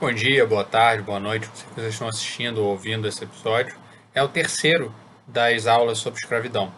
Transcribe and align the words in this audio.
Bom 0.00 0.14
dia, 0.14 0.46
boa 0.46 0.64
tarde, 0.64 1.02
boa 1.02 1.20
noite, 1.20 1.46
se 1.52 1.62
vocês 1.74 1.92
estão 1.92 2.08
assistindo 2.08 2.62
ou 2.62 2.70
ouvindo 2.70 3.06
esse 3.06 3.22
episódio. 3.22 3.76
É 4.14 4.22
o 4.22 4.28
terceiro 4.28 4.94
das 5.26 5.66
aulas 5.66 5.98
sobre 5.98 6.18
escravidão. 6.18 6.72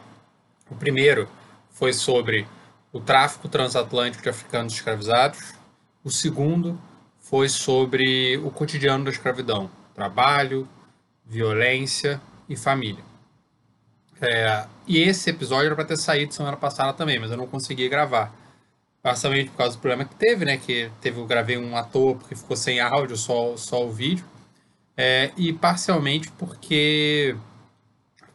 O 0.68 0.75
primeiro 0.75 1.29
foi 1.71 1.93
sobre 1.93 2.49
o 2.93 2.99
tráfico 2.99 3.49
transatlântico 3.49 4.25
de 4.25 4.29
africanos 4.29 4.73
escravizados. 4.73 5.55
O 6.03 6.11
segundo 6.11 6.77
foi 7.21 7.49
sobre 7.49 8.39
o 8.39 8.50
cotidiano 8.50 9.05
da 9.05 9.12
escravidão, 9.12 9.70
trabalho, 9.95 10.68
violência 11.25 12.20
e 12.48 12.57
família. 12.57 13.04
É, 14.20 14.66
e 14.84 15.00
esse 15.00 15.30
episódio 15.30 15.66
era 15.66 15.77
para 15.77 15.84
ter 15.84 15.96
saído 15.96 16.34
semana 16.34 16.57
passada 16.57 16.93
também, 16.93 17.20
mas 17.20 17.30
eu 17.30 17.36
não 17.36 17.46
consegui 17.46 17.89
gravar. 17.89 18.34
Basicamente 19.03 19.50
por 19.50 19.57
causa 19.57 19.77
do 19.77 19.80
problema 19.80 20.05
que 20.05 20.14
teve, 20.14 20.45
né? 20.45 20.57
Que 20.57 20.91
teve, 21.00 21.18
eu 21.18 21.27
gravei 21.27 21.57
um 21.57 21.77
ator 21.77 22.16
porque 22.16 22.37
ficou 22.37 22.57
sem 22.57 22.80
áudio, 22.80 23.17
só, 23.17 23.57
só 23.57 23.85
o 23.85 23.91
vídeo. 23.91 24.25
É, 24.96 25.32
e 25.36 25.53
parcialmente 25.53 26.31
porque, 26.32 27.35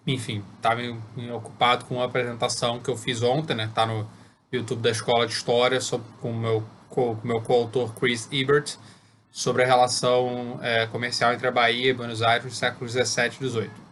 enfim, 0.06 0.44
estava 0.56 0.82
ocupado 1.36 1.86
com 1.86 1.96
uma 1.96 2.06
apresentação 2.06 2.80
que 2.80 2.90
eu 2.90 2.98
fiz 2.98 3.22
ontem, 3.22 3.56
né? 3.56 3.72
Tá 3.74 3.86
no 3.86 4.08
YouTube 4.52 4.82
da 4.82 4.90
Escola 4.92 5.26
de 5.26 5.34
História, 5.34 5.80
sobre, 5.80 6.08
com 6.20 6.32
o 6.32 6.38
meu, 6.38 6.64
com 6.90 7.18
meu 7.24 7.42
coautor 7.42 7.94
Chris 7.94 8.28
Ebert, 8.32 8.78
sobre 9.32 9.64
a 9.64 9.66
relação 9.66 10.60
é, 10.62 10.88
comercial 10.88 11.34
entre 11.34 11.48
a 11.48 11.52
Bahia 11.52 11.92
e 11.92 11.94
Buenos 11.94 12.22
Aires 12.22 12.46
nos 12.46 12.58
séculos 12.58 12.94
17 12.94 13.38
e 13.38 13.40
18. 13.40 13.87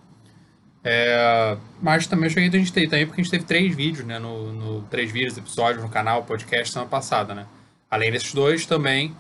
É, 0.88 1.58
mas 1.82 2.06
também 2.06 2.26
eu 2.26 2.30
cheguei 2.30 2.48
a 2.48 2.64
gente 2.64 2.72
ter 2.72 2.88
também 2.88 3.08
porque 3.08 3.20
a 3.20 3.24
gente 3.24 3.32
teve 3.32 3.44
três 3.44 3.76
vídeos, 3.76 4.06
né? 4.06 4.20
No, 4.20 4.54
no 4.54 4.82
três 4.84 5.12
vídeos, 5.12 5.36
episódios 5.36 5.84
no 5.84 5.90
canal, 5.90 6.24
podcast 6.24 6.72
semana 6.72 6.88
passada, 6.88 7.34
né? 7.34 7.48
Além 7.90 8.12
desses 8.12 8.32
dois, 8.36 8.68
também 8.68 9.16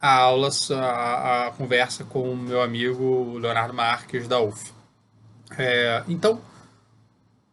a 0.00 0.14
aula, 0.14 0.48
a, 0.70 1.48
a 1.48 1.50
conversa 1.50 2.04
com 2.04 2.32
o 2.32 2.34
meu 2.34 2.62
amigo 2.62 3.36
Leonardo 3.36 3.74
Marques 3.74 4.26
da 4.26 4.40
UF. 4.40 4.72
É, 5.58 6.02
então, 6.08 6.40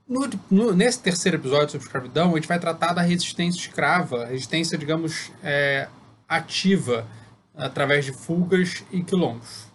no, 0.07 0.29
no, 0.49 0.73
nesse 0.73 1.01
terceiro 1.01 1.35
episódio 1.35 1.71
sobre 1.71 1.85
escravidão, 1.85 2.31
a 2.31 2.35
gente 2.35 2.47
vai 2.47 2.59
tratar 2.59 2.93
da 2.93 3.01
resistência 3.01 3.59
escrava, 3.59 4.27
resistência, 4.27 4.77
digamos, 4.77 5.29
é, 5.43 5.89
ativa, 6.25 7.05
através 7.53 8.05
de 8.05 8.13
fugas 8.13 8.85
e 8.93 9.03
quilombos. 9.03 9.65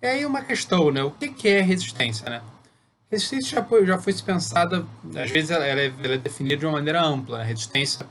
E 0.00 0.06
aí 0.06 0.24
uma 0.24 0.40
questão, 0.40 0.90
né? 0.90 1.02
O 1.02 1.10
que, 1.10 1.28
que 1.28 1.48
é 1.48 1.60
resistência, 1.60 2.30
né? 2.30 2.40
Resistência 3.12 3.56
já 3.56 3.62
foi, 3.62 3.84
já 3.84 3.98
foi 3.98 4.14
pensada, 4.14 4.86
às 5.22 5.30
vezes 5.30 5.50
ela 5.50 5.66
é, 5.66 5.88
ela 6.02 6.14
é 6.14 6.16
definida 6.16 6.56
de 6.56 6.64
uma 6.64 6.72
maneira 6.72 7.02
ampla. 7.02 7.38
Né? 7.38 7.44
Resistência 7.44 8.06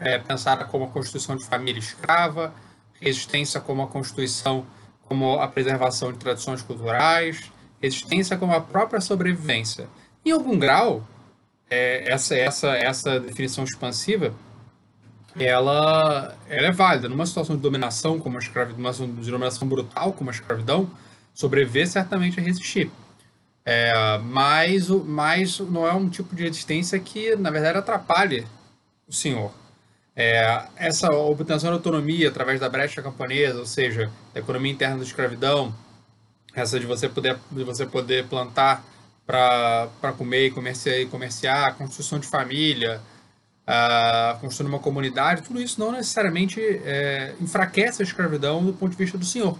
é 0.00 0.18
pensada 0.18 0.64
como 0.64 0.86
a 0.86 0.88
constituição 0.88 1.36
de 1.36 1.44
família 1.44 1.78
escrava, 1.78 2.52
resistência 3.00 3.60
como 3.60 3.82
a 3.82 3.86
constituição, 3.86 4.66
como 5.02 5.38
a 5.38 5.46
preservação 5.46 6.10
de 6.10 6.18
tradições 6.18 6.60
culturais, 6.60 7.52
resistência 7.80 8.36
como 8.36 8.52
a 8.52 8.60
própria 8.60 9.00
sobrevivência. 9.00 9.88
Em 10.24 10.32
algum 10.32 10.58
grau, 10.58 11.06
é, 11.70 12.10
essa, 12.10 12.34
essa, 12.34 12.70
essa 12.70 13.20
definição 13.20 13.62
expansiva 13.62 14.34
ela, 15.38 16.36
ela 16.48 16.66
é 16.66 16.72
válida. 16.72 17.08
Numa 17.08 17.26
situação 17.26 17.54
de 17.54 17.62
dominação, 17.62 18.18
como 18.18 18.38
a 18.38 18.40
escravidão, 18.40 18.78
numa 18.78 18.92
situação 18.92 19.14
de 19.22 19.30
dominação 19.30 19.68
brutal, 19.68 20.12
como 20.12 20.30
a 20.30 20.32
escravidão, 20.32 20.90
sobreviver 21.32 21.86
certamente 21.86 22.40
é 22.40 22.42
resistir. 22.42 22.90
É, 23.72 24.18
mas, 24.18 24.88
mas 24.88 25.60
não 25.60 25.86
é 25.86 25.92
um 25.92 26.08
tipo 26.08 26.34
de 26.34 26.42
resistência 26.42 26.98
que, 26.98 27.36
na 27.36 27.52
verdade, 27.52 27.78
atrapalhe 27.78 28.44
o 29.06 29.12
senhor. 29.12 29.52
É, 30.16 30.64
essa 30.74 31.08
obtenção 31.14 31.70
de 31.70 31.76
autonomia 31.76 32.30
através 32.30 32.58
da 32.58 32.68
brecha 32.68 33.00
camponesa, 33.00 33.60
ou 33.60 33.66
seja, 33.66 34.10
da 34.34 34.40
economia 34.40 34.72
interna 34.72 34.96
da 34.96 35.04
escravidão, 35.04 35.72
essa 36.52 36.80
de 36.80 36.84
você 36.84 37.08
poder, 37.08 37.38
de 37.48 37.62
você 37.62 37.86
poder 37.86 38.26
plantar 38.26 38.84
para 39.24 40.12
comer 40.18 40.48
e 40.48 40.50
comerciar, 40.50 41.06
comerciar, 41.06 41.76
construção 41.76 42.18
de 42.18 42.26
família, 42.26 43.00
a 43.64 44.36
construção 44.40 44.66
de 44.66 44.72
uma 44.72 44.80
comunidade, 44.80 45.42
tudo 45.42 45.62
isso 45.62 45.78
não 45.78 45.92
necessariamente 45.92 46.60
é, 46.60 47.36
enfraquece 47.40 48.02
a 48.02 48.04
escravidão 48.04 48.64
do 48.64 48.72
ponto 48.72 48.90
de 48.90 48.96
vista 48.96 49.16
do 49.16 49.24
senhor. 49.24 49.56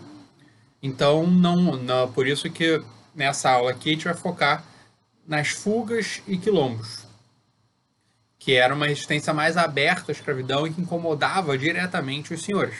Então, 0.82 1.28
não, 1.28 1.76
não 1.76 2.10
por 2.10 2.26
isso 2.26 2.50
que 2.50 2.82
nessa 3.14 3.50
aula 3.50 3.70
aqui 3.70 3.90
a 3.90 3.92
gente 3.92 4.04
vai 4.04 4.14
focar 4.14 4.64
nas 5.26 5.48
fugas 5.48 6.22
e 6.26 6.36
quilombos, 6.36 7.06
que 8.38 8.54
era 8.54 8.74
uma 8.74 8.86
resistência 8.86 9.32
mais 9.32 9.56
aberta 9.56 10.10
à 10.10 10.12
escravidão 10.12 10.66
e 10.66 10.72
que 10.72 10.80
incomodava 10.80 11.56
diretamente 11.56 12.34
os 12.34 12.42
senhores. 12.42 12.76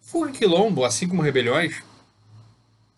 Fuga 0.00 0.30
e 0.30 0.32
quilombo, 0.32 0.84
assim 0.84 1.08
como 1.08 1.22
rebeliões, 1.22 1.82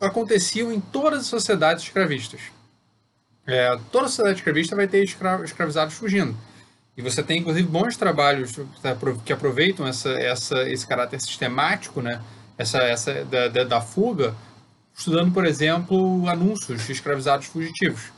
aconteciam 0.00 0.72
em 0.72 0.80
todas 0.80 1.20
as 1.20 1.26
sociedades 1.26 1.84
escravistas. 1.84 2.40
É, 3.46 3.78
toda 3.92 4.08
sociedade 4.08 4.38
escravista 4.38 4.74
vai 4.74 4.88
ter 4.88 5.04
escra 5.04 5.40
escravizados 5.44 5.94
fugindo. 5.94 6.36
E 6.96 7.02
você 7.02 7.22
tem, 7.22 7.40
inclusive, 7.40 7.68
bons 7.68 7.96
trabalhos 7.96 8.58
que 9.24 9.32
aproveitam 9.32 9.86
essa, 9.86 10.10
essa, 10.10 10.68
esse 10.68 10.86
caráter 10.86 11.20
sistemático, 11.20 12.00
né? 12.02 12.20
essa, 12.58 12.78
essa 12.78 13.24
da, 13.24 13.48
da, 13.48 13.64
da 13.64 13.80
fuga, 13.80 14.34
estudando, 14.96 15.32
por 15.32 15.44
exemplo, 15.44 16.26
anúncios 16.28 16.86
de 16.86 16.92
escravizados 16.92 17.46
fugitivos. 17.46 18.12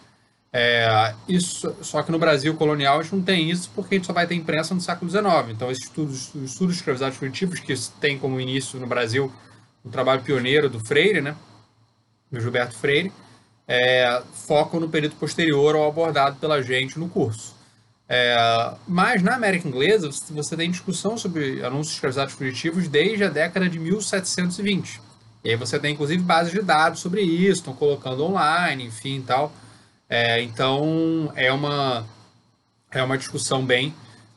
É, 0.50 1.14
isso, 1.28 1.74
só 1.82 2.02
que 2.02 2.10
no 2.10 2.18
Brasil 2.18 2.54
colonial 2.54 2.98
a 2.98 3.02
gente 3.02 3.16
não 3.16 3.22
tem 3.22 3.50
isso 3.50 3.70
porque 3.74 3.96
a 3.96 3.98
gente 3.98 4.06
só 4.06 4.12
vai 4.12 4.26
ter 4.26 4.34
imprensa 4.34 4.74
no 4.74 4.80
século 4.80 5.10
XIX. 5.10 5.24
Então, 5.50 5.70
esses 5.70 5.84
estudos, 5.84 6.34
os 6.34 6.52
estudos 6.52 6.74
de 6.74 6.80
escravizados 6.80 7.18
fugitivos, 7.18 7.60
que 7.60 7.74
tem 8.00 8.18
como 8.18 8.40
início 8.40 8.78
no 8.78 8.86
Brasil 8.86 9.32
o 9.84 9.90
trabalho 9.90 10.22
pioneiro 10.22 10.68
do 10.68 10.80
Freire, 10.80 11.20
né, 11.20 11.34
do 12.30 12.40
Gilberto 12.40 12.76
Freire, 12.76 13.12
é, 13.66 14.22
focam 14.32 14.80
no 14.80 14.88
período 14.88 15.16
posterior 15.16 15.74
ao 15.74 15.86
abordado 15.86 16.36
pela 16.36 16.62
gente 16.62 16.98
no 16.98 17.08
curso. 17.08 17.54
É, 18.08 18.74
mas 18.86 19.22
na 19.22 19.34
América 19.34 19.68
Inglesa 19.68 20.08
você 20.30 20.56
tem 20.56 20.70
discussão 20.70 21.18
sobre 21.18 21.62
anúncios 21.62 21.88
de 21.88 21.94
escravizados 21.94 22.34
fugitivos 22.34 22.88
desde 22.88 23.24
a 23.24 23.28
década 23.28 23.68
de 23.68 23.78
1720. 23.78 25.07
E 25.44 25.50
aí 25.50 25.56
você 25.56 25.78
tem 25.78 25.94
inclusive 25.94 26.22
bases 26.22 26.52
de 26.52 26.60
dados 26.62 27.00
sobre 27.00 27.22
isso, 27.22 27.60
estão 27.60 27.74
colocando 27.74 28.24
online, 28.24 28.86
enfim, 28.86 29.22
tal. 29.26 29.52
É, 30.08 30.42
então 30.42 31.32
é 31.36 31.52
uma 31.52 32.06
é 32.90 33.02
uma 33.02 33.18
discussão 33.18 33.64
bem 33.64 33.94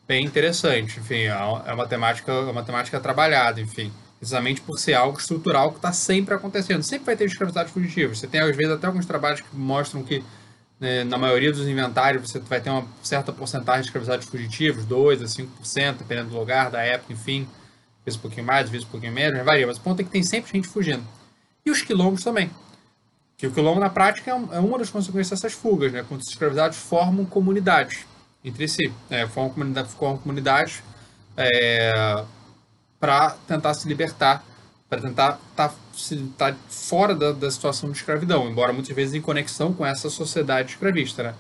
bem 0.08 0.26
interessante, 0.26 1.00
enfim, 1.00 1.24
é 1.24 1.74
uma 1.74 1.88
temática 1.88 2.32
é 2.32 2.52
uma 2.52 2.64
temática 2.64 3.00
trabalhada, 3.00 3.62
enfim, 3.62 3.92
precisamente 4.20 4.62
por 4.62 4.78
ser 4.78 4.94
algo 4.94 5.18
estrutural 5.18 5.72
que 5.72 5.78
está 5.78 5.94
sempre 5.94 6.36
acontecendo, 6.36 6.84
sempre 6.84 7.06
vai 7.06 7.16
ter 7.16 7.26
escravizados 7.26 7.72
fugitivos. 7.72 8.20
Você 8.20 8.28
tem 8.28 8.42
às 8.42 8.56
vezes 8.56 8.74
até 8.74 8.88
alguns 8.88 9.06
trabalhos 9.06 9.42
que 9.42 9.56
mostram 9.56 10.04
que 10.04 10.24
né, 10.80 11.04
na 11.04 11.18
maioria 11.18 11.52
dos 11.52 11.68
inventários 11.68 12.30
você 12.30 12.40
vai 12.40 12.60
ter 12.60 12.70
uma 12.70 12.86
certa 13.02 13.32
porcentagem 13.32 13.82
de 13.82 13.88
escravizados 13.88 14.28
fugitivos, 14.28 14.86
2 14.86 15.22
a 15.22 15.26
5%, 15.26 15.98
dependendo 16.00 16.30
do 16.30 16.38
lugar, 16.38 16.70
da 16.70 16.82
época, 16.82 17.14
enfim 17.14 17.48
vezes 18.06 18.20
um 18.20 18.22
pouquinho 18.22 18.46
mais, 18.46 18.70
vezes 18.70 18.88
um 18.88 18.92
pouquinho 18.92 19.14
menos, 19.14 19.44
varia, 19.44 19.68
mas 19.68 19.78
o 19.78 19.82
ponto 19.82 20.02
é 20.02 20.04
que 20.04 20.10
tem 20.10 20.24
sempre 20.24 20.52
gente 20.52 20.68
fugindo. 20.68 21.04
E 21.66 21.72
os 21.72 21.82
quilombos 21.82 22.24
também. 22.24 22.50
Que 23.38 23.48
o 23.48 23.52
quilombo, 23.52 23.80
na 23.80 23.90
prática, 23.90 24.32
é, 24.32 24.34
é 24.34 24.60
uma 24.60 24.78
das 24.78 24.90
consequências 24.90 25.40
dessas 25.40 25.58
fugas, 25.58 25.92
né? 25.92 26.06
Quando 26.08 26.22
os 26.22 26.28
escravizados 26.28 26.78
formam 26.78 27.26
comunidades 27.26 28.06
entre 28.44 28.68
si, 28.68 28.92
né? 29.10 29.28
formam, 29.28 29.52
comunidade, 29.52 29.90
formam 29.90 30.18
comunidades 30.18 30.84
é, 31.38 32.24
para 33.00 33.32
tentar 33.48 33.74
se 33.74 33.88
libertar, 33.88 34.44
para 34.90 35.02
tentar 35.02 35.40
estar 35.52 35.70
tá, 35.70 36.52
tá 36.52 36.56
fora 36.68 37.16
da, 37.16 37.32
da, 37.32 37.50
situação 37.50 37.90
de 37.92 37.98
escravidão, 37.98 38.50
embora 38.50 38.74
muitas 38.74 38.96
vezes 38.96 39.14
em 39.14 39.22
conexão 39.22 39.74
com 39.74 39.86
essa 39.86 40.10
sociedade 40.10 40.72
escravista. 40.72 41.24
Né? 41.24 41.36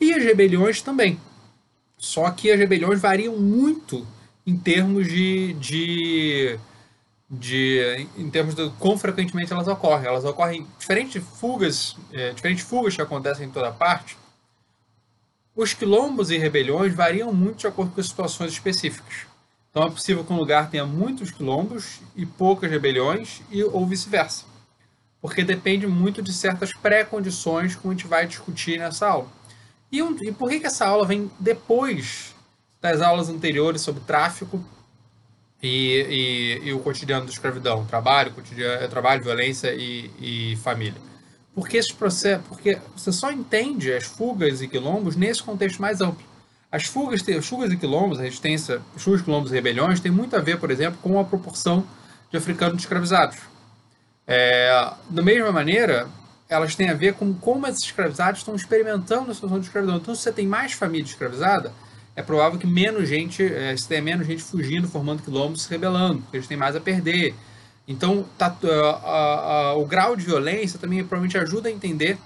E 0.00 0.12
as 0.12 0.22
rebeliões 0.22 0.82
também. 0.82 1.18
Só 1.98 2.30
que 2.30 2.50
as 2.50 2.58
rebeliões 2.58 3.00
variam 3.00 3.36
muito 3.38 4.06
em 4.46 4.56
termos 4.56 5.06
de, 5.06 5.54
de, 5.54 6.58
de 7.30 8.08
em 8.16 8.30
termos 8.30 8.54
de 8.54 8.68
quão 8.78 8.98
frequentemente 8.98 9.52
elas 9.52 9.68
ocorrem. 9.68 10.06
Elas 10.06 10.24
ocorrem 10.24 10.66
diferentes 10.78 11.22
fugas, 11.22 11.96
é, 12.12 12.32
diferentes 12.32 12.64
fugas 12.64 12.94
que 12.94 13.02
acontecem 13.02 13.46
em 13.46 13.50
toda 13.50 13.70
parte. 13.70 14.16
Os 15.54 15.74
quilombos 15.74 16.30
e 16.30 16.38
rebeliões 16.38 16.94
variam 16.94 17.32
muito 17.32 17.58
de 17.58 17.66
acordo 17.66 17.92
com 17.92 18.00
as 18.00 18.06
situações 18.06 18.52
específicas. 18.52 19.26
Então 19.70 19.84
é 19.84 19.90
possível 19.90 20.24
que 20.24 20.32
um 20.32 20.36
lugar 20.36 20.70
tenha 20.70 20.84
muitos 20.84 21.30
quilombos 21.30 22.00
e 22.16 22.26
poucas 22.26 22.70
rebeliões, 22.70 23.40
e, 23.50 23.62
ou 23.62 23.86
vice-versa. 23.86 24.44
Porque 25.20 25.44
depende 25.44 25.86
muito 25.86 26.20
de 26.20 26.32
certas 26.32 26.72
pré-condições 26.74 27.76
que 27.76 27.86
a 27.86 27.90
gente 27.90 28.06
vai 28.06 28.26
discutir 28.26 28.78
nessa 28.78 29.08
aula. 29.08 29.28
E, 29.90 30.02
um, 30.02 30.16
e 30.22 30.32
por 30.32 30.48
que, 30.50 30.60
que 30.60 30.66
essa 30.66 30.86
aula 30.86 31.06
vem 31.06 31.30
depois 31.38 32.31
das 32.82 33.00
aulas 33.00 33.28
anteriores 33.28 33.80
sobre 33.80 34.02
tráfico 34.02 34.62
e, 35.62 36.58
e, 36.62 36.68
e 36.68 36.72
o 36.72 36.80
cotidiano 36.80 37.24
da 37.24 37.30
escravidão, 37.30 37.86
trabalho, 37.86 38.32
cotidiano, 38.32 38.88
trabalho, 38.88 39.22
violência 39.22 39.72
e, 39.72 40.10
e 40.20 40.56
família. 40.56 41.00
Porque 41.54 41.76
esse 41.76 41.94
processo, 41.94 42.42
porque 42.48 42.78
você 42.96 43.12
só 43.12 43.30
entende 43.30 43.92
as 43.92 44.04
fugas 44.04 44.60
e 44.60 44.66
quilombos 44.66 45.14
nesse 45.14 45.42
contexto 45.42 45.80
mais 45.80 46.00
amplo. 46.00 46.26
As 46.70 46.84
fugas, 46.84 47.22
as 47.28 47.46
fugas 47.46 47.70
e 47.70 47.76
quilombos, 47.76 48.18
a 48.18 48.22
resistência, 48.22 48.80
as 48.96 49.02
fugas, 49.02 49.22
quilombos 49.22 49.52
e 49.52 49.54
rebeliões 49.54 50.00
tem 50.00 50.10
muito 50.10 50.34
a 50.34 50.40
ver, 50.40 50.58
por 50.58 50.70
exemplo, 50.70 50.98
com 51.02 51.20
a 51.20 51.24
proporção 51.24 51.86
de 52.30 52.36
africanos 52.36 52.82
escravizados. 52.82 53.38
É, 54.26 54.90
da 55.10 55.22
mesma 55.22 55.52
maneira, 55.52 56.08
elas 56.48 56.74
têm 56.74 56.88
a 56.88 56.94
ver 56.94 57.14
com 57.14 57.32
como 57.34 57.66
esses 57.66 57.84
escravizados 57.84 58.40
estão 58.40 58.56
experimentando 58.56 59.30
a 59.30 59.34
situação 59.34 59.60
de 59.60 59.66
escravidão. 59.66 59.98
Então, 59.98 60.14
se 60.14 60.22
você 60.22 60.32
tem 60.32 60.46
mais 60.46 60.72
família 60.72 61.04
escravizada, 61.04 61.72
é 62.14 62.22
provável 62.22 62.58
que 62.58 62.66
menos 62.66 63.08
gente, 63.08 63.42
é, 63.42 63.76
se 63.76 63.88
tenha 63.88 64.02
menos 64.02 64.26
gente 64.26 64.42
fugindo, 64.42 64.86
formando 64.86 65.22
quilombos, 65.22 65.62
se 65.62 65.70
rebelando, 65.70 66.20
porque 66.22 66.36
eles 66.36 66.46
têm 66.46 66.56
mais 66.56 66.76
a 66.76 66.80
perder. 66.80 67.34
Então, 67.88 68.24
tá, 68.38 68.54
o 69.76 69.84
grau 69.86 70.14
de 70.14 70.24
violência 70.24 70.78
também 70.78 70.98
provavelmente 71.00 71.36
ajuda 71.38 71.68
a 71.68 71.72
entender 71.72 72.16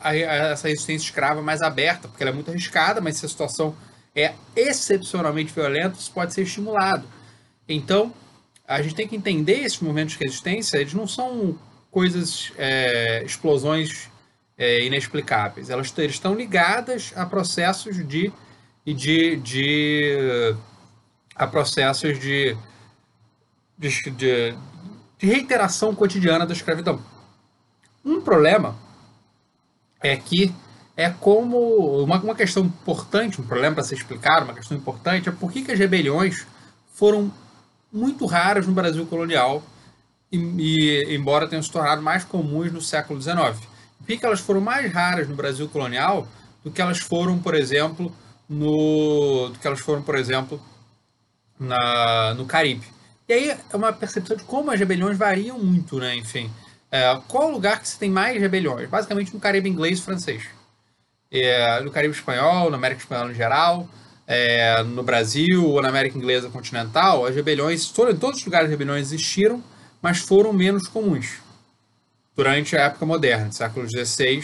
essa 0.00 0.68
resistência 0.68 1.06
escrava 1.06 1.42
mais 1.42 1.60
aberta, 1.60 2.08
porque 2.08 2.22
ela 2.22 2.30
é 2.30 2.34
muito 2.34 2.50
arriscada, 2.50 3.00
mas 3.00 3.18
se 3.18 3.26
a 3.26 3.28
situação 3.28 3.76
é 4.14 4.32
excepcionalmente 4.56 5.52
violenta, 5.52 5.98
isso 5.98 6.10
pode 6.12 6.32
ser 6.32 6.42
estimulado. 6.42 7.06
Então, 7.68 8.12
a 8.66 8.80
gente 8.80 8.94
tem 8.94 9.06
que 9.06 9.16
entender 9.16 9.60
esses 9.60 9.80
momentos 9.80 10.16
de 10.16 10.24
resistência, 10.24 10.78
eles 10.78 10.94
não 10.94 11.06
são 11.06 11.58
coisas, 11.90 12.52
é, 12.56 13.22
explosões 13.24 14.08
é, 14.56 14.84
inexplicáveis. 14.84 15.70
Elas 15.70 15.92
estão 15.98 16.34
ligadas 16.34 17.12
a 17.16 17.26
processos 17.26 17.96
de, 18.06 18.32
de, 18.84 19.36
de 19.36 20.54
a 21.34 21.46
processos 21.46 22.18
de, 22.18 22.56
de, 23.78 23.88
de, 24.10 24.54
de 25.18 25.26
reiteração 25.26 25.94
cotidiana 25.94 26.46
da 26.46 26.52
escravidão. 26.52 27.02
Um 28.04 28.20
problema 28.20 28.76
é 30.02 30.16
que 30.16 30.54
é 30.96 31.08
como 31.08 32.02
uma, 32.02 32.20
uma 32.20 32.34
questão 32.34 32.64
importante, 32.64 33.40
um 33.40 33.46
problema 33.46 33.76
para 33.76 33.84
ser 33.84 33.94
explicado, 33.94 34.44
uma 34.44 34.54
questão 34.54 34.76
importante 34.76 35.28
é 35.28 35.32
por 35.32 35.50
que, 35.50 35.62
que 35.62 35.72
as 35.72 35.78
rebeliões 35.78 36.46
foram 36.92 37.32
muito 37.92 38.26
raras 38.26 38.66
no 38.66 38.72
Brasil 38.72 39.06
colonial 39.06 39.62
e, 40.30 40.36
e, 40.36 41.14
embora 41.14 41.48
tenham 41.48 41.62
se 41.62 41.70
tornado 41.70 42.02
mais 42.02 42.24
comuns 42.24 42.72
no 42.72 42.80
século 42.80 43.20
XIX. 43.20 43.71
Por 44.02 44.08
que, 44.08 44.16
que 44.16 44.26
elas 44.26 44.40
foram 44.40 44.60
mais 44.60 44.92
raras 44.92 45.28
no 45.28 45.36
Brasil 45.36 45.68
colonial 45.68 46.26
do 46.64 46.72
que 46.72 46.82
elas 46.82 46.98
foram, 46.98 47.38
por 47.38 47.54
exemplo, 47.54 48.12
no 48.48 49.48
do 49.48 49.58
que 49.60 49.66
elas 49.66 49.80
foram, 49.80 50.02
por 50.02 50.16
exemplo, 50.16 50.60
na, 51.58 52.34
no 52.34 52.44
Caribe? 52.44 52.84
E 53.28 53.32
aí 53.32 53.50
é 53.50 53.76
uma 53.76 53.92
percepção 53.92 54.36
de 54.36 54.42
como 54.42 54.72
as 54.72 54.80
rebeliões 54.80 55.16
variam 55.16 55.56
muito, 55.56 55.98
né? 56.00 56.16
Enfim, 56.16 56.50
é, 56.90 57.16
qual 57.28 57.48
o 57.48 57.52
lugar 57.52 57.80
que 57.80 57.88
você 57.88 57.96
tem 57.96 58.10
mais 58.10 58.40
rebeliões? 58.40 58.88
Basicamente 58.90 59.32
no 59.32 59.38
Caribe 59.38 59.68
inglês 59.68 60.00
e 60.00 60.02
francês. 60.02 60.46
É, 61.30 61.80
no 61.80 61.90
Caribe 61.92 62.12
espanhol, 62.12 62.70
na 62.70 62.76
América 62.76 63.00
espanhola 63.02 63.30
em 63.30 63.34
geral, 63.36 63.88
é, 64.26 64.82
no 64.82 65.04
Brasil 65.04 65.64
ou 65.64 65.80
na 65.80 65.88
América 65.88 66.18
inglesa 66.18 66.50
continental, 66.50 67.24
as 67.24 67.36
rebeliões, 67.36 67.88
em 67.88 68.16
todos 68.16 68.40
os 68.40 68.44
lugares 68.44 68.64
as 68.64 68.70
rebeliões 68.70 69.06
existiram, 69.06 69.62
mas 70.02 70.18
foram 70.18 70.52
menos 70.52 70.88
comuns 70.88 71.40
durante 72.34 72.76
a 72.76 72.82
época 72.84 73.06
moderna, 73.06 73.52
século 73.52 73.88
XVI 73.88 74.42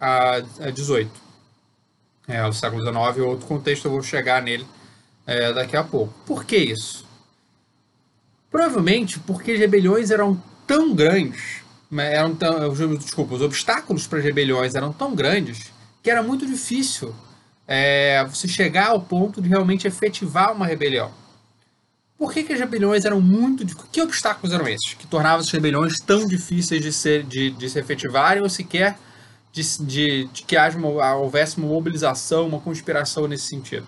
a 0.00 0.40
XVIII. 0.74 1.10
É, 2.26 2.44
o 2.46 2.52
século 2.52 2.82
XIX 2.82 3.18
é 3.18 3.22
outro 3.22 3.46
contexto, 3.46 3.86
eu 3.86 3.92
vou 3.92 4.02
chegar 4.02 4.42
nele 4.42 4.66
é, 5.26 5.52
daqui 5.52 5.76
a 5.76 5.84
pouco. 5.84 6.12
Por 6.26 6.44
que 6.44 6.56
isso? 6.56 7.06
Provavelmente 8.50 9.18
porque 9.20 9.52
as 9.52 9.58
rebeliões 9.58 10.10
eram 10.10 10.42
tão 10.66 10.94
grandes, 10.94 11.62
eram 11.96 12.34
tão, 12.34 12.74
desculpa, 12.96 13.34
os 13.34 13.42
obstáculos 13.42 14.06
para 14.06 14.18
as 14.18 14.24
rebeliões 14.24 14.74
eram 14.74 14.92
tão 14.92 15.14
grandes 15.14 15.72
que 16.02 16.10
era 16.10 16.22
muito 16.22 16.46
difícil 16.46 17.14
é, 17.66 18.24
você 18.24 18.48
chegar 18.48 18.88
ao 18.88 19.00
ponto 19.00 19.40
de 19.42 19.48
realmente 19.48 19.86
efetivar 19.86 20.52
uma 20.52 20.66
rebelião. 20.66 21.10
Por 22.18 22.32
que, 22.32 22.42
que 22.42 22.52
as 22.52 22.58
rebeliões 22.58 23.04
eram 23.04 23.20
muito. 23.20 23.64
Que 23.92 24.02
obstáculos 24.02 24.52
eram 24.52 24.66
esses 24.66 24.94
que 24.94 25.06
tornavam 25.06 25.38
as 25.38 25.50
rebeliões 25.50 26.00
tão 26.00 26.26
difíceis 26.26 26.82
de, 26.82 26.92
ser, 26.92 27.22
de, 27.22 27.50
de 27.52 27.70
se 27.70 27.78
efetivarem 27.78 28.42
ou 28.42 28.48
sequer 28.48 28.98
de, 29.52 29.62
de, 29.84 30.24
de 30.26 30.42
que 30.42 30.56
haja 30.56 30.76
uma, 30.76 31.14
houvesse 31.14 31.58
uma 31.58 31.68
mobilização, 31.68 32.48
uma 32.48 32.60
conspiração 32.60 33.28
nesse 33.28 33.46
sentido? 33.46 33.86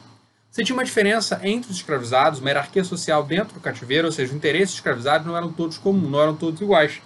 Você 0.50 0.64
tinha 0.64 0.74
uma 0.74 0.84
diferença 0.84 1.40
entre 1.42 1.70
os 1.70 1.76
escravizados, 1.76 2.40
uma 2.40 2.50
hierarquia 2.50 2.82
social 2.82 3.22
dentro 3.24 3.54
do 3.54 3.60
cativeiro, 3.60 4.06
ou 4.06 4.12
seja, 4.12 4.30
os 4.30 4.36
interesses 4.36 4.74
escravizados 4.74 5.26
não 5.26 5.36
eram 5.36 5.52
todos 5.52 5.78
comuns, 5.78 6.10
não 6.10 6.20
eram 6.20 6.34
todos 6.34 6.60
iguais. 6.60 7.00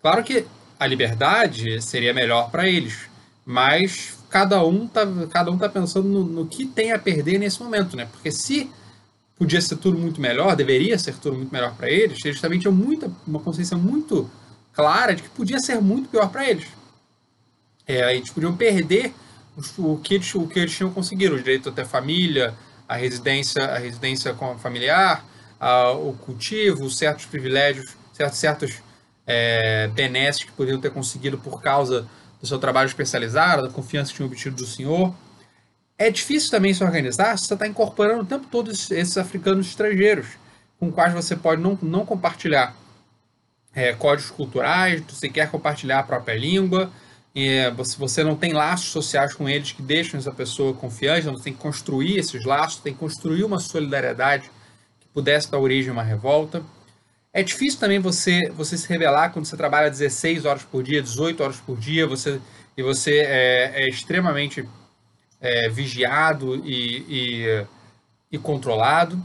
Claro 0.00 0.22
que 0.22 0.46
a 0.78 0.86
liberdade 0.86 1.80
seria 1.82 2.14
melhor 2.14 2.50
para 2.50 2.68
eles, 2.68 3.08
mas 3.44 4.16
cada 4.30 4.64
um 4.64 4.86
tá, 4.86 5.02
cada 5.30 5.50
um 5.50 5.58
tá 5.58 5.68
pensando 5.68 6.08
no, 6.08 6.24
no, 6.24 6.46
que 6.46 6.66
tem 6.66 6.92
a 6.92 6.98
perder 6.98 7.38
nesse 7.38 7.62
momento, 7.62 7.96
né? 7.96 8.06
Porque 8.10 8.30
se 8.30 8.70
podia 9.36 9.60
ser 9.60 9.76
tudo 9.76 9.98
muito 9.98 10.20
melhor, 10.20 10.54
deveria 10.54 10.98
ser 10.98 11.14
tudo 11.16 11.36
muito 11.36 11.52
melhor 11.52 11.74
para 11.74 11.90
eles, 11.90 12.24
eles 12.24 12.40
também 12.40 12.58
tinham 12.58 12.72
muita, 12.72 13.10
uma 13.26 13.40
consciência 13.40 13.76
muito 13.76 14.30
clara 14.72 15.14
de 15.14 15.22
que 15.22 15.28
podia 15.30 15.58
ser 15.58 15.80
muito 15.80 16.08
pior 16.08 16.28
para 16.28 16.48
eles. 16.48 16.66
É, 17.86 18.14
eles 18.14 18.30
podiam 18.30 18.56
perder 18.56 19.12
o 19.78 19.98
que, 19.98 20.14
eles, 20.14 20.34
o 20.34 20.46
que 20.46 20.58
eles 20.58 20.74
tinham 20.74 20.90
conseguido, 20.90 21.34
o 21.34 21.38
direito 21.38 21.68
a 21.68 21.72
ter 21.72 21.86
família, 21.86 22.54
a 22.88 22.96
residência, 22.96 23.64
a 23.64 23.78
residência 23.78 24.34
familiar, 24.58 25.24
a, 25.60 25.92
o 25.92 26.12
cultivo, 26.14 26.90
certos 26.90 27.26
privilégios, 27.26 27.96
certos, 28.12 28.38
certos 28.38 28.82
é, 29.26 29.88
benesses 29.88 30.44
que 30.44 30.52
podiam 30.52 30.80
ter 30.80 30.90
conseguido 30.90 31.38
por 31.38 31.62
causa 31.62 32.06
do 32.40 32.46
seu 32.46 32.58
trabalho 32.58 32.86
especializado, 32.86 33.62
da 33.62 33.70
confiança 33.70 34.10
que 34.10 34.16
tinha 34.16 34.26
obtido 34.26 34.56
do 34.56 34.66
senhor. 34.66 35.14
É 35.96 36.10
difícil 36.10 36.50
também 36.50 36.74
se 36.74 36.82
organizar 36.82 37.38
se 37.38 37.46
você 37.46 37.54
está 37.54 37.66
incorporando 37.66 38.22
o 38.22 38.26
tempo 38.26 38.46
todo 38.50 38.70
esses 38.70 39.16
africanos 39.16 39.68
estrangeiros, 39.68 40.26
com 40.78 40.90
quais 40.90 41.14
você 41.14 41.36
pode 41.36 41.62
não, 41.62 41.78
não 41.80 42.04
compartilhar 42.04 42.74
é, 43.72 43.92
códigos 43.92 44.30
culturais, 44.30 45.02
você 45.08 45.28
quer 45.28 45.50
compartilhar 45.50 46.00
a 46.00 46.02
própria 46.02 46.34
língua, 46.34 46.90
e 47.34 47.68
você, 47.70 47.96
você 47.96 48.24
não 48.24 48.36
tem 48.36 48.52
laços 48.52 48.90
sociais 48.90 49.34
com 49.34 49.48
eles 49.48 49.72
que 49.72 49.82
deixam 49.82 50.18
essa 50.18 50.30
pessoa 50.30 50.72
confiante, 50.72 51.22
então 51.22 51.36
você 51.36 51.44
tem 51.44 51.52
que 51.52 51.58
construir 51.58 52.16
esses 52.16 52.44
laços, 52.44 52.80
tem 52.80 52.92
que 52.92 52.98
construir 52.98 53.44
uma 53.44 53.58
solidariedade 53.58 54.50
que 55.00 55.08
pudesse 55.08 55.50
dar 55.50 55.58
origem 55.58 55.90
a 55.90 55.92
uma 55.92 56.02
revolta. 56.02 56.62
É 57.32 57.42
difícil 57.42 57.80
também 57.80 57.98
você, 57.98 58.48
você 58.56 58.78
se 58.78 58.88
revelar 58.88 59.30
quando 59.30 59.46
você 59.46 59.56
trabalha 59.56 59.90
16 59.90 60.44
horas 60.44 60.62
por 60.62 60.84
dia, 60.84 61.02
18 61.02 61.42
horas 61.42 61.56
por 61.56 61.76
dia, 61.76 62.06
você, 62.06 62.40
e 62.76 62.82
você 62.82 63.18
é, 63.18 63.82
é 63.82 63.88
extremamente 63.88 64.64
é, 65.44 65.68
vigiado 65.68 66.56
e, 66.64 67.04
e, 67.06 67.66
e 68.32 68.38
controlado. 68.38 69.22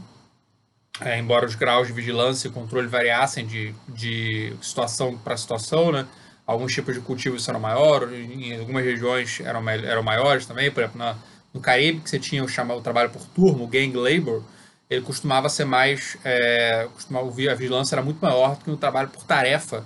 É, 1.00 1.18
embora 1.18 1.46
os 1.46 1.54
graus 1.54 1.86
de 1.86 1.94
vigilância 1.94 2.46
e 2.46 2.50
controle 2.50 2.86
variassem 2.86 3.46
de, 3.46 3.74
de 3.88 4.54
situação 4.60 5.16
para 5.16 5.34
situação, 5.34 5.90
né? 5.90 6.06
Alguns 6.46 6.74
tipos 6.74 6.94
de 6.94 7.00
cultivos 7.00 7.48
eram 7.48 7.60
maiores, 7.60 8.12
em 8.12 8.58
algumas 8.58 8.84
regiões 8.84 9.40
eram, 9.40 9.66
eram 9.68 10.02
maiores 10.02 10.44
também, 10.44 10.70
por 10.70 10.82
exemplo, 10.82 10.98
na, 10.98 11.16
no 11.54 11.60
Caribe, 11.60 12.00
que 12.00 12.10
você 12.10 12.18
tinha 12.18 12.44
o, 12.44 12.48
chamado, 12.48 12.78
o 12.78 12.82
trabalho 12.82 13.08
por 13.08 13.24
turno, 13.28 13.64
o 13.64 13.66
gang 13.66 13.96
labor, 13.96 14.42
ele 14.90 15.00
costumava 15.00 15.48
ser 15.48 15.64
mais. 15.64 16.18
É, 16.22 16.86
costumava, 16.92 17.28
a 17.28 17.54
vigilância 17.54 17.94
era 17.94 18.02
muito 18.02 18.18
maior 18.20 18.56
do 18.56 18.64
que 18.64 18.70
no 18.70 18.76
trabalho 18.76 19.08
por 19.08 19.22
tarefa, 19.24 19.84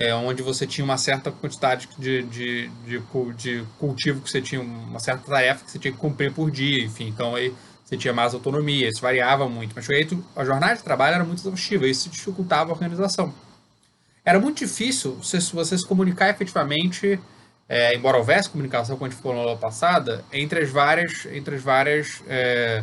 é, 0.00 0.14
onde 0.14 0.42
você 0.42 0.66
tinha 0.66 0.82
uma 0.82 0.96
certa 0.96 1.30
quantidade 1.30 1.86
de, 1.98 2.22
de, 2.22 2.68
de, 2.86 3.02
de, 3.36 3.64
cultivo 3.78 4.22
que 4.22 4.30
você 4.30 4.40
tinha, 4.40 4.62
uma 4.62 4.98
certa 4.98 5.30
tarefa 5.30 5.62
que 5.62 5.70
você 5.70 5.78
tinha 5.78 5.92
que 5.92 5.98
cumprir 5.98 6.32
por 6.32 6.50
dia, 6.50 6.82
enfim. 6.82 7.08
Então 7.08 7.34
aí 7.36 7.52
você 7.84 7.98
tinha 7.98 8.14
mais 8.14 8.32
autonomia, 8.32 8.88
isso 8.88 9.02
variava 9.02 9.46
muito. 9.46 9.74
Mas 9.76 9.90
aí, 9.90 10.08
a 10.34 10.42
jornada 10.42 10.76
de 10.76 10.82
trabalho 10.82 11.16
era 11.16 11.24
muito 11.24 11.40
exaustiva, 11.40 11.86
isso 11.86 12.08
dificultava 12.08 12.70
a 12.70 12.72
organização. 12.72 13.34
Era 14.24 14.40
muito 14.40 14.58
difícil 14.58 15.16
você, 15.16 15.38
você 15.38 15.76
se 15.76 15.86
comunicar 15.86 16.30
efetivamente, 16.30 17.20
é, 17.68 17.94
embora 17.94 18.16
houvesse 18.16 18.48
comunicação, 18.48 18.96
como 18.96 19.06
a 19.06 19.10
gente 19.10 19.20
falou 19.20 19.36
na 19.36 19.42
aula 19.42 19.58
passada, 19.58 20.24
entre 20.32 20.60
as 20.60 20.70
várias. 20.70 21.26
Entre 21.26 21.56
as 21.56 21.62
várias 21.62 22.22
é, 22.26 22.82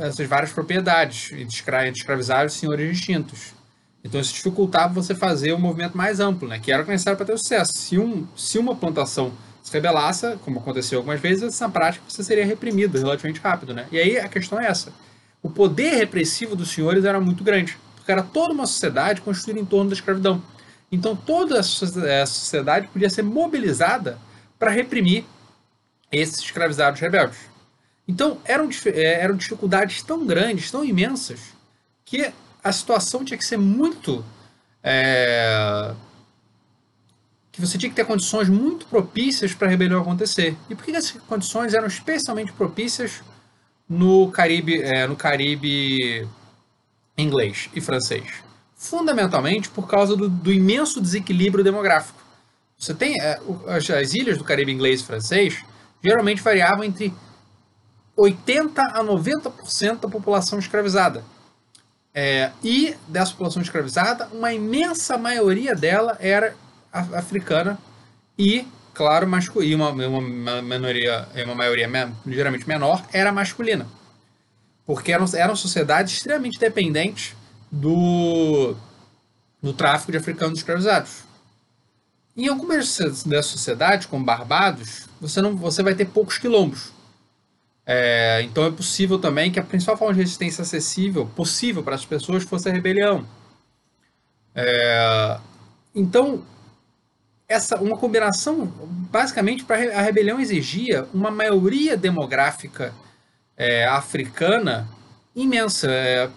essas 0.00 0.26
várias 0.26 0.52
propriedades 0.52 1.32
entre 1.32 1.56
escravizados 1.90 2.54
e 2.54 2.58
senhores 2.58 2.98
distintos. 2.98 3.54
Então 4.02 4.20
isso 4.20 4.32
dificultava 4.32 4.92
você 4.92 5.14
fazer 5.14 5.52
um 5.52 5.58
movimento 5.58 5.96
mais 5.96 6.20
amplo, 6.20 6.48
né, 6.48 6.58
que 6.58 6.72
era 6.72 6.84
necessário 6.84 7.16
para 7.16 7.26
ter 7.26 7.38
sucesso. 7.38 7.72
Se, 7.76 7.98
um, 7.98 8.26
se 8.36 8.58
uma 8.58 8.74
plantação 8.74 9.32
se 9.62 9.72
rebelasse, 9.72 10.36
como 10.44 10.58
aconteceu 10.58 10.98
algumas 10.98 11.20
vezes, 11.20 11.42
essa 11.42 11.68
prática 11.68 12.04
você 12.08 12.24
seria 12.24 12.46
reprimido 12.46 12.98
relativamente 12.98 13.40
rápido. 13.40 13.74
Né? 13.74 13.86
E 13.92 13.98
aí 13.98 14.18
a 14.18 14.28
questão 14.28 14.58
é 14.58 14.66
essa. 14.66 14.92
O 15.42 15.50
poder 15.50 15.94
repressivo 15.94 16.56
dos 16.56 16.70
senhores 16.70 17.04
era 17.04 17.20
muito 17.20 17.44
grande, 17.44 17.78
porque 17.94 18.10
era 18.10 18.22
toda 18.22 18.54
uma 18.54 18.66
sociedade 18.66 19.20
construída 19.20 19.60
em 19.60 19.64
torno 19.64 19.90
da 19.90 19.94
escravidão. 19.94 20.42
Então 20.90 21.14
toda 21.14 21.60
a 21.60 21.62
sociedade 21.62 22.88
podia 22.88 23.10
ser 23.10 23.22
mobilizada 23.22 24.18
para 24.58 24.70
reprimir 24.70 25.24
esses 26.10 26.40
escravizados 26.40 27.00
rebeldes. 27.00 27.38
Então, 28.10 28.38
eram, 28.44 28.68
é, 28.86 29.22
eram 29.22 29.36
dificuldades 29.36 30.02
tão 30.02 30.26
grandes, 30.26 30.68
tão 30.70 30.84
imensas, 30.84 31.40
que 32.04 32.32
a 32.62 32.72
situação 32.72 33.24
tinha 33.24 33.38
que 33.38 33.44
ser 33.44 33.56
muito. 33.56 34.24
É, 34.82 35.94
que 37.52 37.60
você 37.60 37.76
tinha 37.76 37.90
que 37.90 37.96
ter 37.96 38.04
condições 38.04 38.48
muito 38.48 38.86
propícias 38.86 39.52
para 39.52 39.66
a 39.66 39.70
rebelião 39.70 40.00
acontecer. 40.00 40.56
E 40.68 40.74
por 40.74 40.84
que 40.84 40.92
essas 40.92 41.20
condições 41.22 41.74
eram 41.74 41.86
especialmente 41.86 42.52
propícias 42.52 43.22
no 43.88 44.30
Caribe, 44.30 44.80
é, 44.80 45.06
no 45.06 45.16
Caribe 45.16 46.28
inglês 47.18 47.68
e 47.74 47.80
francês? 47.80 48.24
Fundamentalmente 48.76 49.68
por 49.68 49.86
causa 49.86 50.16
do, 50.16 50.28
do 50.28 50.52
imenso 50.52 51.00
desequilíbrio 51.00 51.62
demográfico. 51.62 52.20
Você 52.78 52.94
tem 52.94 53.14
é, 53.20 53.38
as, 53.66 53.90
as 53.90 54.14
ilhas 54.14 54.38
do 54.38 54.44
Caribe 54.44 54.72
inglês 54.72 55.00
e 55.00 55.04
francês 55.04 55.62
geralmente 56.02 56.40
variavam 56.40 56.84
entre 56.84 57.12
80 58.16 58.82
a 58.82 59.04
90% 59.04 60.00
da 60.00 60.08
população 60.08 60.58
escravizada. 60.58 61.24
É, 62.14 62.50
e 62.62 62.96
dessa 63.06 63.32
população 63.32 63.62
escravizada, 63.62 64.28
uma 64.32 64.52
imensa 64.52 65.16
maioria 65.16 65.74
dela 65.74 66.16
era 66.20 66.54
africana 66.92 67.78
e, 68.36 68.66
claro, 68.92 69.28
masculina, 69.28 69.90
uma, 69.90 70.06
uma, 70.06 70.62
minoria, 70.62 71.28
uma 71.44 71.54
maioria 71.54 72.12
ligeiramente 72.26 72.66
menor 72.68 73.04
era 73.12 73.30
masculina. 73.30 73.86
Porque 74.84 75.12
eram, 75.12 75.24
eram 75.34 75.54
sociedades 75.54 76.14
extremamente 76.14 76.58
dependentes 76.58 77.36
do, 77.70 78.74
do 79.62 79.72
tráfico 79.72 80.10
de 80.10 80.18
africanos 80.18 80.58
escravizados. 80.58 81.24
Em 82.36 82.48
algumas 82.48 82.98
dessas 83.24 83.46
sociedades, 83.46 84.06
como 84.06 84.24
Barbados, 84.24 85.06
você, 85.20 85.40
não, 85.40 85.56
você 85.56 85.82
vai 85.82 85.94
ter 85.94 86.06
poucos 86.06 86.38
quilombos. 86.38 86.90
É, 87.86 88.42
então 88.42 88.64
é 88.64 88.70
possível 88.70 89.18
também 89.18 89.50
que 89.50 89.58
a 89.58 89.64
principal 89.64 89.96
forma 89.96 90.14
de 90.14 90.20
resistência 90.20 90.62
acessível, 90.62 91.26
possível 91.34 91.82
para 91.82 91.94
as 91.94 92.04
pessoas, 92.04 92.44
fosse 92.44 92.68
a 92.68 92.72
rebelião. 92.72 93.26
É, 94.54 95.38
então, 95.94 96.44
essa 97.48 97.80
uma 97.80 97.96
combinação, 97.96 98.66
basicamente, 99.10 99.64
para 99.64 99.76
a 99.98 100.02
rebelião 100.02 100.40
exigia 100.40 101.06
uma 101.12 101.30
maioria 101.30 101.96
demográfica 101.96 102.94
é, 103.56 103.84
africana 103.86 104.88
imensa, 105.34 105.90
é, 105.90 106.30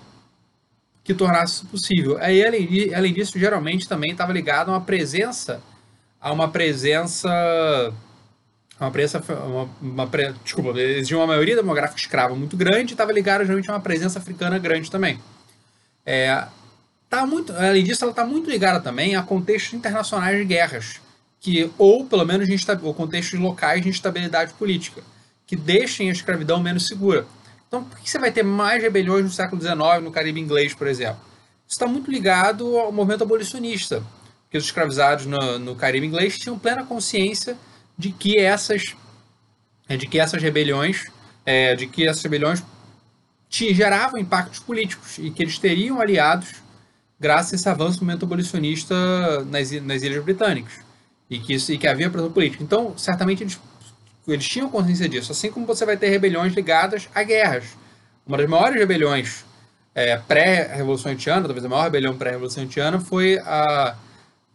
que 1.03 1.13
tornasse 1.13 1.65
possível. 1.65 2.17
Aí, 2.19 2.45
além, 2.45 2.93
além 2.95 3.13
disso, 3.13 3.37
geralmente 3.37 3.87
também 3.87 4.11
estava 4.11 4.33
ligado 4.33 4.69
a 4.69 4.73
uma 4.73 4.81
presença, 4.81 5.61
a 6.19 6.31
uma 6.31 6.49
presença 6.49 7.93
uma 8.79 8.91
presença, 8.91 9.23
uma, 9.45 9.69
uma 9.81 10.09
desculpa, 10.43 10.79
exigia 10.79 11.17
uma 11.17 11.27
maioria 11.27 11.55
demográfica 11.55 11.99
escrava 11.99 12.35
muito 12.35 12.57
grande 12.57 12.91
e 12.91 12.93
estava 12.93 13.11
ligada 13.11 13.43
geralmente 13.43 13.69
a 13.69 13.73
uma 13.73 13.79
presença 13.79 14.19
africana 14.19 14.57
grande 14.57 14.89
também. 14.89 15.19
É, 16.05 16.45
tá 17.09 17.25
muito, 17.25 17.53
além 17.53 17.83
disso, 17.83 18.03
ela 18.03 18.11
está 18.11 18.25
muito 18.25 18.49
ligada 18.49 18.79
também 18.79 19.15
a 19.15 19.23
contextos 19.23 19.73
internacionais 19.73 20.37
de 20.37 20.45
guerras, 20.45 20.99
que 21.39 21.71
ou 21.77 22.05
pelo 22.05 22.25
menos 22.25 22.49
ou 22.81 22.93
contextos 22.93 23.39
locais 23.39 23.81
de 23.81 23.89
instabilidade 23.89 24.53
política, 24.53 25.01
que 25.45 25.55
deixem 25.55 26.09
a 26.09 26.11
escravidão 26.11 26.59
menos 26.59 26.87
segura. 26.87 27.25
Então, 27.67 27.83
por 27.83 27.99
que 27.99 28.09
você 28.09 28.19
vai 28.19 28.31
ter 28.31 28.43
mais 28.43 28.81
rebeliões 28.81 29.23
no 29.23 29.31
século 29.31 29.61
XIX 29.61 30.03
no 30.03 30.11
Caribe 30.11 30.39
inglês, 30.39 30.73
por 30.73 30.87
exemplo? 30.87 31.19
Isso 31.67 31.75
está 31.75 31.87
muito 31.87 32.11
ligado 32.11 32.77
ao 32.77 32.91
movimento 32.91 33.23
abolicionista, 33.23 34.03
que 34.49 34.57
os 34.57 34.65
escravizados 34.65 35.25
no, 35.25 35.57
no 35.57 35.75
Caribe 35.75 36.05
inglês 36.05 36.37
tinham 36.37 36.57
plena 36.57 36.85
consciência 36.85 37.57
de 37.97 38.11
que 38.11 38.39
essas 38.39 38.95
é, 39.87 39.97
de 39.97 40.07
que 40.07 40.19
essas 40.19 40.41
rebeliões 40.41 41.05
é, 41.45 41.75
de 41.75 41.87
que 41.87 42.07
essas 42.07 42.23
rebeliões 42.23 42.63
geravam 43.49 44.19
impactos 44.19 44.59
políticos 44.59 45.17
e 45.19 45.29
que 45.29 45.43
eles 45.43 45.59
teriam 45.59 46.01
aliados 46.01 46.63
graças 47.19 47.53
a 47.53 47.55
esse 47.55 47.69
avanço 47.69 47.99
do 47.99 48.05
movimento 48.05 48.25
abolicionista 48.25 48.95
nas, 49.45 49.71
nas 49.71 50.01
Ilhas 50.01 50.23
Britânicas 50.23 50.73
e 51.29 51.39
que, 51.39 51.53
isso, 51.53 51.71
e 51.71 51.77
que 51.77 51.87
havia 51.87 52.09
pressão 52.09 52.31
política. 52.31 52.63
Então, 52.63 52.97
certamente 52.97 53.43
eles, 53.43 53.59
eles 54.27 54.47
tinham 54.47 54.69
consciência 54.69 55.07
disso, 55.07 55.31
assim 55.31 55.51
como 55.51 55.65
você 55.65 55.85
vai 55.85 55.95
ter 55.95 56.09
rebeliões 56.09 56.53
ligadas 56.53 57.07
a 57.13 57.23
guerras. 57.23 57.65
Uma 58.25 58.37
das 58.37 58.49
maiores 58.49 58.77
rebeliões 58.77 59.45
é, 59.95 60.17
pré-revolução 60.17 61.11
haitiana, 61.11 61.45
talvez 61.45 61.63
a 61.63 61.69
maior 61.69 61.83
rebelião 61.83 62.17
pré-revolução 62.17 62.63
haitiana, 62.63 62.99
foi 62.99 63.37
a, 63.39 63.95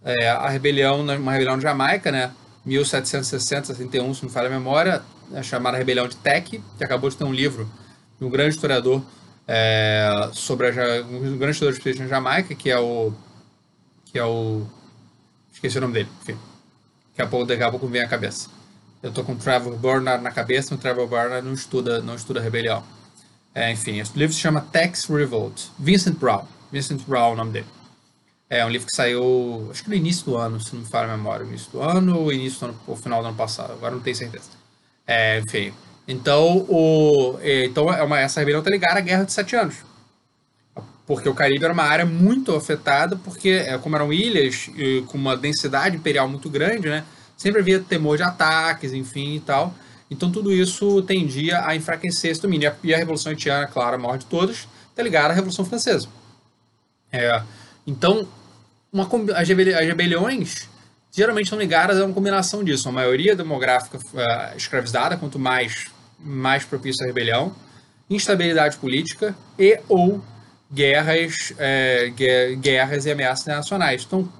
é, 0.04 0.28
a 0.28 0.48
rebelião, 0.48 1.00
uma 1.00 1.32
rebelião 1.32 1.56
na 1.56 1.62
Jamaica, 1.62 2.10
né, 2.10 2.32
1760, 2.64 3.66
61, 3.66 4.14
se 4.14 4.22
não 4.22 4.30
falha 4.30 4.48
a 4.48 4.50
memória, 4.50 5.02
a 5.34 5.42
chamada 5.42 5.76
Rebelião 5.76 6.08
de 6.08 6.16
Tech, 6.16 6.62
que 6.76 6.84
acabou 6.84 7.08
de 7.08 7.16
ter 7.16 7.24
um 7.24 7.32
livro 7.32 7.68
de 8.18 8.24
um 8.24 8.30
grande 8.30 8.54
historiador 8.54 9.02
é, 9.46 10.30
sobre 10.32 10.68
a, 10.68 11.02
um 11.02 11.38
grande 11.38 11.52
historiador 11.52 11.94
de 11.94 12.00
na 12.00 12.06
Jamaica, 12.06 12.54
que 12.54 12.70
é 12.70 12.78
o 12.78 13.12
que 14.04 14.18
é 14.18 14.24
o 14.24 14.66
esqueci 15.52 15.78
o 15.78 15.80
nome 15.80 15.94
dele, 15.94 16.08
enfim. 16.22 16.38
Daqui 17.10 17.22
a 17.22 17.26
pouco, 17.26 17.46
daqui 17.46 17.62
a 17.62 17.70
pouco 17.70 17.86
vem 17.88 18.02
a 18.02 18.08
cabeça. 18.08 18.48
Eu 19.02 19.12
tô 19.12 19.22
com 19.24 19.32
o 19.32 19.36
Trevor 19.36 19.76
Burnard 19.76 20.22
na 20.22 20.30
cabeça, 20.30 20.74
o 20.74 20.78
Trevor 20.78 21.06
Burnard 21.06 21.46
não 21.46 21.54
estuda, 21.54 22.00
não 22.00 22.14
estuda 22.14 22.40
rebelião. 22.40 22.82
É, 23.54 23.70
enfim, 23.72 23.98
esse 23.98 24.16
livro 24.16 24.34
se 24.34 24.40
chama 24.40 24.60
Tax 24.60 25.06
Revolt. 25.06 25.66
Vincent 25.78 26.16
Brown. 26.18 26.44
Vincent 26.70 27.02
Brown 27.06 27.30
é 27.30 27.32
o 27.32 27.36
nome 27.36 27.52
dele. 27.52 27.66
É 28.50 28.64
um 28.64 28.70
livro 28.70 28.86
que 28.86 28.96
saiu, 28.96 29.68
acho 29.70 29.82
que 29.82 29.90
no 29.90 29.94
início 29.94 30.24
do 30.24 30.36
ano, 30.36 30.58
se 30.58 30.74
não 30.74 30.80
me 30.80 30.88
falha 30.88 31.12
a 31.12 31.16
memória. 31.16 31.44
Início 31.44 31.70
do 31.70 31.82
ano 31.82 32.18
ou 32.18 32.32
início 32.32 32.60
do 32.60 32.66
ano, 32.66 32.80
ou 32.86 32.96
final 32.96 33.20
do 33.20 33.28
ano 33.28 33.36
passado, 33.36 33.72
agora 33.72 33.94
não 33.94 34.00
tenho 34.00 34.16
certeza. 34.16 34.48
É, 35.06 35.38
enfim. 35.40 35.72
Então, 36.06 36.64
o, 36.68 37.38
então 37.42 37.92
é 37.92 38.02
uma, 38.02 38.18
essa 38.18 38.40
rebelião 38.40 38.60
está 38.60 38.70
ligada 38.70 38.98
à 38.98 39.02
Guerra 39.02 39.24
de 39.24 39.32
Sete 39.32 39.54
Anos. 39.54 39.76
Porque 41.06 41.28
o 41.28 41.34
Caribe 41.34 41.64
era 41.64 41.72
uma 41.72 41.84
área 41.84 42.06
muito 42.06 42.54
afetada, 42.54 43.16
porque 43.16 43.50
é, 43.50 43.76
como 43.76 43.96
eram 43.96 44.12
ilhas 44.12 44.70
com 45.08 45.18
uma 45.18 45.36
densidade 45.36 45.96
imperial 45.96 46.28
muito 46.28 46.48
grande, 46.48 46.88
né? 46.88 47.04
Sempre 47.36 47.60
havia 47.60 47.80
temor 47.80 48.16
de 48.16 48.22
ataques, 48.22 48.92
enfim 48.92 49.36
e 49.36 49.40
tal. 49.40 49.74
Então 50.10 50.30
tudo 50.30 50.50
isso 50.50 51.02
tendia 51.02 51.66
a 51.66 51.76
enfraquecer 51.76 52.30
esse 52.30 52.40
domínio. 52.40 52.72
E 52.82 52.94
a 52.94 52.96
Revolução 52.96 53.30
Haitiana, 53.30 53.66
claro, 53.66 53.96
a 53.96 53.98
maior 53.98 54.16
de 54.16 54.26
todas, 54.26 54.66
está 54.90 55.02
ligada 55.02 55.32
à 55.32 55.36
Revolução 55.36 55.64
Francesa. 55.64 56.08
É, 57.12 57.42
então, 57.86 58.28
uma, 58.92 59.08
as, 59.34 59.48
rebeliões 59.48 60.68
geralmente 61.10 61.46
estão 61.46 61.58
ligadas 61.58 62.00
a 62.00 62.04
uma 62.04 62.14
combinação 62.14 62.62
disso. 62.62 62.88
A 62.88 62.92
maioria 62.92 63.34
demográfica 63.34 63.98
uh, 63.98 64.56
escravizada, 64.56 65.16
quanto 65.16 65.38
mais, 65.38 65.86
mais 66.18 66.64
propício 66.64 67.04
à 67.04 67.06
rebelião, 67.06 67.54
instabilidade 68.08 68.76
política 68.76 69.34
e 69.58 69.80
ou 69.88 70.22
guerras, 70.72 71.52
é, 71.58 72.10
guerras 72.60 73.06
e 73.06 73.10
ameaças 73.10 73.42
internacionais. 73.42 74.04
Então, 74.06 74.30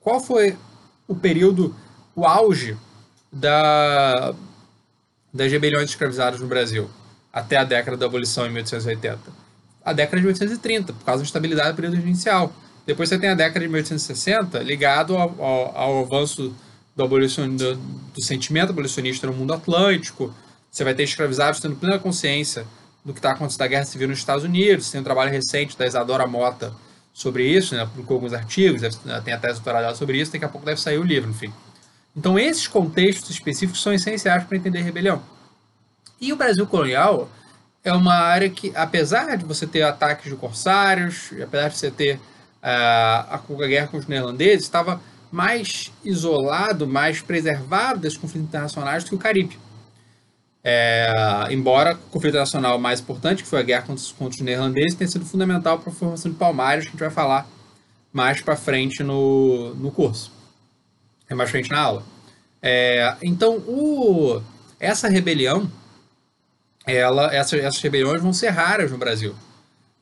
qual 0.00 0.20
foi 0.20 0.56
o 1.06 1.14
período, 1.14 1.74
o 2.14 2.24
auge 2.24 2.76
da, 3.32 4.34
das 5.32 5.50
rebeliões 5.50 5.90
escravizadas 5.90 6.40
no 6.40 6.46
Brasil 6.46 6.88
até 7.32 7.56
a 7.56 7.64
década 7.64 7.96
da 7.96 8.06
abolição 8.06 8.46
em 8.46 8.50
1880? 8.50 9.18
A 9.84 9.92
década 9.92 10.16
de 10.16 10.22
1830, 10.22 10.92
por 10.92 11.04
causa 11.04 11.22
da 11.22 11.26
instabilidade 11.26 11.72
do 11.72 11.76
período 11.76 11.96
inicial. 11.96 12.52
Depois 12.86 13.08
você 13.08 13.18
tem 13.18 13.30
a 13.30 13.34
década 13.34 13.60
de 13.60 13.66
1860 13.66 14.58
ligado 14.58 15.16
ao, 15.16 15.42
ao, 15.42 15.76
ao 15.76 15.98
avanço 16.00 16.54
do, 16.94 17.02
abolicionismo, 17.02 17.56
do, 17.56 17.76
do, 18.14 18.22
sentimento 18.22 18.70
abolicionista 18.70 19.26
no 19.26 19.32
mundo 19.32 19.54
atlântico. 19.54 20.34
Você 20.70 20.84
vai 20.84 20.94
ter 20.94 21.04
escravizados 21.04 21.60
tendo 21.60 21.76
plena 21.76 21.98
consciência 21.98 22.66
do 23.04 23.12
que 23.12 23.18
está 23.18 23.32
acontecendo 23.32 23.60
da 23.60 23.66
Guerra 23.66 23.84
Civil 23.84 24.08
nos 24.08 24.18
Estados 24.18 24.44
Unidos. 24.44 24.90
Tem 24.90 25.00
um 25.00 25.04
trabalho 25.04 25.30
recente 25.30 25.78
da 25.78 25.86
Isadora 25.86 26.26
Mota 26.26 26.72
sobre 27.12 27.46
isso, 27.46 27.74
né? 27.74 27.86
publicou 27.86 28.16
alguns 28.16 28.32
artigos, 28.32 28.82
tem 29.24 29.32
a 29.32 29.38
tese 29.38 29.60
doutorada 29.60 29.94
sobre 29.94 30.20
isso, 30.20 30.32
daqui 30.32 30.44
a 30.44 30.48
pouco 30.48 30.66
deve 30.66 30.80
sair 30.80 30.98
o 30.98 31.02
livro, 31.02 31.30
enfim. 31.30 31.52
Então 32.16 32.38
esses 32.38 32.66
contextos 32.66 33.30
específicos 33.30 33.80
são 33.80 33.92
essenciais 33.92 34.42
para 34.44 34.56
entender 34.56 34.82
rebelião. 34.82 35.22
E 36.20 36.32
o 36.32 36.36
Brasil 36.36 36.66
colonial 36.66 37.30
é 37.84 37.92
uma 37.92 38.14
área 38.14 38.50
que, 38.50 38.72
apesar 38.74 39.36
de 39.36 39.44
você 39.44 39.66
ter 39.66 39.82
ataques 39.82 40.30
de 40.30 40.36
corsários, 40.36 41.30
apesar 41.40 41.68
de 41.68 41.78
você 41.78 41.90
ter 41.90 42.20
a, 42.64 43.34
a 43.36 43.66
guerra 43.66 43.88
com 43.88 43.98
os 43.98 44.06
neerlandeses 44.06 44.64
estava 44.64 45.00
mais 45.30 45.92
isolado, 46.02 46.86
mais 46.86 47.20
preservado 47.20 48.00
desses 48.00 48.16
conflitos 48.16 48.48
internacionais 48.48 49.04
do 49.04 49.10
que 49.10 49.14
o 49.14 49.18
Caribe. 49.18 49.58
É, 50.66 51.12
embora 51.50 51.94
o 51.94 52.10
conflito 52.10 52.32
internacional 52.32 52.78
mais 52.78 53.00
importante, 53.00 53.42
que 53.42 53.48
foi 53.48 53.60
a 53.60 53.62
guerra 53.62 53.82
contra, 53.82 54.04
contra 54.18 54.36
os 54.36 54.40
neerlandeses, 54.40 54.94
tenha 54.94 55.08
sido 55.08 55.26
fundamental 55.26 55.78
para 55.78 55.92
a 55.92 55.94
formação 55.94 56.30
de 56.30 56.38
Palmares, 56.38 56.84
que 56.84 56.88
a 56.88 56.92
gente 56.92 57.00
vai 57.00 57.10
falar 57.10 57.46
mais 58.10 58.40
para 58.40 58.56
frente 58.56 59.02
no, 59.02 59.74
no 59.74 59.90
curso, 59.90 60.32
é 61.28 61.34
mais 61.34 61.50
frente 61.50 61.70
na 61.70 61.80
aula. 61.80 62.02
É, 62.62 63.14
então, 63.22 63.56
o, 63.58 64.40
essa 64.80 65.08
rebelião, 65.08 65.70
ela, 66.86 67.34
essa, 67.34 67.56
essas 67.56 67.82
rebeliões 67.82 68.22
vão 68.22 68.32
ser 68.32 68.48
raras 68.48 68.90
no 68.90 68.96
Brasil. 68.96 69.34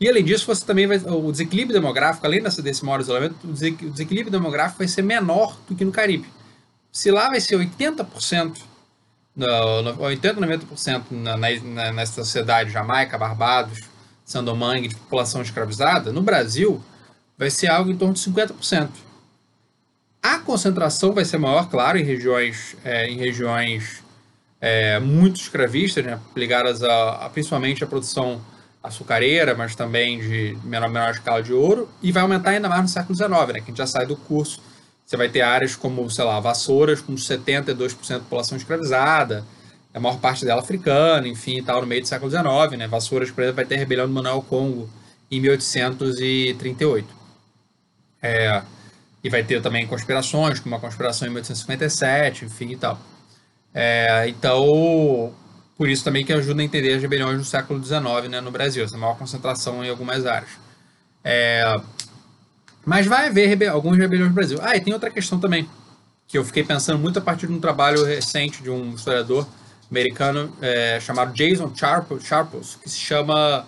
E 0.01 0.09
além 0.09 0.25
disso, 0.25 0.47
você 0.47 0.65
também 0.65 0.87
vai. 0.87 0.99
O 0.99 1.31
desequilíbrio 1.31 1.79
demográfico, 1.81 2.27
além 2.27 2.43
desse, 2.43 2.61
desse 2.61 2.85
maior 2.85 3.01
isolamento, 3.01 3.37
o 3.45 3.53
desequilíbrio 3.53 4.31
demográfico 4.31 4.79
vai 4.79 4.89
ser 4.89 5.03
menor 5.03 5.57
do 5.69 5.75
que 5.75 5.85
no 5.85 5.93
Caribe. 5.93 6.27
Se 6.91 7.11
lá 7.11 7.29
vai 7.29 7.41
ser 7.41 7.57
80%, 7.57 8.59
80, 9.99 10.41
90% 10.41 11.03
na, 11.11 11.37
na, 11.37 11.93
nessa 11.93 12.25
sociedade, 12.25 12.71
Jamaica, 12.71 13.17
Barbados, 13.17 13.81
Sandomangue, 14.25 14.89
de 14.89 14.97
população 14.97 15.41
escravizada, 15.41 16.13
no 16.13 16.23
Brasil 16.23 16.83
vai 17.39 17.51
ser 17.51 17.69
algo 17.69 17.91
em 17.91 17.97
torno 17.97 18.15
de 18.15 18.21
50%. 18.21 18.91
A 20.23 20.39
concentração 20.39 21.13
vai 21.13 21.25
ser 21.25 21.39
maior, 21.39 21.69
claro, 21.69 21.99
em 21.99 22.05
regiões, 22.05 22.77
é, 22.85 23.09
em 23.09 23.17
regiões 23.17 24.03
é, 24.61 25.01
muito 25.01 25.41
escravistas, 25.41 26.05
né, 26.05 26.21
ligadas 26.37 26.83
a, 26.83 27.27
a, 27.27 27.31
principalmente 27.31 27.83
à 27.83 27.87
produção 27.87 28.41
açucareira, 28.83 29.55
mas 29.55 29.75
também 29.77 30.19
de 30.19 30.59
menor, 30.65 30.89
menor 30.89 31.11
escala 31.11 31.43
de 31.43 31.53
ouro, 31.53 31.89
e 32.03 32.11
vai 32.11 32.23
aumentar 32.23 32.51
ainda 32.51 32.69
mais 32.69 32.83
no 32.83 32.89
século 32.89 33.15
XIX, 33.15 33.31
né, 33.31 33.53
que 33.55 33.61
a 33.61 33.67
gente 33.67 33.79
já 33.79 33.87
sai 33.87 34.07
do 34.07 34.17
curso. 34.17 34.61
Você 35.07 35.17
vai 35.17 35.29
ter 35.29 35.43
áreas 35.43 35.77
como, 35.77 36.09
sei 36.11 36.25
lá, 36.25 36.41
Vassouras, 36.41 37.01
com 37.01 37.15
72% 37.15 38.09
da 38.09 38.19
população 38.21 38.57
escravizada, 38.57 39.45
a 39.95 40.01
maior 40.01 40.19
parte 40.19 40.45
dela 40.45 40.61
africana, 40.63 41.29
enfim, 41.29 41.59
e 41.59 41.63
tal, 41.63 41.83
no 41.83 41.87
meio 41.87 42.01
do 42.01 42.09
século 42.09 42.31
XIX, 42.31 42.79
né? 42.79 42.89
Vassouras, 42.89 43.31
por 43.31 43.43
exemplo, 43.43 43.57
vai 43.57 43.67
ter 43.67 43.75
a 43.75 43.79
rebelião 43.79 44.07
do 44.07 44.13
Manuel 44.13 44.43
Congo 44.43 44.89
em 45.31 45.41
1838. 45.41 47.07
É, 48.23 48.63
e 49.23 49.29
vai 49.29 49.43
ter 49.43 49.61
também 49.61 49.87
conspirações, 49.87 50.61
como 50.61 50.75
a 50.75 50.81
conspiração 50.81 51.29
em 51.29 51.31
1857, 51.31 52.47
enfim 52.47 52.71
e 52.71 52.77
tal. 52.77 52.99
É, 53.75 54.29
então, 54.29 55.33
por 55.83 55.89
isso 55.89 56.05
também 56.05 56.25
que 56.25 56.33
ajuda 56.33 56.63
a 56.63 56.65
entender 56.65 56.95
as 56.95 57.03
rebeliões 57.03 57.39
do 57.39 57.45
século 57.45 57.85
XIX 57.85 58.29
né, 58.31 58.41
no 58.41 58.53
Brasil, 58.53 58.85
essa 58.85 58.97
maior 58.97 59.19
concentração 59.19 59.85
em 59.85 59.91
algumas 59.91 60.25
áreas. 60.25 60.53
É, 61.25 61.75
mas 62.87 63.05
vai 63.05 63.27
haver 63.27 63.49
rebe 63.49 63.67
algumas 63.67 63.99
rebeliões 63.99 64.29
no 64.29 64.35
Brasil. 64.37 64.61
Ah, 64.63 64.77
e 64.77 64.81
tem 64.81 64.93
outra 64.93 65.11
questão 65.11 65.41
também, 65.41 65.69
que 66.29 66.39
eu 66.39 66.45
fiquei 66.45 66.63
pensando 66.63 67.01
muito 67.01 67.19
a 67.19 67.21
partir 67.21 67.49
de 67.49 67.53
um 67.53 67.59
trabalho 67.59 68.05
recente 68.05 68.63
de 68.63 68.71
um 68.71 68.95
historiador 68.95 69.45
americano 69.91 70.57
é, 70.63 71.01
chamado 71.01 71.33
Jason 71.33 71.73
Sharples, 71.75 72.79
que 72.81 72.89
se 72.89 73.01
chama 73.01 73.67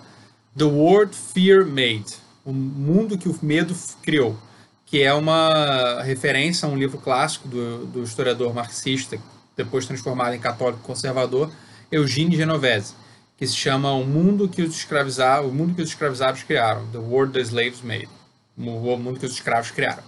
The 0.57 0.63
World 0.67 1.17
Fear 1.17 1.67
Made, 1.67 2.15
o 2.45 2.53
mundo 2.53 3.19
que 3.19 3.29
o 3.29 3.37
medo 3.43 3.75
criou, 4.05 4.39
que 4.87 5.03
é 5.03 5.13
uma 5.13 6.01
referência 6.05 6.69
a 6.69 6.71
um 6.71 6.77
livro 6.77 6.99
clássico 6.99 7.49
do, 7.49 7.87
do 7.87 8.05
historiador 8.05 8.55
marxista, 8.55 9.19
depois 9.57 9.85
transformado 9.85 10.35
em 10.35 10.39
católico 10.39 10.81
conservador, 10.85 11.51
Eugene 11.91 12.37
Genovese, 12.37 12.95
que 13.37 13.47
se 13.47 13.55
chama 13.55 13.93
O 13.93 14.05
Mundo 14.05 14.49
que 14.49 14.63
os 14.63 14.77
escravizados, 14.77 15.51
o 15.51 15.53
mundo 15.53 15.75
que 15.75 15.83
os 15.83 15.89
escravizados 15.89 16.43
criaram, 16.43 16.87
The 16.93 16.99
World 16.99 17.33
the 17.33 17.41
Slaves 17.41 17.83
Made, 17.83 18.09
o 18.57 18.97
mundo 18.97 19.19
que 19.19 19.27
os 19.27 19.33
escravos 19.33 19.71
criaram. 19.71 20.03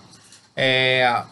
É, 0.54 1.24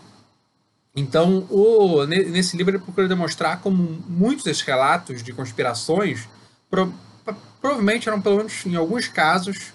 então, 0.97 1.47
o, 1.51 2.05
nesse 2.07 2.57
livro 2.57 2.77
ele 2.77 2.83
procura 2.83 3.09
demonstrar 3.09 3.61
como 3.61 4.03
muitos 4.09 4.45
desses 4.45 4.63
relatos 4.63 5.23
de 5.23 5.33
conspirações 5.33 6.29
pro, 6.71 6.93
provavelmente 7.61 8.09
eram, 8.09 8.21
pelo 8.21 8.37
menos 8.37 8.65
em 8.65 8.77
alguns 8.77 9.09
casos, 9.09 9.73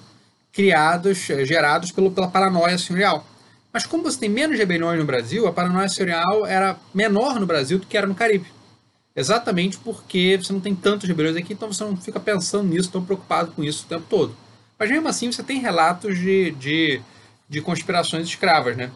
criados, 0.53 1.29
eh, 1.29 1.45
gerados 1.45 1.91
pelo, 1.91 2.11
pela 2.11 2.29
paranoia 2.29 2.77
senhorial. 2.77 3.25
Mas 3.71 3.85
como 3.85 4.03
você 4.03 4.17
tem 4.17 4.29
menos 4.29 4.57
rebeliões 4.57 4.97
no 4.97 5.05
Brasil, 5.05 5.45
a 5.45 5.51
paranoia 5.51 5.89
senhorial 5.89 6.45
era 6.45 6.77
menor 6.93 7.39
no 7.39 7.45
Brasil 7.45 7.79
do 7.79 7.85
que 7.85 7.97
era 7.97 8.07
no 8.07 8.15
Caribe. 8.15 8.47
Exatamente 9.19 9.77
porque 9.79 10.39
você 10.41 10.53
não 10.53 10.61
tem 10.61 10.73
tantos 10.73 11.05
rebeliões 11.05 11.35
aqui, 11.35 11.51
então 11.51 11.69
você 11.69 11.83
não 11.83 11.97
fica 11.97 12.21
pensando 12.21 12.69
nisso, 12.69 12.89
tão 12.89 13.03
preocupado 13.03 13.51
com 13.51 13.61
isso 13.61 13.83
o 13.83 13.89
tempo 13.89 14.05
todo. 14.09 14.33
Mas 14.77 14.89
mesmo 14.89 15.09
assim 15.09 15.29
você 15.29 15.43
tem 15.43 15.59
relatos 15.59 16.17
de, 16.17 16.51
de, 16.51 17.01
de 17.49 17.59
conspirações 17.59 18.25
escravas, 18.29 18.77
né? 18.77 18.89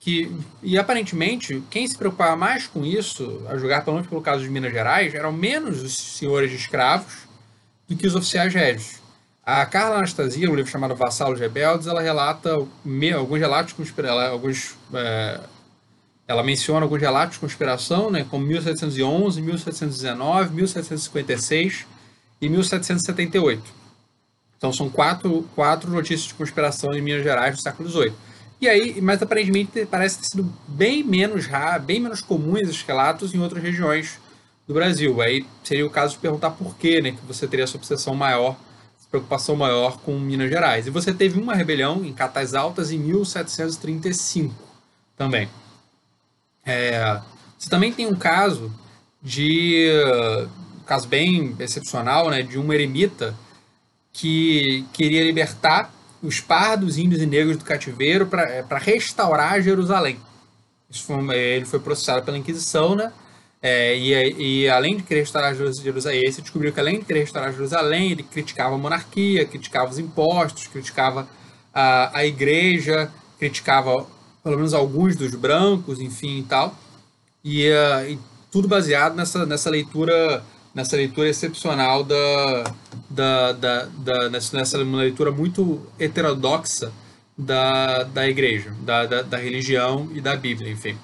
Que, 0.00 0.36
e 0.64 0.76
aparentemente, 0.76 1.62
quem 1.70 1.86
se 1.86 1.96
preocupava 1.96 2.34
mais 2.34 2.66
com 2.66 2.84
isso, 2.84 3.40
a 3.48 3.56
julgar 3.56 3.84
pelo 3.84 3.94
menos 3.94 4.08
pelo 4.08 4.20
caso 4.20 4.42
de 4.42 4.50
Minas 4.50 4.72
Gerais, 4.72 5.14
eram 5.14 5.30
menos 5.30 5.80
os 5.80 5.96
senhores 5.96 6.50
de 6.50 6.56
escravos 6.56 7.18
do 7.88 7.94
que 7.94 8.08
os 8.08 8.16
oficiais 8.16 8.52
régios. 8.52 9.00
A 9.46 9.64
Carla 9.64 9.98
Anastasia, 9.98 10.48
no 10.48 10.56
livro 10.56 10.72
chamado 10.72 10.96
Vassalos 10.96 11.38
Rebeldes, 11.38 11.86
ela 11.86 12.02
relata 12.02 12.50
alguns 12.52 13.38
relatos 13.38 13.74
alguns, 14.28 14.76
é, 14.92 15.40
ela 16.32 16.42
menciona 16.42 16.84
alguns 16.84 17.00
relatos 17.00 17.34
de 17.34 17.40
conspiração, 17.40 18.10
né, 18.10 18.26
como 18.28 18.44
1711, 18.46 19.40
1719, 19.40 20.54
1756 20.54 21.86
e 22.40 22.48
1778. 22.48 23.62
Então 24.56 24.72
são 24.72 24.88
quatro, 24.88 25.48
quatro 25.54 25.90
notícias 25.90 26.28
de 26.28 26.34
conspiração 26.34 26.92
em 26.94 27.02
Minas 27.02 27.22
Gerais 27.22 27.56
do 27.56 27.62
século 27.62 27.88
XVIII. 27.88 28.12
E 28.60 28.68
aí, 28.68 29.00
mas 29.00 29.20
aparentemente 29.20 29.86
parece 29.86 30.18
ter 30.18 30.24
sido 30.26 30.52
bem 30.68 31.02
menos 31.02 31.46
raro, 31.46 31.82
bem 31.82 32.00
menos 32.00 32.20
comuns 32.20 32.60
esses 32.62 32.82
relatos 32.82 33.34
em 33.34 33.40
outras 33.40 33.62
regiões 33.62 34.20
do 34.66 34.74
Brasil. 34.74 35.20
Aí 35.20 35.44
seria 35.64 35.86
o 35.86 35.90
caso 35.90 36.14
de 36.14 36.20
perguntar 36.20 36.50
por 36.50 36.76
que, 36.76 37.00
né, 37.00 37.12
que 37.12 37.26
você 37.26 37.46
teria 37.46 37.64
essa 37.64 37.76
obsessão 37.76 38.14
maior 38.14 38.56
preocupação 39.12 39.54
maior 39.54 39.98
com 39.98 40.18
Minas 40.18 40.48
Gerais. 40.48 40.86
E 40.86 40.90
você 40.90 41.12
teve 41.12 41.38
uma 41.38 41.54
rebelião 41.54 42.02
em 42.02 42.14
Catas 42.14 42.54
Altas 42.54 42.90
em 42.90 42.98
1735 42.98 44.54
também. 45.16 45.48
É, 46.64 47.20
você 47.58 47.68
também 47.68 47.92
tem 47.92 48.06
um 48.06 48.14
caso 48.14 48.72
de 49.22 49.88
um 50.80 50.84
caso 50.84 51.06
bem 51.08 51.54
excepcional, 51.60 52.28
né, 52.28 52.42
de 52.42 52.58
um 52.58 52.72
eremita 52.72 53.34
que 54.12 54.84
queria 54.92 55.24
libertar 55.24 55.92
os 56.22 56.40
pardos, 56.40 56.98
índios 56.98 57.22
e 57.22 57.26
negros 57.26 57.56
do 57.56 57.64
cativeiro 57.64 58.26
para 58.26 58.42
é, 58.42 58.64
restaurar 58.78 59.62
Jerusalém. 59.62 60.18
Foi, 60.90 61.36
ele 61.36 61.64
foi 61.64 61.80
processado 61.80 62.24
pela 62.24 62.36
Inquisição, 62.36 62.94
né? 62.94 63.12
É, 63.60 63.96
e, 63.96 64.64
e, 64.64 64.68
além 64.68 64.96
de 64.96 65.04
querer 65.04 65.20
restaurar 65.20 65.54
Jerusalém, 65.54 66.18
ele 66.18 66.32
descobriu 66.32 66.72
que 66.72 66.80
além 66.80 66.98
de 66.98 67.04
querer 67.04 67.20
restaurar 67.20 67.52
Jerusalém, 67.52 68.10
ele 68.10 68.24
criticava 68.24 68.74
a 68.74 68.78
monarquia, 68.78 69.44
criticava 69.46 69.88
os 69.88 70.00
impostos, 70.00 70.66
criticava 70.66 71.28
a, 71.72 72.18
a 72.18 72.26
igreja, 72.26 73.08
criticava 73.38 74.04
pelo 74.42 74.56
menos 74.56 74.74
alguns 74.74 75.16
dos 75.16 75.34
brancos, 75.34 76.00
enfim 76.00 76.38
e 76.38 76.42
tal. 76.42 76.74
E, 77.44 77.68
uh, 77.70 78.10
e, 78.10 78.18
tudo 78.50 78.68
baseado 78.68 79.14
nessa, 79.14 79.46
nessa 79.46 79.70
leitura 79.70 80.44
nessa 80.74 80.96
leitura 80.96 81.28
excepcional 81.28 82.02
da, 82.02 82.64
da, 83.10 83.52
da, 83.52 83.84
da 83.84 84.30
nessa, 84.30 84.56
nessa 84.56 84.78
leitura 84.78 85.30
muito 85.30 85.86
heterodoxa 85.98 86.90
da, 87.36 88.04
da 88.04 88.28
igreja, 88.28 88.74
da, 88.80 89.06
da, 89.06 89.22
da 89.22 89.36
religião 89.36 90.10
e 90.14 90.20
da 90.20 90.34
Bíblia, 90.36 90.70
enfim. 90.70 90.96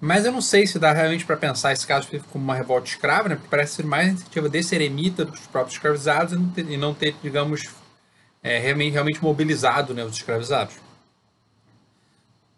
Mas 0.00 0.24
eu 0.24 0.32
não 0.32 0.40
sei 0.40 0.66
se 0.66 0.78
dá 0.78 0.92
realmente 0.92 1.26
para 1.26 1.36
pensar 1.36 1.72
esse 1.72 1.86
caso 1.86 2.08
como 2.30 2.42
uma 2.42 2.54
revolta 2.54 2.88
escrava, 2.88 3.28
né? 3.28 3.34
Porque 3.34 3.50
parece 3.50 3.74
ser 3.74 3.84
mais 3.84 4.08
iniciativa 4.08 4.48
desse 4.48 4.74
eremita 4.74 5.26
dos 5.26 5.40
próprios 5.40 5.74
escravizados 5.74 6.38
e 6.56 6.76
não 6.78 6.94
ter 6.94 7.14
digamos, 7.22 7.68
é, 8.42 8.58
realmente, 8.58 8.92
realmente 8.92 9.22
mobilizado 9.22 9.92
né, 9.92 10.02
os 10.02 10.16
escravizados. 10.16 10.74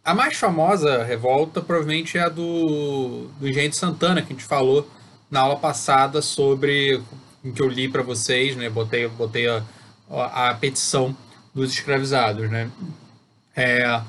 A 0.05 0.15
mais 0.15 0.37
famosa 0.37 1.05
revolta 1.05 1.61
provavelmente 1.61 2.19
é 2.19 2.23
a 2.23 2.29
do, 2.29 3.29
do 3.39 3.49
Engenho 3.49 3.73
Santana, 3.73 4.21
que 4.21 4.33
a 4.33 4.37
gente 4.37 4.45
falou 4.45 4.89
na 5.31 5.41
aula 5.41 5.57
passada 5.57 6.21
sobre, 6.21 7.01
em 7.45 7.53
que 7.53 7.63
eu 7.63 7.69
li 7.69 7.89
para 7.89 8.03
vocês, 8.03 8.57
né? 8.57 8.69
Botei, 8.69 9.07
botei 9.07 9.49
a, 9.49 9.63
a, 10.51 10.55
petição 10.55 11.17
dos 11.55 11.73
escravizados, 11.73 12.51
né? 12.51 12.69
É, 13.55 14.03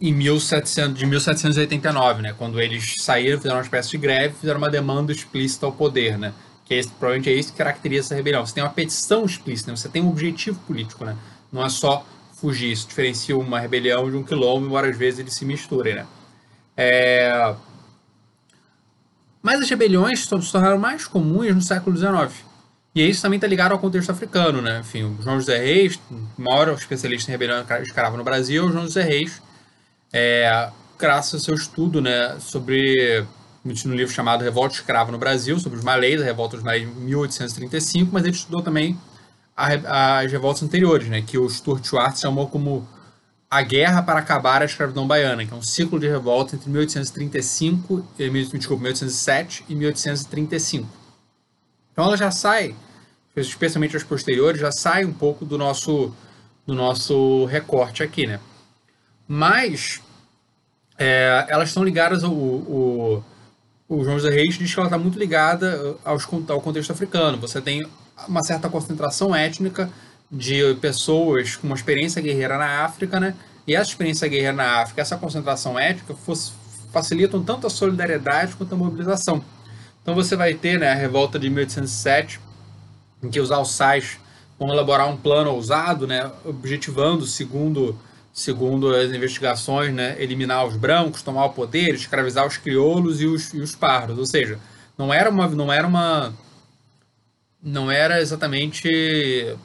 em 0.00 0.12
1700, 0.12 0.98
de 0.98 1.06
1789, 1.06 2.22
né, 2.22 2.34
quando 2.36 2.60
eles 2.60 2.94
saíram, 2.98 3.38
fizeram 3.38 3.56
uma 3.56 3.62
espécie 3.62 3.90
de 3.90 3.98
greve, 3.98 4.34
fizeram 4.34 4.58
uma 4.58 4.70
demanda 4.70 5.10
explícita 5.10 5.66
ao 5.66 5.72
poder, 5.72 6.18
né, 6.18 6.34
que 6.64 6.74
é 6.74 6.78
esse, 6.78 6.90
provavelmente 6.90 7.30
é 7.30 7.32
isso 7.32 7.52
que 7.52 7.58
caracteriza 7.58 8.08
essa 8.08 8.14
rebelião. 8.14 8.44
Você 8.44 8.54
tem 8.54 8.62
uma 8.62 8.70
petição 8.70 9.24
explícita, 9.24 9.70
né, 9.70 9.76
você 9.76 9.88
tem 9.88 10.02
um 10.02 10.10
objetivo 10.10 10.60
político, 10.66 11.04
né, 11.04 11.16
não 11.50 11.64
é 11.64 11.68
só 11.70 12.04
fugir. 12.36 12.72
Isso 12.72 12.88
diferencia 12.88 13.36
uma 13.36 13.58
rebelião 13.58 14.10
de 14.10 14.16
um 14.16 14.22
quilombo, 14.22 14.66
embora 14.66 14.88
às 14.88 14.96
vezes 14.96 15.20
eles 15.20 15.34
se 15.34 15.44
misturem, 15.44 15.94
né. 15.94 16.06
É... 16.76 17.54
Mas 19.42 19.60
as 19.60 19.70
rebeliões 19.70 20.20
se 20.20 20.28
tornaram 20.28 20.78
mais 20.78 21.06
comuns 21.06 21.54
no 21.54 21.62
século 21.62 21.96
XIX. 21.96 22.44
E 22.94 23.08
isso 23.08 23.22
também 23.22 23.36
está 23.36 23.46
ligado 23.46 23.72
ao 23.72 23.78
contexto 23.78 24.10
africano, 24.10 24.62
né? 24.62 24.80
Enfim, 24.80 25.04
o 25.04 25.22
João 25.22 25.38
José 25.38 25.58
Reis, 25.58 26.00
maior 26.36 26.68
especialista 26.70 27.30
em 27.30 27.32
rebelião 27.32 27.64
escrava 27.82 28.16
no 28.16 28.24
Brasil, 28.24 28.64
o 28.64 28.72
João 28.72 28.84
José 28.84 29.02
Reis, 29.02 29.42
é, 30.12 30.70
graças 30.98 31.34
ao 31.34 31.40
seu 31.40 31.54
estudo 31.54 32.00
né, 32.00 32.38
sobre, 32.40 33.24
no 33.64 33.94
livro 33.94 34.12
chamado 34.12 34.42
Revolta 34.42 34.76
Escrava 34.76 35.12
no 35.12 35.18
Brasil, 35.18 35.58
sobre 35.60 35.78
os 35.78 35.84
malês, 35.84 36.22
a 36.22 36.24
revolta 36.24 36.56
dos 36.56 36.64
malês 36.64 36.88
de 36.88 37.00
1835, 37.00 38.10
mas 38.12 38.24
ele 38.24 38.34
estudou 38.34 38.62
também 38.62 38.98
as 39.56 40.30
revoltas 40.30 40.62
anteriores, 40.62 41.08
né, 41.08 41.22
que 41.22 41.38
o 41.38 41.48
Stuart 41.48 41.82
Schwartz 41.84 42.20
chamou 42.20 42.46
como 42.48 42.86
a 43.50 43.62
Guerra 43.62 44.02
para 44.02 44.18
Acabar 44.18 44.60
a 44.60 44.66
Escravidão 44.66 45.06
Baiana, 45.06 45.46
que 45.46 45.54
é 45.54 45.56
um 45.56 45.62
ciclo 45.62 45.98
de 45.98 46.06
revolta 46.06 46.56
entre 46.56 46.68
1835, 46.68 48.06
desculpa, 48.58 48.82
1807 48.82 49.64
e 49.68 49.74
1835. 49.74 50.88
Então 51.92 52.04
ela 52.04 52.16
já 52.16 52.30
sai, 52.30 52.74
especialmente 53.34 53.96
as 53.96 54.02
posteriores, 54.02 54.60
já 54.60 54.70
sai 54.70 55.04
um 55.06 55.12
pouco 55.12 55.46
do 55.46 55.56
nosso, 55.56 56.12
do 56.66 56.74
nosso 56.74 57.46
recorte 57.46 58.02
aqui, 58.02 58.26
né? 58.26 58.40
Mas 59.26 60.02
é, 60.98 61.46
elas 61.48 61.68
estão 61.70 61.82
ligadas 61.82 62.24
ao. 62.24 62.32
O, 62.32 63.24
o 63.88 64.04
João 64.04 64.18
José 64.18 64.34
Reis 64.34 64.58
diz 64.58 64.74
que 64.74 64.80
ela 64.80 64.88
está 64.88 64.98
muito 64.98 65.18
ligada 65.18 65.96
aos, 66.04 66.26
ao 66.48 66.60
contexto 66.60 66.90
africano. 66.90 67.38
Você 67.38 67.60
tem 67.60 67.86
uma 68.28 68.42
certa 68.42 68.68
concentração 68.68 69.34
étnica 69.34 69.90
de 70.30 70.74
pessoas 70.80 71.56
com 71.56 71.66
uma 71.66 71.76
experiência 71.76 72.20
guerreira 72.20 72.58
na 72.58 72.84
África, 72.84 73.20
né? 73.20 73.34
E 73.66 73.74
essa 73.74 73.90
experiência 73.90 74.28
guerreira 74.28 74.52
na 74.52 74.82
África, 74.82 75.02
essa 75.02 75.16
concentração 75.16 75.78
étnica, 75.78 76.14
fosse, 76.14 76.52
facilitam 76.92 77.42
tanto 77.42 77.66
a 77.66 77.70
solidariedade 77.70 78.54
quanto 78.56 78.74
a 78.74 78.78
mobilização. 78.78 79.44
Então 80.02 80.14
você 80.14 80.36
vai 80.36 80.54
ter 80.54 80.78
né, 80.78 80.92
a 80.92 80.94
revolta 80.94 81.38
de 81.38 81.50
1807, 81.50 82.40
em 83.22 83.28
que 83.28 83.40
os 83.40 83.50
alçais 83.50 84.18
vão 84.58 84.72
elaborar 84.72 85.08
um 85.08 85.16
plano 85.16 85.50
ousado, 85.50 86.06
né, 86.06 86.30
objetivando, 86.44 87.26
segundo, 87.26 87.98
segundo 88.32 88.94
as 88.94 89.10
investigações, 89.10 89.92
né, 89.92 90.14
eliminar 90.18 90.64
os 90.64 90.76
brancos, 90.76 91.22
tomar 91.22 91.46
o 91.46 91.50
poder, 91.50 91.94
escravizar 91.94 92.46
os 92.46 92.56
crioulos 92.56 93.20
e 93.20 93.26
os, 93.26 93.52
e 93.52 93.60
os 93.60 93.74
pardos. 93.74 94.16
Ou 94.16 94.26
seja, 94.26 94.60
não 94.96 95.12
era 95.12 95.28
uma, 95.28 95.48
não 95.48 95.72
era 95.72 95.86
uma, 95.86 96.32
não 97.62 97.90
era 97.90 98.20
exatamente 98.20 99.56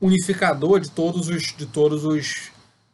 unificador 0.00 0.80
de 0.80 0.90
todos 0.90 1.28
os, 1.28 1.54
de 1.56 1.66
todos 1.66 2.04
os, 2.04 2.50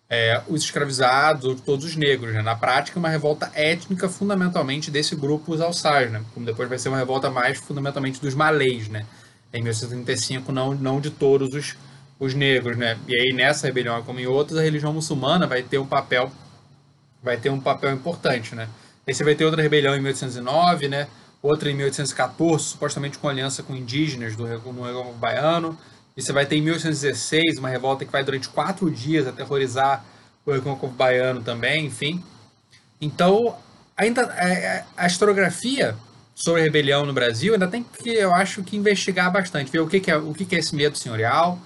é, 0.08 0.42
os 0.48 0.62
escravizados 0.62 1.44
ou 1.44 1.54
de 1.54 1.62
todos 1.62 1.84
os 1.84 1.96
negros. 1.96 2.32
Né? 2.34 2.42
Na 2.42 2.54
prática, 2.54 2.98
uma 2.98 3.08
revolta 3.08 3.50
étnica 3.54 4.08
fundamentalmente 4.08 4.90
desse 4.90 5.16
grupo, 5.16 5.52
os 5.52 5.60
alçais, 5.60 6.10
né? 6.10 6.22
como 6.34 6.46
depois 6.46 6.68
vai 6.68 6.78
ser 6.78 6.88
uma 6.88 6.98
revolta 6.98 7.30
mais 7.30 7.58
fundamentalmente 7.58 8.20
dos 8.20 8.34
malês, 8.34 8.88
né? 8.88 9.06
em 9.52 9.62
1835, 9.62 10.52
não, 10.52 10.74
não 10.74 11.00
de 11.00 11.10
todos 11.10 11.54
os, 11.54 11.76
os 12.18 12.34
negros. 12.34 12.76
Né? 12.76 12.96
E 13.08 13.14
aí, 13.14 13.32
nessa 13.32 13.66
rebelião, 13.66 14.02
como 14.02 14.20
em 14.20 14.26
outras, 14.26 14.58
a 14.58 14.62
religião 14.62 14.92
muçulmana 14.92 15.46
vai 15.46 15.62
ter 15.62 15.78
um 15.78 15.86
papel 15.86 16.30
vai 17.22 17.36
ter 17.36 17.50
um 17.50 17.60
papel 17.60 17.92
importante. 17.92 18.54
Né? 18.54 18.68
Aí 19.06 19.14
você 19.14 19.24
vai 19.24 19.34
ter 19.34 19.44
outra 19.44 19.62
rebelião 19.62 19.94
em 19.94 20.00
1809, 20.00 20.88
né? 20.88 21.06
Outra 21.42 21.70
em 21.70 21.74
1814, 21.74 22.64
supostamente 22.64 23.18
com 23.18 23.28
aliança 23.28 23.62
com 23.62 23.74
indígenas 23.74 24.36
do 24.36 24.46
no 24.46 24.84
Recôncavo 24.84 25.12
Baiano, 25.14 25.78
e 26.16 26.22
você 26.22 26.32
vai 26.32 26.44
ter 26.44 26.56
em 26.56 26.62
1816 26.62 27.58
uma 27.58 27.68
revolta 27.68 28.04
que 28.04 28.12
vai 28.12 28.22
durante 28.22 28.48
quatro 28.48 28.90
dias 28.90 29.26
aterrorizar 29.26 30.04
o 30.44 30.52
Recôncavo 30.52 30.92
Baiano 30.92 31.40
também, 31.42 31.86
enfim. 31.86 32.22
Então, 33.00 33.56
ainda 33.96 34.22
é, 34.36 34.52
é, 34.52 34.84
a 34.96 35.06
historiografia 35.06 35.96
sobre 36.34 36.62
a 36.62 36.64
rebelião 36.64 37.06
no 37.06 37.12
Brasil 37.12 37.52
ainda 37.52 37.68
tem 37.68 37.82
que, 37.82 38.10
eu 38.10 38.34
acho, 38.34 38.62
que 38.62 38.76
investigar 38.76 39.30
bastante, 39.30 39.70
ver 39.70 39.80
o 39.80 39.86
que, 39.86 40.00
que 40.00 40.10
é, 40.10 40.16
o 40.16 40.34
que, 40.34 40.44
que 40.44 40.56
é 40.56 40.58
esse 40.58 40.74
medo 40.74 40.96
senhorial, 40.96 41.58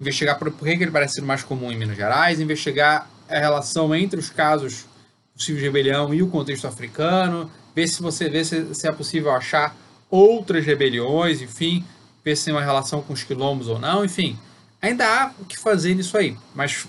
investigar 0.00 0.38
por, 0.38 0.50
por 0.50 0.66
que, 0.66 0.76
que 0.76 0.84
ele 0.84 0.90
parece 0.90 1.14
ser 1.14 1.22
mais 1.22 1.42
comum 1.42 1.70
em 1.70 1.76
Minas 1.76 1.96
Gerais, 1.96 2.40
investigar 2.40 3.08
a 3.28 3.38
relação 3.38 3.94
entre 3.94 4.18
os 4.18 4.30
casos 4.30 4.86
possíveis 5.34 5.62
de 5.62 5.66
rebelião 5.66 6.14
e 6.14 6.22
o 6.22 6.28
contexto 6.28 6.66
africano, 6.66 7.50
ver 7.74 7.88
se 7.88 8.00
você 8.00 8.28
vê 8.28 8.44
se, 8.44 8.74
se 8.74 8.86
é 8.86 8.92
possível 8.92 9.32
achar 9.32 9.76
outras 10.10 10.64
rebeliões, 10.64 11.42
enfim, 11.42 11.84
ver 12.24 12.36
se 12.36 12.46
tem 12.46 12.54
uma 12.54 12.62
relação 12.62 13.02
com 13.02 13.12
os 13.12 13.22
quilombos 13.22 13.68
ou 13.68 13.78
não, 13.78 14.04
enfim, 14.04 14.38
ainda 14.80 15.06
há 15.06 15.32
o 15.38 15.44
que 15.44 15.58
fazer 15.58 15.94
nisso 15.94 16.16
aí, 16.16 16.36
mas 16.54 16.86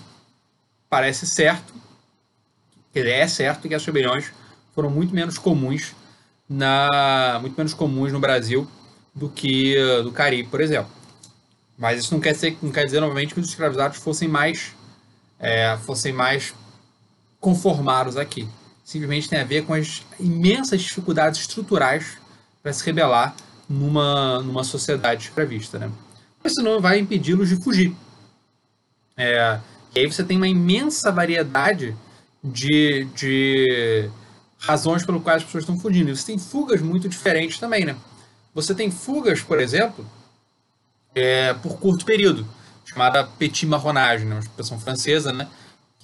parece 0.88 1.26
certo, 1.26 1.74
é 2.94 3.26
certo 3.26 3.68
que 3.68 3.74
as 3.74 3.84
rebeliões 3.84 4.32
foram 4.74 4.88
muito 4.88 5.14
menos 5.14 5.36
comuns 5.36 5.94
na 6.48 7.38
muito 7.42 7.54
menos 7.56 7.74
comuns 7.74 8.10
no 8.10 8.20
Brasil 8.20 8.66
do 9.14 9.28
que 9.28 9.76
uh, 9.76 10.02
do 10.02 10.12
Caribe, 10.12 10.48
por 10.48 10.62
exemplo. 10.62 10.90
Mas 11.76 12.00
isso 12.00 12.14
não 12.14 12.20
quer, 12.20 12.34
ser, 12.34 12.56
não 12.62 12.72
quer 12.72 12.86
dizer 12.86 13.00
novamente 13.00 13.34
que 13.34 13.40
os 13.40 13.48
escravizados 13.48 13.98
fossem 13.98 14.28
mais 14.28 14.74
é, 15.38 15.76
fossem 15.84 16.10
mais 16.10 16.54
conformados 17.38 18.16
aqui 18.16 18.48
simplesmente 18.86 19.28
tem 19.28 19.40
a 19.40 19.44
ver 19.44 19.66
com 19.66 19.74
as 19.74 20.06
imensas 20.18 20.80
dificuldades 20.80 21.40
estruturais 21.40 22.18
para 22.62 22.72
se 22.72 22.86
rebelar 22.86 23.34
numa, 23.68 24.40
numa 24.40 24.62
sociedade 24.62 25.24
escravista. 25.24 25.76
Né? 25.76 25.90
Isso 26.44 26.62
não 26.62 26.80
vai 26.80 27.00
impedi-los 27.00 27.48
de 27.48 27.56
fugir. 27.56 27.92
É, 29.16 29.58
e 29.92 29.98
aí 29.98 30.06
você 30.06 30.22
tem 30.22 30.36
uma 30.36 30.46
imensa 30.46 31.10
variedade 31.10 31.96
de, 32.44 33.06
de 33.06 34.08
razões 34.56 35.04
pelo 35.04 35.20
quais 35.20 35.38
as 35.38 35.46
pessoas 35.46 35.64
estão 35.64 35.80
fugindo. 35.80 36.10
E 36.10 36.16
você 36.16 36.26
tem 36.26 36.38
fugas 36.38 36.80
muito 36.80 37.08
diferentes 37.08 37.58
também, 37.58 37.84
né? 37.84 37.96
Você 38.54 38.72
tem 38.72 38.88
fugas, 38.88 39.40
por 39.40 39.58
exemplo, 39.58 40.06
é, 41.12 41.52
por 41.54 41.76
curto 41.78 42.04
período, 42.04 42.46
chamada 42.84 43.24
petit 43.24 43.66
marronage, 43.66 44.24
né? 44.24 44.36
uma 44.36 44.40
expressão 44.40 44.78
francesa, 44.78 45.32
né? 45.32 45.48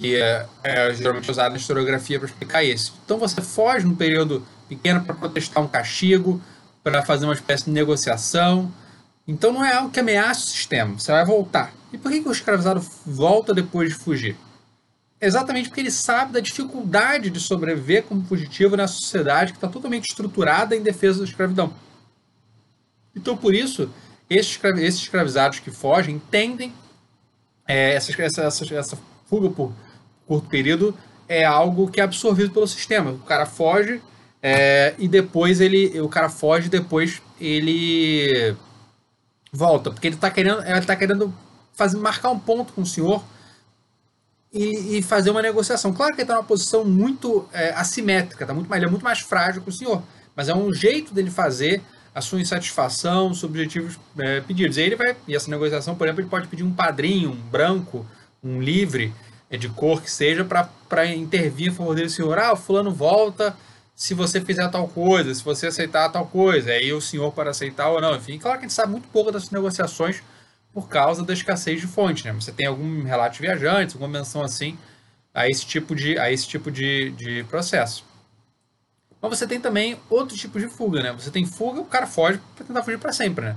Que 0.02 0.16
é, 0.16 0.44
é 0.64 0.92
geralmente 0.92 1.30
usado 1.30 1.52
na 1.52 1.58
historiografia 1.58 2.18
para 2.18 2.26
explicar 2.26 2.64
isso. 2.64 2.92
Então 3.04 3.18
você 3.18 3.40
foge 3.40 3.86
num 3.86 3.94
período 3.94 4.44
pequeno 4.68 5.04
para 5.04 5.14
protestar 5.14 5.62
um 5.62 5.68
castigo, 5.68 6.42
para 6.82 7.04
fazer 7.04 7.24
uma 7.24 7.34
espécie 7.34 7.66
de 7.66 7.70
negociação. 7.70 8.72
Então 9.28 9.52
não 9.52 9.64
é 9.64 9.74
algo 9.74 9.92
que 9.92 10.00
ameaça 10.00 10.40
o 10.40 10.48
sistema, 10.48 10.98
você 10.98 11.12
vai 11.12 11.24
voltar. 11.24 11.72
E 11.92 11.98
por 11.98 12.10
que, 12.10 12.20
que 12.20 12.28
o 12.28 12.32
escravizado 12.32 12.84
volta 13.06 13.54
depois 13.54 13.90
de 13.90 13.94
fugir? 13.94 14.36
Exatamente 15.20 15.68
porque 15.68 15.82
ele 15.82 15.90
sabe 15.92 16.32
da 16.32 16.40
dificuldade 16.40 17.30
de 17.30 17.38
sobreviver 17.38 18.02
como 18.02 18.24
fugitivo 18.24 18.76
na 18.76 18.88
sociedade 18.88 19.52
que 19.52 19.58
está 19.58 19.68
totalmente 19.68 20.08
estruturada 20.08 20.74
em 20.74 20.82
defesa 20.82 21.20
da 21.20 21.26
escravidão. 21.26 21.72
Então, 23.14 23.36
por 23.36 23.54
isso, 23.54 23.88
esses, 24.28 24.58
escravizados 25.00 25.60
que 25.60 25.70
fogem 25.70 26.16
entendem 26.16 26.74
é, 27.68 27.94
essa, 27.94 28.20
essa, 28.20 28.74
essa 28.74 28.98
fuga 29.28 29.48
por 29.48 29.72
curto 30.26 30.48
período 30.48 30.96
é 31.28 31.44
algo 31.44 31.90
que 31.90 32.00
é 32.00 32.04
absorvido 32.04 32.50
pelo 32.50 32.66
sistema. 32.66 33.12
O 33.12 33.18
cara 33.18 33.46
foge 33.46 34.00
é, 34.42 34.94
e 34.98 35.08
depois 35.08 35.60
ele. 35.60 36.00
O 36.00 36.08
cara 36.08 36.28
foge 36.28 36.68
depois 36.68 37.22
ele 37.40 38.54
volta. 39.52 39.90
Porque 39.90 40.06
ele 40.06 40.16
está 40.16 40.30
querendo. 40.30 40.62
Ele 40.62 40.82
tá 40.82 40.96
querendo 40.96 41.32
fazer, 41.72 41.96
marcar 41.98 42.30
um 42.30 42.38
ponto 42.38 42.72
com 42.72 42.82
o 42.82 42.86
senhor 42.86 43.24
e, 44.52 44.98
e 44.98 45.02
fazer 45.02 45.30
uma 45.30 45.42
negociação. 45.42 45.92
Claro 45.92 46.12
que 46.14 46.20
ele 46.20 46.24
está 46.24 46.34
numa 46.34 46.44
posição 46.44 46.84
muito 46.84 47.48
é, 47.52 47.70
assimétrica, 47.70 48.44
tá 48.44 48.52
muito, 48.52 48.72
ele 48.74 48.84
é 48.84 48.88
muito 48.88 49.04
mais 49.04 49.20
frágil 49.20 49.62
que 49.62 49.68
o 49.68 49.72
senhor. 49.72 50.02
Mas 50.34 50.48
é 50.48 50.54
um 50.54 50.72
jeito 50.72 51.14
dele 51.14 51.30
fazer 51.30 51.82
a 52.14 52.20
sua 52.20 52.40
insatisfação, 52.40 53.30
os 53.30 53.42
objetivos 53.42 53.98
é, 54.18 54.40
pedidos. 54.40 54.76
E 54.76 54.82
ele 54.82 54.96
vai. 54.96 55.16
E 55.26 55.34
essa 55.34 55.50
negociação, 55.50 55.94
por 55.94 56.06
exemplo, 56.06 56.22
ele 56.22 56.28
pode 56.28 56.48
pedir 56.48 56.62
um 56.62 56.72
padrinho, 56.72 57.30
um 57.30 57.50
branco 57.50 58.06
um 58.42 58.60
livre 58.60 59.12
de 59.58 59.68
cor 59.68 60.02
que 60.02 60.10
seja 60.10 60.44
para 60.44 61.06
intervir 61.06 61.70
a 61.70 61.74
favor 61.74 61.94
dele, 61.94 62.08
senhor, 62.08 62.38
ah, 62.38 62.52
o 62.52 62.56
fulano 62.56 62.92
volta 62.92 63.56
se 63.94 64.14
você 64.14 64.40
fizer 64.40 64.68
tal 64.68 64.88
coisa, 64.88 65.34
se 65.34 65.44
você 65.44 65.66
aceitar 65.66 66.08
tal 66.08 66.26
coisa, 66.26 66.72
aí 66.72 66.92
o 66.92 67.00
senhor 67.00 67.32
para 67.32 67.50
aceitar 67.50 67.88
ou 67.88 68.00
não, 68.00 68.16
enfim, 68.16 68.38
claro 68.38 68.58
que 68.58 68.64
a 68.64 68.68
gente 68.68 68.74
sabe 68.74 68.92
muito 68.92 69.08
pouco 69.08 69.30
dessas 69.30 69.50
negociações 69.50 70.22
por 70.72 70.88
causa 70.88 71.22
da 71.22 71.32
escassez 71.32 71.80
de 71.80 71.86
fonte, 71.86 72.24
né? 72.24 72.32
Você 72.32 72.50
tem 72.50 72.66
algum 72.66 73.02
relato 73.04 73.34
de 73.34 73.42
viajantes, 73.42 73.94
alguma 73.94 74.18
menção 74.18 74.42
assim 74.42 74.76
a 75.34 75.46
esse 75.46 75.64
tipo 75.66 75.94
de, 75.94 76.18
a 76.18 76.32
esse 76.32 76.48
tipo 76.48 76.70
de, 76.70 77.10
de 77.10 77.44
processo. 77.44 78.04
Mas 79.20 79.38
você 79.38 79.46
tem 79.46 79.60
também 79.60 79.96
outro 80.10 80.36
tipo 80.36 80.58
de 80.58 80.66
fuga, 80.66 81.02
né? 81.02 81.12
Você 81.12 81.30
tem 81.30 81.46
fuga, 81.46 81.80
o 81.80 81.84
cara 81.84 82.06
foge 82.06 82.40
para 82.56 82.66
tentar 82.66 82.82
fugir 82.82 82.98
para 82.98 83.12
sempre, 83.12 83.44
né? 83.44 83.56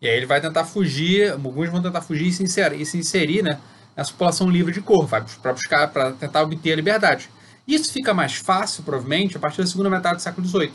E 0.00 0.08
aí 0.08 0.16
ele 0.16 0.26
vai 0.26 0.40
tentar 0.40 0.64
fugir, 0.64 1.30
alguns 1.30 1.70
vão 1.70 1.80
tentar 1.80 2.02
fugir 2.02 2.26
e 2.26 2.82
e 2.82 2.86
se 2.86 2.98
inserir 2.98 3.42
né? 3.42 3.58
Essa 3.96 4.12
população 4.12 4.50
livre 4.50 4.72
de 4.72 4.82
cor, 4.82 5.08
para 5.08 5.52
buscar, 5.52 5.88
para 5.88 6.12
tentar 6.12 6.42
obter 6.42 6.72
a 6.72 6.76
liberdade. 6.76 7.30
Isso 7.66 7.92
fica 7.92 8.12
mais 8.12 8.34
fácil, 8.34 8.84
provavelmente, 8.84 9.36
a 9.36 9.40
partir 9.40 9.62
da 9.62 9.66
segunda 9.66 9.88
metade 9.88 10.16
do 10.16 10.22
século 10.22 10.46
XVIII. 10.46 10.72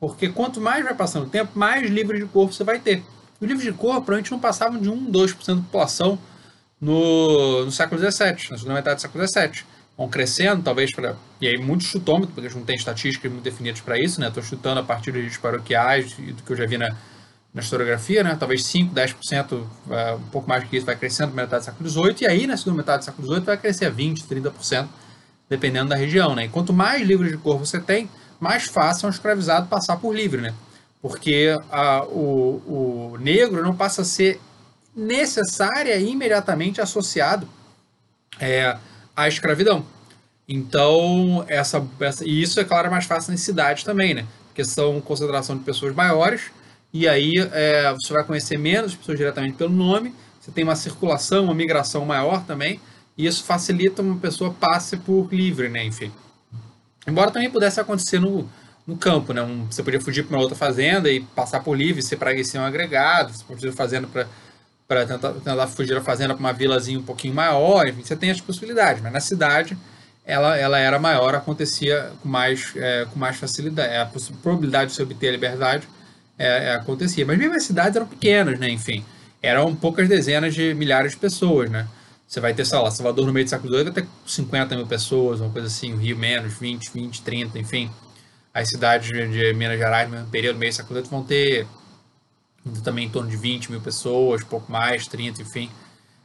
Porque 0.00 0.28
quanto 0.28 0.60
mais 0.60 0.84
vai 0.84 0.94
passando 0.94 1.26
o 1.26 1.30
tempo, 1.30 1.58
mais 1.58 1.88
livre 1.88 2.18
de 2.18 2.26
cor 2.26 2.52
você 2.52 2.64
vai 2.64 2.78
ter. 2.78 3.02
Os 3.40 3.46
livros 3.46 3.64
de 3.64 3.72
cor 3.72 3.94
provavelmente 3.96 4.30
não 4.30 4.38
passavam 4.38 4.80
de 4.80 4.90
1, 4.90 5.10
2% 5.10 5.46
da 5.46 5.62
população 5.62 6.18
no, 6.80 7.64
no 7.64 7.70
século 7.70 8.00
XVII, 8.00 8.50
na 8.50 8.58
segunda 8.58 8.74
metade 8.74 8.96
do 8.96 9.02
século 9.02 9.26
XVII. 9.26 9.64
Vão 9.96 10.08
crescendo, 10.08 10.62
talvez 10.62 10.92
para. 10.94 11.14
E 11.40 11.46
aí, 11.46 11.56
muitos 11.58 11.86
chutômetros, 11.86 12.32
porque 12.34 12.46
a 12.46 12.50
gente 12.50 12.58
não 12.58 12.66
tem 12.66 12.76
estatísticas 12.76 13.30
muito 13.30 13.44
definidas 13.44 13.80
para 13.80 13.98
isso, 13.98 14.20
né? 14.20 14.28
Estou 14.28 14.42
chutando 14.42 14.80
a 14.80 14.82
partir 14.82 15.12
dos 15.12 15.36
paroquiais 15.36 16.14
e 16.18 16.32
do 16.32 16.42
que 16.42 16.52
eu 16.52 16.56
já 16.56 16.66
vi 16.66 16.78
na, 16.78 16.88
na 17.52 17.60
historiografia, 17.60 18.22
né? 18.22 18.36
talvez 18.38 18.64
5, 18.64 18.94
10%, 18.94 19.66
é, 19.90 20.14
um 20.14 20.20
pouco 20.30 20.48
mais 20.48 20.64
que 20.64 20.76
isso, 20.76 20.86
vai 20.86 20.96
crescendo 20.96 21.30
na 21.30 21.42
metade 21.42 21.62
do 21.62 21.64
século 21.66 21.88
XVIII, 21.88 22.16
e 22.22 22.26
aí 22.26 22.46
na 22.46 22.56
segunda 22.56 22.76
metade 22.76 22.98
do 22.98 23.04
século 23.06 23.26
XVIII 23.26 23.44
vai 23.44 23.56
crescer 23.56 23.86
a 23.86 23.90
20%, 23.90 24.26
30%, 24.26 24.88
dependendo 25.48 25.88
da 25.88 25.96
região. 25.96 26.34
Né? 26.34 26.44
E 26.44 26.48
quanto 26.48 26.72
mais 26.72 27.02
livros 27.02 27.30
de 27.30 27.36
cor 27.36 27.58
você 27.58 27.80
tem, 27.80 28.08
mais 28.38 28.64
fácil 28.64 29.06
é 29.06 29.08
um 29.08 29.10
escravizado 29.10 29.66
passar 29.66 29.96
por 29.96 30.14
livre, 30.14 30.40
né? 30.40 30.54
porque 31.02 31.48
o, 32.08 33.12
o 33.14 33.18
negro 33.18 33.62
não 33.62 33.74
passa 33.74 34.02
a 34.02 34.04
ser 34.04 34.40
necessária 34.94 35.96
e 35.96 36.10
imediatamente 36.10 36.80
associado 36.80 37.48
é, 38.38 38.76
à 39.16 39.28
escravidão. 39.28 39.84
Então, 40.48 41.44
essa, 41.48 41.86
essa, 42.00 42.24
e 42.24 42.42
isso 42.42 42.58
é 42.60 42.64
claro 42.64 42.90
mais 42.90 43.04
fácil 43.06 43.30
nas 43.30 43.40
cidades 43.40 43.84
também, 43.84 44.14
né? 44.14 44.26
Porque 44.48 44.64
são 44.64 45.00
concentração 45.00 45.56
de 45.56 45.62
pessoas 45.62 45.94
maiores 45.94 46.50
e 46.92 47.08
aí 47.08 47.34
é, 47.52 47.92
você 47.92 48.12
vai 48.12 48.24
conhecer 48.24 48.58
menos 48.58 48.94
pessoas 48.94 49.18
diretamente 49.18 49.56
pelo 49.56 49.70
nome, 49.70 50.14
você 50.40 50.50
tem 50.50 50.64
uma 50.64 50.76
circulação, 50.76 51.44
uma 51.44 51.54
migração 51.54 52.04
maior 52.04 52.44
também, 52.44 52.80
e 53.16 53.26
isso 53.26 53.44
facilita 53.44 54.02
uma 54.02 54.16
pessoa 54.16 54.52
passe 54.52 54.96
por 54.96 55.28
livre, 55.32 55.68
né, 55.68 55.84
enfim. 55.84 56.10
Embora 57.06 57.30
também 57.30 57.50
pudesse 57.50 57.80
acontecer 57.80 58.18
no, 58.18 58.48
no 58.86 58.96
campo, 58.96 59.32
né, 59.32 59.42
um, 59.42 59.66
você 59.66 59.82
podia 59.82 60.00
fugir 60.00 60.24
para 60.24 60.36
uma 60.36 60.42
outra 60.42 60.56
fazenda 60.56 61.10
e 61.10 61.20
passar 61.20 61.60
por 61.60 61.76
livre, 61.76 62.02
ser 62.02 62.18
um 62.58 62.64
agregado, 62.64 63.32
você 63.32 63.44
podia 63.44 63.72
fazenda 63.72 64.06
para 64.06 64.26
para 64.88 65.06
tentar, 65.06 65.32
tentar 65.34 65.66
fugir 65.68 65.94
da 65.94 66.00
fazenda 66.00 66.34
para 66.34 66.40
uma 66.40 66.52
vilazinha 66.52 66.98
um 66.98 67.02
pouquinho 67.04 67.32
maior, 67.32 67.86
enfim, 67.86 68.02
você 68.02 68.16
tem 68.16 68.28
as 68.28 68.40
possibilidades, 68.40 69.00
mas 69.00 69.12
na 69.12 69.20
cidade 69.20 69.78
ela, 70.24 70.56
ela 70.56 70.80
era 70.80 70.98
maior, 70.98 71.32
acontecia 71.32 72.10
com 72.20 72.28
mais, 72.28 72.72
é, 72.74 73.06
com 73.08 73.16
mais 73.16 73.36
facilidade, 73.36 73.94
a 73.94 74.06
probabilidade 74.42 74.90
de 74.90 74.96
você 74.96 75.04
obter 75.04 75.28
a 75.28 75.30
liberdade 75.30 75.88
é, 76.40 76.68
é, 76.68 76.74
acontecia. 76.74 77.26
Mas 77.26 77.38
mesmo 77.38 77.54
as 77.54 77.64
cidades 77.64 77.94
eram 77.94 78.06
pequenas, 78.06 78.58
né? 78.58 78.70
Enfim. 78.70 79.04
eram 79.42 79.74
poucas 79.74 80.08
dezenas 80.08 80.54
de 80.54 80.74
milhares 80.74 81.12
de 81.12 81.18
pessoas, 81.18 81.70
né? 81.70 81.86
Você 82.26 82.40
vai 82.40 82.54
ter, 82.54 82.64
sei 82.64 82.78
lá, 82.78 82.90
Salvador 82.90 83.26
no 83.26 83.32
meio 83.32 83.44
do 83.44 83.50
século 83.50 83.72
XVIII 83.72 83.84
vai 83.84 83.92
ter 83.92 84.08
50 84.26 84.76
mil 84.76 84.86
pessoas, 84.86 85.40
uma 85.40 85.50
coisa 85.50 85.66
assim, 85.66 85.96
Rio 85.96 86.16
menos, 86.16 86.54
20, 86.54 86.90
20, 86.92 87.22
30, 87.22 87.58
enfim. 87.58 87.90
As 88.54 88.68
cidades 88.68 89.08
de 89.08 89.52
Minas 89.52 89.78
Gerais 89.78 90.08
no 90.08 90.16
mesmo 90.16 90.30
período, 90.30 90.58
meio 90.58 90.72
do 90.72 90.74
século 90.74 91.02
vão 91.04 91.22
ter 91.24 91.66
também 92.84 93.06
em 93.06 93.10
torno 93.10 93.28
de 93.28 93.36
20 93.36 93.70
mil 93.70 93.80
pessoas, 93.80 94.44
pouco 94.44 94.70
mais, 94.70 95.06
30, 95.06 95.42
enfim. 95.42 95.70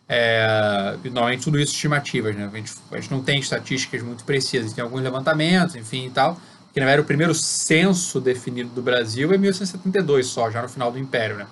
É, 0.08 0.96
normalmente 1.06 1.44
tudo 1.44 1.60
isso 1.60 1.74
estimativas, 1.74 2.36
né? 2.36 2.50
A 2.52 2.56
gente, 2.56 2.74
a 2.92 2.96
gente, 2.98 3.12
não 3.12 3.24
tem 3.24 3.40
estatísticas 3.40 4.04
muito 4.04 4.24
precisas, 4.24 4.74
tem 4.74 4.84
alguns 4.84 5.02
levantamentos, 5.02 5.76
enfim 5.76 6.06
e 6.06 6.10
tal. 6.12 6.40
Que 6.76 6.82
na 6.82 6.88
verdade 6.88 7.04
o 7.04 7.08
primeiro 7.08 7.34
censo 7.34 8.20
definido 8.20 8.70
do 8.72 8.82
Brasil 8.82 9.32
é 9.32 9.38
1872 9.38 10.28
só, 10.28 10.52
já 10.52 10.62
no 10.62 10.68
final 10.68 10.92
do 10.92 11.00
Império, 11.00 11.38
né? 11.38 11.48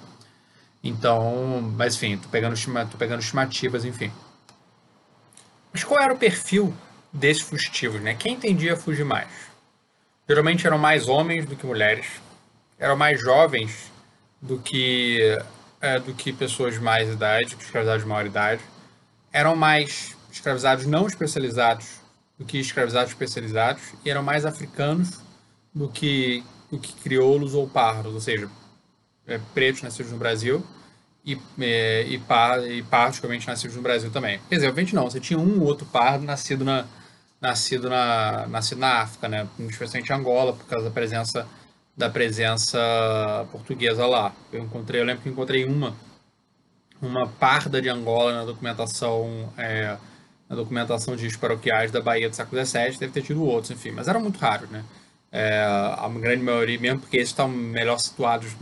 Então, 0.83 1.61
mas 1.77 1.95
enfim, 1.95 2.17
tô 2.17 2.27
pegando, 2.27 2.57
tô 2.91 2.97
pegando 2.97 3.21
estimativas, 3.21 3.85
enfim. 3.85 4.11
Mas 5.71 5.81
qual 5.81 6.01
era 6.01 6.13
o 6.13 6.17
perfil 6.17 6.73
desses 7.13 7.41
fugitivos, 7.41 8.01
né? 8.01 8.15
Quem 8.15 8.37
tendia 8.37 8.73
a 8.73 8.75
fugir 8.75 9.05
mais? 9.05 9.29
Geralmente 10.27 10.67
eram 10.67 10.77
mais 10.77 11.07
homens 11.07 11.45
do 11.45 11.55
que 11.55 11.65
mulheres, 11.65 12.05
eram 12.77 12.97
mais 12.97 13.21
jovens 13.21 13.93
do 14.41 14.59
que 14.59 15.39
é, 15.79 16.01
do 16.01 16.13
que 16.13 16.33
pessoas 16.33 16.73
de 16.73 16.81
mais 16.81 17.07
idade, 17.07 17.55
escravizados 17.57 18.03
de 18.03 18.09
maior 18.09 18.25
idade. 18.25 18.61
Eram 19.31 19.55
mais 19.55 20.17
escravizados 20.29 20.85
não 20.85 21.07
especializados 21.07 22.02
do 22.43 22.45
que 22.45 22.59
escravizados 22.59 23.11
especializados 23.11 23.81
e 24.03 24.09
eram 24.09 24.21
mais 24.21 24.45
africanos 24.45 25.21
do 25.73 25.87
que, 25.87 26.43
do 26.69 26.77
que 26.77 26.93
crioulos 26.93 27.55
ou 27.55 27.67
pardos, 27.67 28.13
ou 28.13 28.19
seja, 28.19 28.49
é, 29.25 29.39
pretos 29.53 29.81
nascidos 29.81 30.11
no 30.11 30.17
Brasil 30.17 30.63
e, 31.25 31.39
é, 31.59 32.03
e, 32.03 32.19
par, 32.19 32.69
e 32.69 32.83
particularmente 32.83 33.47
nascidos 33.47 33.77
no 33.77 33.81
Brasil 33.81 34.11
também. 34.11 34.39
Quer 34.49 34.55
dizer, 34.55 34.67
obviamente 34.67 34.93
não, 34.93 35.09
você 35.09 35.19
tinha 35.19 35.39
um 35.39 35.61
ou 35.61 35.67
outro 35.67 35.85
pardo 35.85 36.25
nascido 36.25 36.65
na, 36.65 36.85
nascido 37.39 37.89
na, 37.89 38.45
nascido 38.47 38.79
na 38.79 39.01
África, 39.01 39.29
né? 39.29 39.47
especialmente 39.59 40.09
em 40.09 40.15
Angola, 40.15 40.53
por 40.53 40.65
causa 40.65 40.85
da 40.85 40.91
presença 40.91 41.47
da 41.95 42.09
presença 42.09 43.47
portuguesa 43.51 44.07
lá. 44.07 44.33
Eu 44.51 44.63
encontrei, 44.63 44.99
eu 44.99 45.05
lembro 45.05 45.21
que 45.21 45.29
encontrei 45.29 45.63
uma 45.63 45.95
uma 46.99 47.27
parda 47.27 47.81
de 47.81 47.89
Angola 47.89 48.33
na 48.33 48.45
documentação 48.45 49.53
é, 49.57 49.97
documentação 50.55 51.15
de 51.15 51.37
paroquiais 51.37 51.91
da 51.91 52.01
Bahia 52.01 52.29
do 52.29 52.35
século 52.35 52.65
XVII, 52.65 52.97
deve 52.97 53.13
ter 53.13 53.21
tido 53.21 53.43
outros, 53.43 53.71
enfim, 53.71 53.91
mas 53.91 54.07
eram 54.07 54.21
muito 54.21 54.39
raros, 54.39 54.69
né? 54.69 54.83
É, 55.31 55.63
a 55.63 56.07
grande 56.09 56.43
maioria, 56.43 56.79
mesmo 56.79 56.99
porque 56.99 57.17
eles 57.17 57.29
estão 57.29 57.47
melhor 57.47 57.97
situados, 57.97 58.55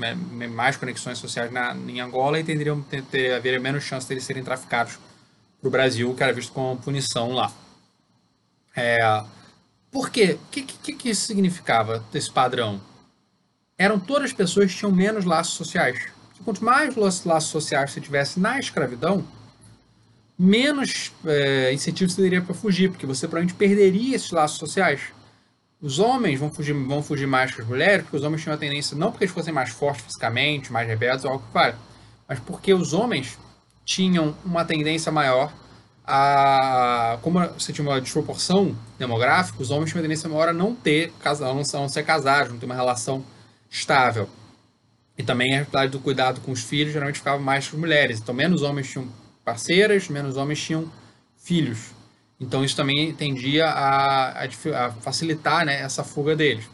mais 0.50 0.78
conexões 0.78 1.18
sociais 1.18 1.52
na, 1.52 1.76
em 1.76 2.00
Angola 2.00 2.40
e 2.40 2.44
tenderiam 2.46 2.82
ter, 2.82 3.04
ter 3.04 3.34
haver 3.34 3.60
menos 3.60 3.84
chance 3.84 4.08
de 4.08 4.14
eles 4.14 4.24
serem 4.24 4.42
traficados 4.42 4.98
para 5.60 5.68
o 5.68 5.72
Brasil, 5.72 6.14
que 6.16 6.24
era 6.24 6.32
visto 6.32 6.54
como 6.54 6.78
punição 6.78 7.34
lá. 7.34 7.52
É, 8.74 8.98
por 9.92 10.10
quê? 10.10 10.40
O 10.42 10.50
que, 10.50 10.62
que, 10.62 10.94
que 10.94 11.10
isso 11.10 11.28
significava, 11.28 12.06
esse 12.14 12.32
padrão? 12.32 12.80
eram 13.82 14.00
todas 14.00 14.26
as 14.26 14.34
pessoas 14.34 14.72
que 14.72 14.78
tinham 14.78 14.92
menos 14.92 15.26
laços 15.26 15.56
sociais. 15.56 16.00
Quanto 16.46 16.64
mais 16.64 16.96
laços 16.96 17.50
sociais 17.50 17.90
você 17.90 18.00
tivesse 18.00 18.40
na 18.40 18.60
escravidão, 18.60 19.26
menos 20.42 21.12
é, 21.24 21.72
incentivo 21.72 22.10
você 22.10 22.24
teria 22.24 22.42
para 22.42 22.56
fugir, 22.56 22.90
porque 22.90 23.06
você 23.06 23.28
provavelmente 23.28 23.56
perderia 23.56 24.16
esses 24.16 24.32
laços 24.32 24.58
sociais. 24.58 25.02
Os 25.80 26.00
homens 26.00 26.40
vão 26.40 26.52
fugir, 26.52 26.74
vão 26.74 27.04
fugir 27.04 27.28
mais 27.28 27.54
que 27.54 27.62
as 27.62 27.68
mulheres, 27.68 28.04
porque 28.04 28.18
os 28.18 28.24
homens 28.24 28.42
tinham 28.42 28.56
a 28.56 28.58
tendência, 28.58 28.98
não 28.98 29.12
porque 29.12 29.26
eles 29.26 29.34
fossem 29.34 29.54
mais 29.54 29.70
fortes 29.70 30.04
fisicamente, 30.06 30.72
mais 30.72 30.88
rebeldes 30.88 31.26
ou 31.26 31.32
algo 31.32 31.46
que 31.46 31.54
vale, 31.54 31.76
mas 32.28 32.40
porque 32.40 32.74
os 32.74 32.92
homens 32.92 33.38
tinham 33.86 34.36
uma 34.44 34.66
tendência 34.66 35.12
maior 35.12 35.54
a. 36.06 37.20
Como 37.22 37.40
você 37.50 37.72
tinha 37.72 37.88
uma 37.88 38.02
desproporção 38.02 38.76
demográfica, 38.98 39.62
os 39.62 39.70
homens 39.70 39.92
tinham 39.92 40.00
uma 40.02 40.08
tendência 40.08 40.28
maior 40.28 40.50
a 40.50 40.54
não 40.54 40.74
ter, 40.74 41.14
a 41.24 41.36
não 41.54 41.90
ser 41.90 42.04
casados, 42.04 42.52
não 42.52 42.60
ter 42.60 42.66
uma 42.66 42.76
relação 42.76 43.24
estável. 43.70 44.28
E 45.16 45.22
também 45.22 45.54
a 45.54 45.58
responsabilidade 45.60 45.92
do 45.92 46.00
cuidado 46.00 46.42
com 46.42 46.52
os 46.52 46.64
filhos 46.64 46.94
geralmente 46.94 47.20
ficava 47.20 47.40
mais 47.40 47.68
com 47.68 47.76
as 47.76 47.80
mulheres. 47.80 48.20
Então, 48.20 48.34
menos 48.34 48.64
homens 48.64 48.90
tinham 48.90 49.08
parceiras, 49.52 50.08
menos 50.08 50.38
homens 50.38 50.62
tinham 50.62 50.90
filhos. 51.38 51.92
Então, 52.40 52.64
isso 52.64 52.76
também 52.76 53.14
tendia 53.14 53.68
a, 53.68 54.44
a, 54.44 54.46
a 54.46 54.92
facilitar 54.92 55.66
né, 55.66 55.82
essa 55.82 56.04
fuga 56.04 56.36
deles. 56.36 56.66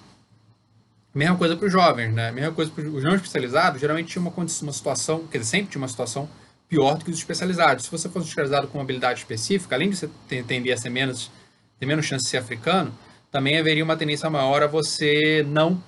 Mesma 1.13 1.35
coisa 1.35 1.57
para 1.57 1.65
os 1.65 1.71
jovens, 1.71 2.13
né? 2.13 2.31
Mesma 2.31 2.51
coisa 2.51 2.69
para 2.71 2.83
os 2.87 3.03
não 3.03 3.15
especializados, 3.15 3.81
geralmente 3.81 4.09
tinha 4.09 4.21
uma, 4.21 4.31
uma 4.31 4.71
situação, 4.71 5.25
quer 5.27 5.39
dizer, 5.39 5.49
sempre 5.49 5.71
tinha 5.71 5.81
uma 5.81 5.87
situação 5.87 6.29
pior 6.69 6.97
do 6.97 7.05
que 7.05 7.11
os 7.11 7.17
especializados. 7.17 7.85
Se 7.85 7.91
você 7.91 8.07
fosse 8.07 8.27
especializado 8.27 8.67
com 8.67 8.77
uma 8.77 8.83
habilidade 8.83 9.19
específica, 9.19 9.75
além 9.75 9.89
de 9.89 9.97
você 9.97 10.09
tender 10.47 10.73
a 10.73 10.77
ser 10.77 10.91
menos, 10.91 11.31
ter 11.79 11.85
menos 11.87 12.05
chance 12.05 12.25
de 12.25 12.29
ser 12.29 12.37
africano, 12.37 12.93
também 13.31 13.57
haveria 13.57 13.83
uma 13.83 13.97
tendência 13.97 14.29
maior 14.29 14.61
a 14.61 14.67
você 14.67 15.43
não 15.47 15.81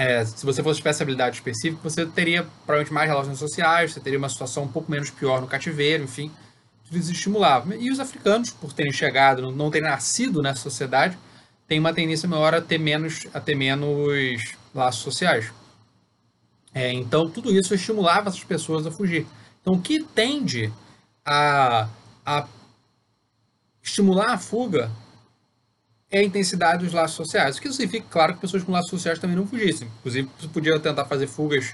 é, 0.00 0.24
se 0.24 0.46
você 0.46 0.62
fosse 0.62 0.80
especialidade 0.80 1.36
específica, 1.36 1.78
você 1.82 2.06
teria 2.06 2.44
provavelmente 2.64 2.90
mais 2.90 3.06
relações 3.06 3.38
sociais, 3.38 3.92
você 3.92 4.00
teria 4.00 4.18
uma 4.18 4.30
situação 4.30 4.62
um 4.62 4.68
pouco 4.68 4.90
menos 4.90 5.10
pior 5.10 5.42
no 5.42 5.46
cativeiro, 5.46 6.04
enfim, 6.04 6.30
tudo 6.86 6.96
isso 6.96 7.12
estimulava. 7.12 7.76
E 7.76 7.90
os 7.90 8.00
africanos, 8.00 8.48
por 8.48 8.72
terem 8.72 8.94
chegado, 8.94 9.42
não, 9.42 9.52
não 9.52 9.70
terem 9.70 9.90
nascido 9.90 10.40
nessa 10.40 10.62
sociedade, 10.62 11.18
têm 11.68 11.78
uma 11.78 11.92
tendência 11.92 12.26
maior 12.26 12.54
a 12.54 12.62
ter 12.62 12.78
menos, 12.78 13.26
a 13.34 13.40
ter 13.40 13.54
menos 13.54 14.54
laços 14.74 15.02
sociais. 15.02 15.52
É, 16.72 16.90
então, 16.90 17.28
tudo 17.28 17.52
isso 17.52 17.74
estimulava 17.74 18.30
essas 18.30 18.42
pessoas 18.42 18.86
a 18.86 18.90
fugir. 18.90 19.26
Então, 19.60 19.74
o 19.74 19.82
que 19.82 20.02
tende 20.02 20.72
a, 21.26 21.86
a 22.24 22.48
estimular 23.82 24.32
a 24.32 24.38
fuga 24.38 24.90
é 26.10 26.18
a 26.18 26.24
intensidade 26.24 26.84
dos 26.84 26.92
laços 26.92 27.16
sociais. 27.16 27.56
O 27.56 27.60
que 27.60 27.70
significa, 27.70 28.06
claro, 28.10 28.34
que 28.34 28.40
pessoas 28.40 28.64
com 28.64 28.72
laços 28.72 28.90
sociais 28.90 29.18
também 29.18 29.36
não 29.36 29.46
fugissem. 29.46 29.88
Inclusive, 30.00 30.28
podia 30.52 30.78
tentar 30.80 31.04
fazer 31.04 31.26
fugas 31.26 31.72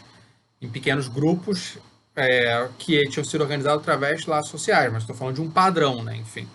em 0.61 0.69
pequenos 0.69 1.09
grupos 1.09 1.79
é, 2.15 2.69
que 2.79 3.09
tinham 3.09 3.25
sido 3.25 3.41
organizados 3.41 3.83
através 3.83 4.23
de 4.23 4.31
laços 4.31 4.51
sociais, 4.51 4.93
mas 4.93 5.03
estou 5.03 5.17
falando 5.17 5.37
de 5.37 5.41
um 5.41 5.51
padrão, 5.51 6.03
né? 6.03 6.17
Enfim. 6.17 6.47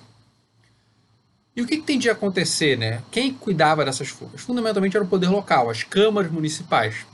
E 1.56 1.62
o 1.62 1.68
que, 1.68 1.78
que 1.78 1.84
tendia 1.84 2.12
a 2.12 2.14
acontecer, 2.14 2.78
né? 2.78 3.02
Quem 3.12 3.34
cuidava 3.34 3.84
dessas 3.84 4.10
fugas? 4.10 4.42
Fundamentalmente 4.42 4.96
era 4.96 5.04
o 5.04 5.08
poder 5.08 5.28
local, 5.28 5.70
as 5.70 5.84
câmaras 5.84 6.32
municipais. 6.32 7.06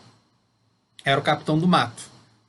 Era 1.03 1.19
o 1.19 1.23
capitão 1.23 1.57
do 1.57 1.67
mato. 1.67 2.03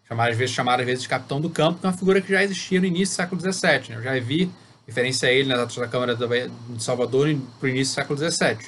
Chamado, 0.07 0.31
às 0.31 0.37
vezes, 0.37 0.55
chamado 0.55 0.81
às 0.81 0.87
vezes 0.87 1.03
de 1.03 1.09
capitão 1.09 1.41
do 1.41 1.51
campo, 1.51 1.81
que 1.81 1.87
é 1.87 1.89
uma 1.89 1.97
figura 1.97 2.21
que 2.21 2.33
já 2.33 2.43
existia 2.43 2.81
no 2.81 2.87
início 2.87 3.15
do 3.15 3.17
século 3.17 3.41
XVII. 3.41 3.91
Né? 3.91 3.97
Eu 3.97 4.03
já 4.03 4.19
vi 4.21 4.51
referência 4.89 5.29
a 5.29 5.33
ele 5.33 5.51
nas 5.51 5.61
atos 5.61 5.77
da 5.77 5.87
Câmara 5.87 6.17
de 6.17 6.83
Salvador 6.83 7.29
para 7.61 7.67
o 7.67 7.69
início 7.69 7.93
do 7.93 7.95
século 7.95 8.19
XVII. 8.19 8.59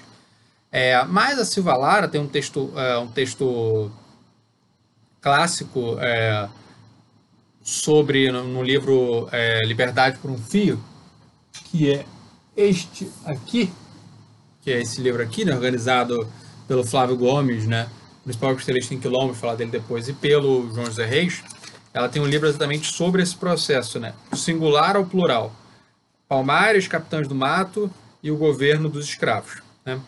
É, 0.70 1.02
mas 1.04 1.38
a 1.38 1.44
Silva 1.46 1.74
Lara 1.74 2.06
tem 2.06 2.20
um 2.20 2.28
texto, 2.28 2.70
é, 2.76 2.98
um 2.98 3.09
texto 3.09 3.90
clássico 5.20 5.96
é, 5.98 6.46
sobre, 7.62 8.30
no, 8.30 8.44
no 8.44 8.62
livro 8.62 9.28
é, 9.33 9.61
Liberdade 9.64 10.18
por 10.18 10.30
um 10.30 10.38
Fio, 10.38 10.78
que 11.70 11.90
é 11.90 12.04
este 12.54 13.11
aqui, 13.24 13.72
que 14.61 14.70
é 14.70 14.80
esse 14.80 15.00
livro 15.00 15.22
aqui, 15.22 15.44
né, 15.44 15.54
organizado 15.54 16.30
pelo 16.68 16.87
Flávio 16.87 17.16
Gomes, 17.16 17.66
né, 17.66 17.88
principal 18.22 18.52
especialista 18.52 18.94
em 18.94 19.00
quilômetros, 19.00 19.40
falar 19.40 19.54
dele 19.54 19.70
depois, 19.70 20.06
e 20.06 20.12
pelo 20.12 20.70
João 20.72 20.87
José 20.87 21.06
Reis, 21.06 21.42
ela 21.94 22.09
tem 22.09 22.20
um 22.20 22.26
livro 22.26 22.46
exatamente 22.46 22.92
sobre 22.92 23.22
esse 23.22 23.35
processo, 23.35 23.98
né, 23.98 24.12
o 24.30 24.37
singular 24.37 24.96
ao 24.96 25.06
plural. 25.06 25.56
Palmares, 26.31 26.87
Capitães 26.87 27.27
do 27.27 27.35
Mato 27.35 27.90
e 28.23 28.31
o 28.31 28.37
governo 28.37 28.88
dos 28.88 29.05
escravos. 29.07 29.61
Né? 29.85 30.01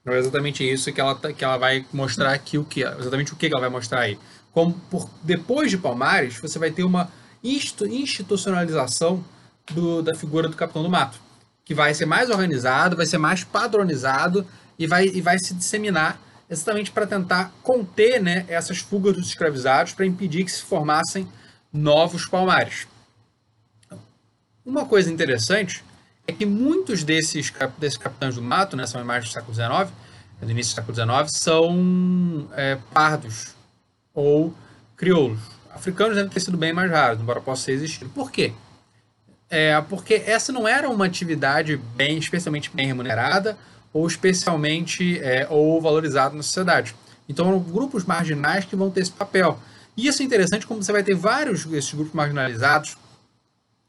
Então 0.00 0.14
é 0.14 0.18
exatamente 0.20 0.62
isso 0.62 0.92
que 0.92 1.00
ela, 1.00 1.12
tá, 1.12 1.32
que 1.32 1.44
ela 1.44 1.56
vai 1.56 1.84
mostrar 1.92 2.32
aqui, 2.32 2.56
o 2.56 2.64
que, 2.64 2.82
exatamente 2.82 3.32
o 3.32 3.36
que 3.36 3.46
ela 3.46 3.58
vai 3.58 3.68
mostrar 3.68 4.02
aí. 4.02 4.16
Como 4.52 4.74
por, 4.88 5.10
depois 5.24 5.72
de 5.72 5.76
Palmares, 5.76 6.38
você 6.38 6.56
vai 6.56 6.70
ter 6.70 6.84
uma 6.84 7.10
institucionalização 7.42 9.24
do, 9.72 10.02
da 10.02 10.14
figura 10.14 10.48
do 10.48 10.54
Capitão 10.54 10.84
do 10.84 10.88
Mato, 10.88 11.18
que 11.64 11.74
vai 11.74 11.92
ser 11.94 12.06
mais 12.06 12.30
organizado, 12.30 12.94
vai 12.94 13.06
ser 13.06 13.18
mais 13.18 13.42
padronizado 13.42 14.46
e 14.78 14.86
vai, 14.86 15.06
e 15.06 15.20
vai 15.20 15.36
se 15.40 15.52
disseminar 15.52 16.16
exatamente 16.48 16.92
para 16.92 17.08
tentar 17.08 17.52
conter 17.60 18.22
né, 18.22 18.44
essas 18.46 18.78
fugas 18.78 19.16
dos 19.16 19.26
escravizados, 19.26 19.94
para 19.94 20.06
impedir 20.06 20.44
que 20.44 20.52
se 20.52 20.62
formassem 20.62 21.26
novos 21.72 22.24
palmares. 22.24 22.86
Uma 24.64 24.86
coisa 24.86 25.12
interessante 25.12 25.84
é 26.26 26.32
que 26.32 26.46
muitos 26.46 27.04
desses, 27.04 27.52
desses 27.76 27.98
capitães 27.98 28.36
do 28.36 28.42
mato, 28.42 28.76
né, 28.76 28.86
são 28.86 28.98
imagens 28.98 29.28
do 29.28 29.32
século 29.34 29.54
XIX, 29.54 29.92
do 30.40 30.50
início 30.50 30.72
do 30.72 30.76
século 30.76 30.94
XIX, 30.94 31.38
são 31.38 32.48
é, 32.52 32.78
pardos 32.92 33.54
ou 34.14 34.54
crioulos. 34.96 35.40
Africanos 35.70 36.14
devem 36.14 36.30
ter 36.30 36.40
sido 36.40 36.56
bem 36.56 36.72
mais 36.72 36.90
raros, 36.90 37.20
embora 37.20 37.42
possa 37.42 37.70
existir. 37.70 38.06
Por 38.06 38.30
quê? 38.30 38.54
É, 39.50 39.78
porque 39.82 40.14
essa 40.14 40.50
não 40.50 40.66
era 40.66 40.88
uma 40.88 41.04
atividade 41.04 41.76
bem, 41.94 42.16
especialmente 42.16 42.70
bem 42.72 42.86
remunerada 42.86 43.58
ou 43.92 44.06
especialmente 44.06 45.20
é, 45.20 45.46
ou 45.50 45.80
valorizada 45.80 46.34
na 46.34 46.42
sociedade. 46.42 46.94
Então, 47.28 47.48
eram 47.48 47.60
grupos 47.60 48.04
marginais 48.04 48.64
que 48.64 48.74
vão 48.74 48.90
ter 48.90 49.00
esse 49.02 49.12
papel. 49.12 49.58
E 49.96 50.06
isso 50.06 50.22
é 50.22 50.24
interessante 50.24 50.66
como 50.66 50.82
você 50.82 50.90
vai 50.90 51.02
ter 51.02 51.14
vários 51.14 51.64
esses 51.66 51.92
grupos 51.92 52.14
marginalizados, 52.14 52.96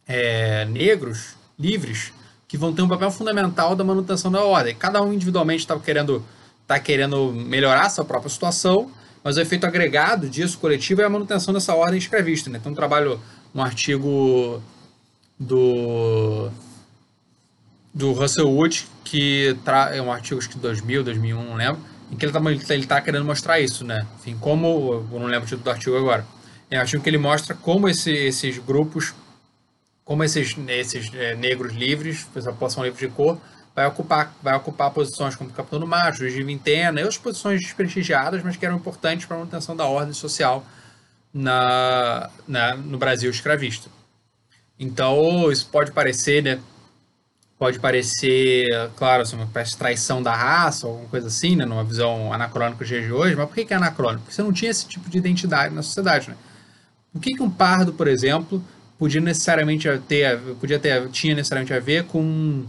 é, 0.08 0.66
negros, 0.66 1.36
livres, 1.60 2.14
que 2.48 2.58
vão 2.58 2.74
ter 2.74 2.82
um 2.82 2.88
papel 2.88 3.12
fundamental 3.12 3.76
da 3.76 3.84
manutenção 3.84 4.32
da 4.32 4.44
ordem. 4.44 4.76
Cada 4.76 5.02
um 5.02 5.14
individualmente 5.14 5.62
está 5.62 5.78
querendo, 5.80 6.24
tá 6.68 6.80
querendo 6.80 7.32
melhorar 7.34 7.86
a 7.86 7.90
sua 7.90 8.06
própria 8.06 8.30
situação, 8.30 8.92
mas 9.24 9.38
o 9.38 9.42
efeito 9.42 9.66
agregado 9.66 10.30
disso, 10.30 10.60
coletivo, 10.60 11.02
é 11.02 11.06
a 11.06 11.10
manutenção 11.10 11.54
dessa 11.54 11.74
ordem 11.74 11.98
escravista. 11.98 12.50
Né? 12.50 12.60
Tem 12.60 12.72
um 12.72 12.76
trabalho, 12.76 13.20
um 13.54 13.62
artigo 13.62 14.62
do, 15.40 16.50
do 17.94 18.12
Russell 18.12 18.50
Wood, 18.50 18.88
que 19.04 19.56
é 19.92 20.02
um 20.02 20.12
artigo 20.12 20.40
acho 20.40 20.50
que 20.50 20.58
2000, 20.58 21.04
2001, 21.04 21.44
não 21.44 21.56
lembro, 21.56 21.82
em 22.12 22.16
que 22.16 22.26
ele 22.26 22.38
está 22.58 22.76
ele 22.76 22.86
tá 22.86 23.02
querendo 23.02 23.26
mostrar 23.26 23.60
isso, 23.60 23.84
né? 23.84 24.06
Enfim, 24.20 24.38
como, 24.40 25.06
eu 25.12 25.20
não 25.20 25.28
lembro 25.28 25.44
o 25.44 25.46
título 25.46 25.64
do 25.64 25.70
artigo 25.72 25.98
agora, 25.98 26.26
é 26.70 26.78
um 26.78 26.82
artigo 26.82 27.02
que 27.02 27.10
ele 27.10 27.18
mostra 27.18 27.56
como 27.56 27.90
esse, 27.90 28.12
esses 28.12 28.58
grupos, 28.58 29.14
como 30.06 30.24
esses, 30.24 30.56
esses 30.68 31.12
é, 31.16 31.36
negros 31.36 31.74
livres, 31.74 32.28
essa 32.36 32.52
população 32.52 32.86
livre 32.86 33.08
de 33.08 33.14
cor, 33.14 33.42
vai 33.76 33.88
ocupar, 33.88 34.34
vai 34.42 34.56
ocupar 34.56 34.92
posições 34.92 35.36
como 35.36 35.50
Capitão 35.50 35.80
do 35.80 35.88
Mar, 35.88 36.16
Juiz 36.16 36.34
de 36.34 36.44
Vintena 36.44 37.02
e 37.02 37.04
outras 37.04 37.22
posições 37.22 37.60
desprestigiadas, 37.60 38.42
mas 38.44 38.56
que 38.56 38.66
eram 38.66 38.78
importantes 38.78 39.26
para 39.26 39.36
a 39.36 39.40
manutenção 39.40 39.76
da 39.76 39.86
ordem 39.86 40.14
social 40.14 40.64
na, 41.34 42.30
na, 42.48 42.78
no 42.78 42.98
Brasil 42.98 43.30
escravista. 43.30 43.90
Então, 44.80 45.52
isso 45.52 45.68
pode 45.70 45.92
parecer, 45.92 46.44
né? 46.44 46.60
Pode 47.58 47.80
parecer, 47.80 48.70
claro, 48.98 49.24
assim, 49.24 49.36
uma 49.36 49.46
espécie 49.46 49.72
de 49.72 49.78
traição 49.78 50.22
da 50.22 50.36
raça, 50.36 50.86
alguma 50.86 51.08
coisa 51.08 51.28
assim, 51.28 51.56
né? 51.56 51.66
Numa 51.66 51.84
visão 51.84 52.32
anacrônica 52.32 52.78
dos 52.78 52.88
dias 52.88 53.06
de 53.06 53.12
hoje. 53.12 53.36
Mas 53.36 53.48
por 53.48 53.56
que, 53.56 53.66
que 53.66 53.74
é 53.74 53.78
anacrônico? 53.78 54.24
Porque 54.24 54.36
você 54.36 54.44
não 54.44 54.54
tinha 54.54 54.72
esse 54.72 54.86
tipo 54.88 55.10
de 55.10 55.18
identidade 55.18 55.74
na 55.74 55.82
sociedade, 55.82 56.30
né? 56.30 56.38
O 57.14 57.20
que, 57.20 57.34
que 57.34 57.42
um 57.42 57.50
pardo, 57.50 57.94
por 57.94 58.08
exemplo, 58.10 58.62
podia 58.98 59.22
necessariamente 59.22 59.88
ter, 60.08 60.40
podia 60.60 60.80
ter, 60.80 61.10
tinha 61.10 61.36
necessariamente 61.36 61.74
a 61.74 61.80
ver 61.80 62.06
com 62.06 62.66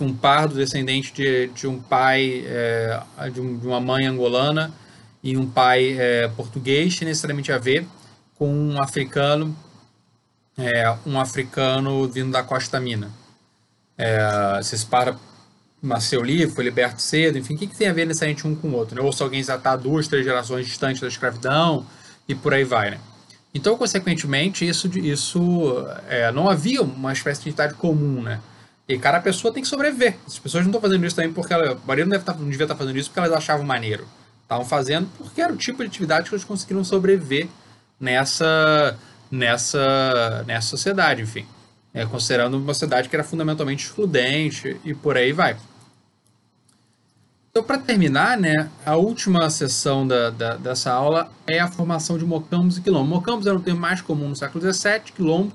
um 0.00 0.14
pardo 0.14 0.54
descendente 0.54 1.12
de, 1.12 1.48
de 1.48 1.66
um 1.66 1.78
pai, 1.78 2.44
é, 2.46 3.00
de, 3.32 3.40
um, 3.40 3.58
de, 3.58 3.66
uma 3.66 3.80
mãe 3.80 4.06
angolana 4.06 4.72
e 5.22 5.36
um 5.36 5.48
pai 5.48 5.96
é, 5.98 6.28
português, 6.28 6.94
tinha 6.94 7.08
necessariamente 7.08 7.52
a 7.52 7.58
ver 7.58 7.86
com 8.34 8.48
um 8.52 8.80
africano, 8.80 9.56
é, 10.56 10.96
um 11.06 11.20
africano 11.20 12.08
vindo 12.08 12.32
da 12.32 12.42
Costa 12.42 12.80
Mina. 12.80 13.10
É, 13.96 14.60
se 14.62 14.86
pardo 14.86 15.18
nasceu 15.82 16.22
livre, 16.22 16.54
foi 16.54 16.64
liberto 16.64 17.00
cedo, 17.00 17.38
enfim, 17.38 17.54
o 17.54 17.58
que, 17.58 17.66
que 17.66 17.76
tem 17.76 17.88
a 17.88 17.92
ver 17.92 18.04
necessariamente 18.04 18.46
um 18.46 18.54
com 18.54 18.68
o 18.68 18.74
outro? 18.74 18.96
Né? 18.96 19.02
Ou 19.02 19.12
se 19.12 19.22
alguém 19.22 19.42
já 19.42 19.56
está 19.56 19.76
duas, 19.76 20.08
três 20.08 20.24
gerações 20.24 20.66
distantes 20.66 21.00
da 21.00 21.08
escravidão 21.08 21.86
e 22.28 22.34
por 22.34 22.52
aí 22.52 22.64
vai, 22.64 22.90
né? 22.92 23.00
Então, 23.54 23.76
consequentemente, 23.76 24.66
isso, 24.66 24.88
isso 24.98 25.86
é, 26.08 26.30
não 26.32 26.48
havia 26.48 26.82
uma 26.82 27.12
espécie 27.12 27.42
de 27.42 27.48
identidade 27.48 27.74
comum, 27.74 28.22
né? 28.22 28.40
E 28.88 28.98
cada 28.98 29.20
pessoa 29.20 29.52
tem 29.52 29.62
que 29.62 29.68
sobreviver. 29.68 30.16
As 30.26 30.38
pessoas 30.38 30.64
não 30.64 30.70
estão 30.70 30.80
fazendo 30.80 31.04
isso 31.04 31.16
também 31.16 31.32
porque 31.32 31.52
ela, 31.52 31.72
a 31.72 31.74
maioria 31.86 32.04
não, 32.04 32.10
deve 32.10 32.22
estar, 32.22 32.32
tá, 32.32 32.38
não 32.38 32.48
devia 32.48 32.64
estar 32.64 32.74
tá 32.74 32.78
fazendo 32.78 32.98
isso 32.98 33.10
porque 33.10 33.20
elas 33.20 33.32
achavam 33.32 33.66
maneiro. 33.66 34.06
Estavam 34.42 34.64
fazendo 34.64 35.08
porque 35.18 35.42
era 35.42 35.52
o 35.52 35.56
tipo 35.56 35.82
de 35.82 35.88
atividade 35.88 36.28
que 36.28 36.34
eles 36.34 36.44
conseguiram 36.44 36.82
sobreviver 36.82 37.48
nessa, 38.00 38.98
nessa, 39.30 40.42
nessa 40.46 40.68
sociedade, 40.68 41.22
enfim. 41.22 41.44
É, 41.92 42.06
considerando 42.06 42.56
uma 42.56 42.72
sociedade 42.72 43.08
que 43.08 43.16
era 43.16 43.24
fundamentalmente 43.24 43.84
excludente 43.84 44.80
e 44.84 44.94
por 44.94 45.16
aí 45.16 45.32
vai. 45.32 45.56
Então, 47.58 47.66
para 47.66 47.78
terminar, 47.78 48.38
né, 48.38 48.70
a 48.86 48.94
última 48.94 49.50
sessão 49.50 50.06
da, 50.06 50.30
da, 50.30 50.54
dessa 50.54 50.92
aula 50.92 51.28
é 51.44 51.58
a 51.58 51.66
formação 51.66 52.16
de 52.16 52.24
mocambos 52.24 52.78
e 52.78 52.80
quilombos. 52.80 53.08
Mocambos 53.08 53.48
era 53.48 53.56
um 53.56 53.60
termo 53.60 53.80
mais 53.80 54.00
comum 54.00 54.28
no 54.28 54.36
século 54.36 54.72
XVII, 54.72 55.00
quilombo 55.12 55.52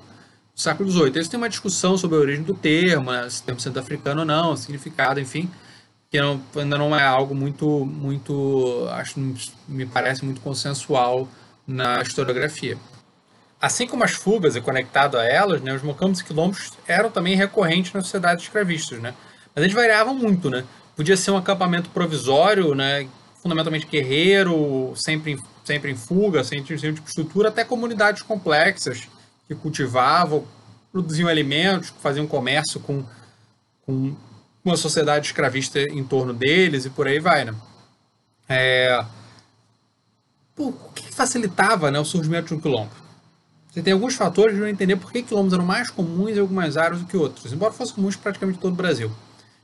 do 0.53 0.61
século 0.61 0.91
XVIII. 0.91 1.15
Eles 1.15 1.29
têm 1.29 1.37
uma 1.37 1.47
discussão 1.47 1.97
sobre 1.97 2.17
a 2.17 2.19
origem 2.19 2.43
do 2.43 2.53
termo, 2.53 3.09
né, 3.09 3.25
se 3.29 3.41
termo 3.41 3.57
sendo 3.57 3.79
africano 3.79 4.19
ou 4.19 4.25
não, 4.25 4.53
significado, 4.57 5.17
enfim, 5.21 5.49
que 6.11 6.19
não, 6.19 6.41
ainda 6.57 6.77
não 6.77 6.93
é 6.93 7.05
algo 7.05 7.33
muito, 7.33 7.85
muito, 7.85 8.85
acho, 8.91 9.17
me 9.65 9.85
parece 9.85 10.25
muito 10.25 10.41
consensual 10.41 11.25
na 11.65 12.01
historiografia. 12.01 12.77
Assim 13.61 13.87
como 13.87 14.03
as 14.03 14.11
fugas 14.11 14.57
e 14.57 14.61
conectado 14.61 15.17
a 15.17 15.23
elas, 15.23 15.61
né, 15.61 15.73
os 15.73 15.81
mocambos 15.81 16.19
e 16.19 16.25
quilombos 16.25 16.73
eram 16.85 17.09
também 17.09 17.37
recorrentes 17.37 17.93
nas 17.93 18.03
sociedades 18.03 18.43
escravistas, 18.43 18.99
né? 19.01 19.13
Mas 19.55 19.63
eles 19.63 19.73
variavam 19.73 20.13
muito, 20.13 20.49
né? 20.49 20.65
Podia 20.95 21.17
ser 21.17 21.31
um 21.31 21.37
acampamento 21.37 21.89
provisório, 21.89 22.75
né, 22.75 23.07
fundamentalmente 23.41 23.87
guerreiro, 23.87 24.93
sempre, 24.95 25.37
sempre 25.65 25.91
em 25.91 25.95
fuga, 25.95 26.43
sem, 26.43 26.65
sem 26.65 26.77
tipo 26.77 27.01
de 27.01 27.09
estrutura, 27.09 27.49
até 27.49 27.63
comunidades 27.63 28.21
complexas, 28.21 29.07
que 29.47 29.55
cultivavam, 29.55 30.45
produziam 30.91 31.27
alimentos, 31.27 31.93
faziam 32.01 32.27
comércio 32.27 32.79
com, 32.79 33.03
com 33.85 34.15
uma 34.63 34.77
sociedade 34.77 35.25
escravista 35.25 35.79
em 35.79 36.03
torno 36.03 36.33
deles 36.33 36.85
e 36.85 36.89
por 36.89 37.07
aí 37.07 37.19
vai, 37.19 37.43
né? 37.43 37.53
É... 38.47 39.03
Pô, 40.55 40.67
o 40.67 40.91
que 40.93 41.11
facilitava 41.11 41.89
né, 41.89 41.99
o 41.99 42.05
surgimento 42.05 42.49
de 42.49 42.53
um 42.53 42.59
quilombo? 42.59 42.91
Você 43.71 43.81
tem 43.81 43.91
alguns 43.91 44.13
fatores 44.13 44.55
de 44.55 44.61
não 44.61 44.67
entender 44.67 44.95
por 44.95 45.11
que 45.11 45.23
quilombos 45.23 45.51
eram 45.51 45.65
mais 45.65 45.89
comuns 45.89 46.37
em 46.37 46.39
algumas 46.39 46.77
áreas 46.77 47.01
do 47.01 47.07
que 47.07 47.17
outros, 47.17 47.51
embora 47.51 47.73
fossem 47.73 47.95
comuns 47.95 48.15
praticamente 48.15 48.59
em 48.59 48.61
todo 48.61 48.73
o 48.73 48.77
Brasil. 48.77 49.11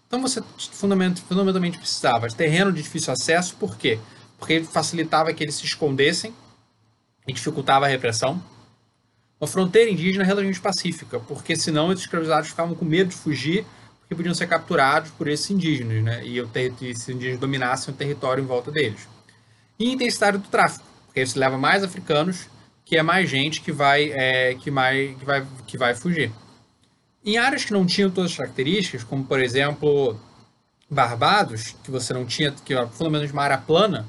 Então 0.09 0.19
você 0.21 0.41
fundamentalmente 0.71 1.77
precisava 1.77 2.27
de 2.27 2.35
terreno 2.35 2.73
de 2.73 2.81
difícil 2.81 3.13
acesso, 3.13 3.55
por 3.57 3.77
quê? 3.77 3.99
Porque 4.39 4.63
facilitava 4.63 5.31
que 5.31 5.43
eles 5.43 5.53
se 5.53 5.65
escondessem 5.65 6.33
e 7.27 7.31
dificultava 7.31 7.85
a 7.85 7.87
repressão 7.87 8.41
uma 9.39 9.47
fronteira 9.47 9.89
indígena 9.89 10.25
relativamente 10.25 10.59
pacífica, 10.59 11.19
porque 11.19 11.55
senão 11.55 11.87
os 11.87 12.01
escravizados 12.01 12.49
ficavam 12.49 12.75
com 12.75 12.83
medo 12.83 13.09
de 13.09 13.15
fugir, 13.15 13.65
porque 14.01 14.15
podiam 14.15 14.35
ser 14.35 14.47
capturados 14.47 15.11
por 15.11 15.27
esses 15.27 15.49
indígenas, 15.49 16.03
né? 16.03 16.25
E, 16.25 16.39
esses 16.81 17.07
indígenas 17.07 17.39
dominassem 17.39 17.93
o 17.93 17.97
território 17.97 18.43
em 18.43 18.47
volta 18.47 18.69
deles. 18.69 19.07
E 19.79 19.93
intensidade 19.93 20.39
do 20.39 20.47
tráfico, 20.49 20.85
porque 21.05 21.21
isso 21.21 21.39
leva 21.39 21.57
mais 21.57 21.83
africanos, 21.83 22.49
que 22.83 22.97
é 22.97 23.03
mais 23.03 23.29
gente 23.29 23.61
que 23.61 23.71
vai, 23.71 24.11
é, 24.11 24.55
que 24.55 24.69
mais, 24.69 25.17
que 25.17 25.23
vai, 25.25 25.47
que 25.65 25.77
vai 25.77 25.95
fugir. 25.95 26.31
Em 27.25 27.37
áreas 27.37 27.65
que 27.65 27.73
não 27.73 27.85
tinham 27.85 28.09
todas 28.09 28.31
as 28.31 28.37
características, 28.37 29.03
como 29.03 29.23
por 29.23 29.39
exemplo 29.39 30.19
Barbados, 30.89 31.75
que 31.83 31.91
você 31.91 32.13
não 32.13 32.25
tinha, 32.25 32.51
que 32.51 32.73
é 32.73 32.87
fundamentalmente 32.87 33.33
uma 33.33 33.43
área 33.43 33.57
plana, 33.57 34.07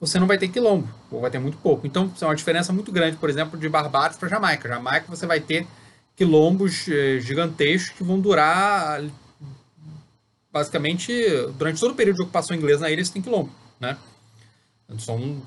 você 0.00 0.18
não 0.18 0.26
vai 0.26 0.38
ter 0.38 0.48
quilombo, 0.48 0.88
ou 1.10 1.20
vai 1.20 1.30
ter 1.30 1.38
muito 1.38 1.58
pouco. 1.58 1.86
Então, 1.86 2.10
é 2.20 2.24
uma 2.24 2.34
diferença 2.34 2.72
muito 2.72 2.90
grande, 2.92 3.16
por 3.16 3.28
exemplo, 3.28 3.58
de 3.58 3.68
Barbados 3.68 4.16
para 4.16 4.28
Jamaica. 4.28 4.68
Jamaica 4.68 5.06
você 5.08 5.26
vai 5.26 5.40
ter 5.40 5.66
quilombos 6.16 6.88
eh, 6.88 7.20
gigantescos 7.20 7.96
que 7.96 8.02
vão 8.02 8.18
durar 8.18 9.02
basicamente 10.52 11.12
durante 11.56 11.78
todo 11.78 11.92
o 11.92 11.94
período 11.94 12.16
de 12.16 12.22
ocupação 12.22 12.56
inglesa 12.56 12.80
na 12.80 12.90
ilha 12.90 13.04
você 13.04 13.12
tem 13.12 13.22
quilombo, 13.22 13.50
né? 13.78 13.96
São 14.98 15.42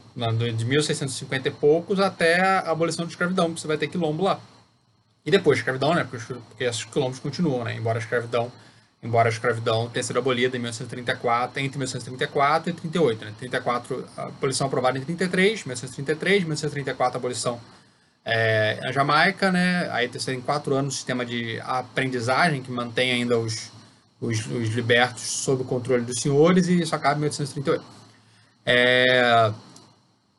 de 0.55 0.65
1650 0.65 1.47
e 1.47 1.51
poucos 1.51 1.99
até 1.99 2.39
a 2.39 2.71
abolição 2.71 3.05
da 3.05 3.09
escravidão, 3.09 3.57
você 3.57 3.67
vai 3.67 3.77
ter 3.77 3.87
quilombo 3.87 4.23
lá. 4.23 4.39
E 5.25 5.31
depois 5.31 5.59
escravidão, 5.59 5.93
né? 5.93 6.03
Porque, 6.03 6.33
porque 6.33 6.63
esses 6.63 6.83
quilombos 6.85 7.19
continuam, 7.19 7.63
né? 7.63 7.75
Embora 7.75 7.99
a 7.99 8.01
escravidão 8.01 8.51
embora 9.03 9.29
a 9.29 9.31
escravidão 9.31 9.89
tenha 9.89 10.03
sido 10.03 10.19
abolida 10.19 10.55
em 10.55 10.59
1934, 10.59 11.59
entre 11.59 11.77
1934 11.77 12.69
e 12.69 12.73
38. 12.73 13.25
Né? 13.25 13.33
34, 13.39 14.05
a 14.15 14.23
abolição 14.23 14.67
aprovada 14.67 14.97
em 14.97 15.01
33, 15.01 15.65
1933, 15.65 16.43
1934 16.43 17.15
a 17.15 17.17
abolição 17.17 17.59
é, 18.23 18.79
na 18.81 18.91
Jamaica, 18.91 19.51
né? 19.51 19.89
aí 19.91 20.07
tem 20.07 20.39
quatro 20.41 20.75
anos 20.75 20.93
o 20.93 20.97
sistema 20.97 21.25
de 21.25 21.59
aprendizagem 21.61 22.61
que 22.61 22.71
mantém 22.71 23.11
ainda 23.11 23.39
os, 23.39 23.71
os, 24.19 24.45
os 24.45 24.69
libertos 24.69 25.23
sob 25.23 25.63
o 25.63 25.65
controle 25.65 26.03
dos 26.03 26.21
senhores 26.21 26.67
e 26.67 26.81
isso 26.81 26.95
acaba 26.95 27.15
em 27.15 27.21
1838. 27.21 27.83
É, 28.63 29.51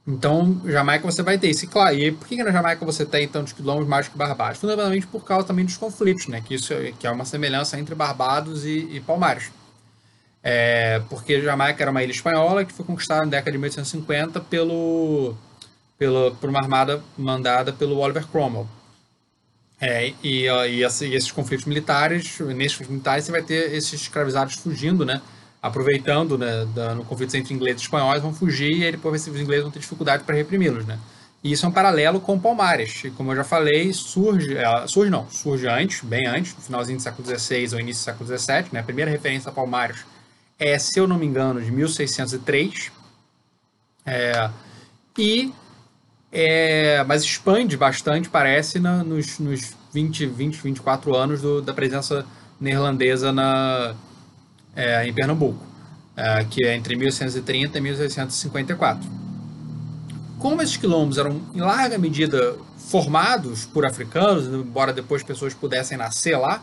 então, 0.06 0.60
Jamaica 0.64 1.04
você 1.04 1.22
vai 1.22 1.38
ter 1.38 1.48
esse 1.48 1.66
claro. 1.66 1.94
E 1.96 2.10
por 2.10 2.26
que, 2.26 2.42
na 2.42 2.50
Jamaica 2.50 2.84
você 2.84 3.06
tem 3.06 3.28
tantos 3.28 3.52
quilombos 3.52 3.86
mais 3.86 4.08
que 4.08 4.18
Barbados? 4.18 4.58
Fundamentalmente 4.58 5.06
por 5.06 5.24
causa 5.24 5.46
também 5.46 5.64
dos 5.64 5.76
conflitos, 5.76 6.26
né? 6.26 6.42
Que 6.44 6.54
isso 6.54 6.74
que 6.98 7.06
é 7.06 7.10
uma 7.10 7.24
semelhança 7.24 7.78
entre 7.78 7.94
Barbados 7.94 8.64
e, 8.64 8.88
e 8.90 9.00
Palmares. 9.00 9.52
É, 10.42 11.00
porque 11.08 11.40
Jamaica 11.40 11.84
era 11.84 11.90
uma 11.90 12.02
ilha 12.02 12.10
espanhola 12.10 12.64
que 12.64 12.72
foi 12.72 12.84
conquistada 12.84 13.24
na 13.24 13.30
década 13.30 13.52
de 13.52 13.58
1850 13.58 14.40
pelo, 14.40 15.36
pelo, 15.96 16.34
por 16.34 16.50
uma 16.50 16.58
armada 16.58 17.00
mandada 17.16 17.72
pelo 17.72 17.98
Oliver 17.98 18.26
Cromwell. 18.26 18.66
É, 19.80 20.12
e, 20.22 20.46
e, 20.46 20.82
esses 20.82 21.30
conflitos 21.30 21.64
militares, 21.66 22.38
nesses 22.40 22.72
conflitos 22.72 22.88
militares 22.88 23.24
você 23.24 23.32
vai 23.32 23.42
ter 23.42 23.72
esses 23.72 24.02
escravizados 24.02 24.54
fugindo, 24.54 25.04
né? 25.04 25.22
Aproveitando 25.62 26.36
né, 26.36 26.66
da, 26.74 26.94
no 26.94 27.04
conflito 27.04 27.36
entre 27.36 27.54
ingleses 27.54 27.82
e 27.82 27.84
espanhóis, 27.84 28.20
vão 28.20 28.34
fugir 28.34 28.76
e 28.76 28.84
aí 28.84 28.90
depois 28.90 29.26
os 29.26 29.40
ingleses 29.40 29.62
vão 29.62 29.70
ter 29.70 29.78
dificuldade 29.78 30.24
para 30.24 30.34
reprimi-los. 30.34 30.84
Né? 30.84 30.98
E 31.44 31.52
isso 31.52 31.64
é 31.64 31.68
um 31.68 31.72
paralelo 31.72 32.20
com 32.20 32.38
Palmares. 32.38 33.04
E 33.04 33.10
como 33.10 33.30
eu 33.30 33.36
já 33.36 33.44
falei, 33.44 33.92
surge, 33.92 34.56
surge 34.88 35.10
não, 35.10 35.30
surge 35.30 35.68
antes, 35.68 36.02
bem 36.02 36.26
antes, 36.26 36.56
no 36.56 36.62
finalzinho 36.62 36.98
do 36.98 37.02
século 37.02 37.26
XVI 37.26 37.74
ou 37.74 37.80
início 37.80 38.02
do 38.02 38.04
século 38.04 38.38
XVII. 38.38 38.66
Né? 38.72 38.80
A 38.80 38.82
primeira 38.82 39.10
referência 39.10 39.50
a 39.50 39.52
Palmares 39.52 40.04
é, 40.58 40.78
se 40.78 40.98
eu 40.98 41.08
não 41.08 41.18
me 41.18 41.26
engano, 41.26 41.60
de 41.60 41.70
1603. 41.70 42.92
É, 44.06 44.50
e 45.18 45.52
é, 46.30 47.04
mas 47.04 47.22
expande 47.22 47.76
bastante, 47.76 48.28
parece, 48.28 48.78
na, 48.78 49.02
nos, 49.02 49.38
nos 49.38 49.76
20, 49.92 50.26
20, 50.26 50.62
24 50.62 51.14
anos 51.14 51.42
do, 51.42 51.60
da 51.60 51.74
presença 51.74 52.24
neerlandesa 52.60 53.32
na, 53.32 53.94
é, 54.74 55.06
em 55.06 55.12
Pernambuco, 55.12 55.64
é, 56.16 56.44
que 56.44 56.64
é 56.64 56.74
entre 56.74 56.96
1830 56.96 57.78
e 57.78 57.80
1854. 57.80 59.10
Como 60.38 60.60
esses 60.60 60.76
quilombos 60.76 61.18
eram, 61.18 61.40
em 61.54 61.60
larga 61.60 61.96
medida, 61.98 62.56
formados 62.76 63.64
por 63.64 63.86
africanos, 63.86 64.46
embora 64.46 64.92
depois 64.92 65.22
pessoas 65.22 65.54
pudessem 65.54 65.96
nascer 65.96 66.36
lá, 66.36 66.62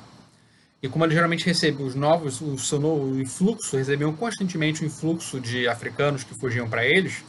e 0.81 0.87
como 0.87 1.03
eles 1.03 1.13
geralmente 1.13 1.45
recebem 1.45 1.85
os 1.85 1.95
novos, 1.95 2.39
o 2.41 2.57
seu 2.57 2.79
novo 2.79 3.19
influxo, 3.19 3.77
recebiam 3.77 4.13
constantemente 4.13 4.83
o 4.83 4.85
influxo 4.85 5.39
de 5.39 5.67
africanos 5.67 6.23
que 6.23 6.33
fugiam 6.33 6.69
para 6.69 6.85
eles, 6.85 7.23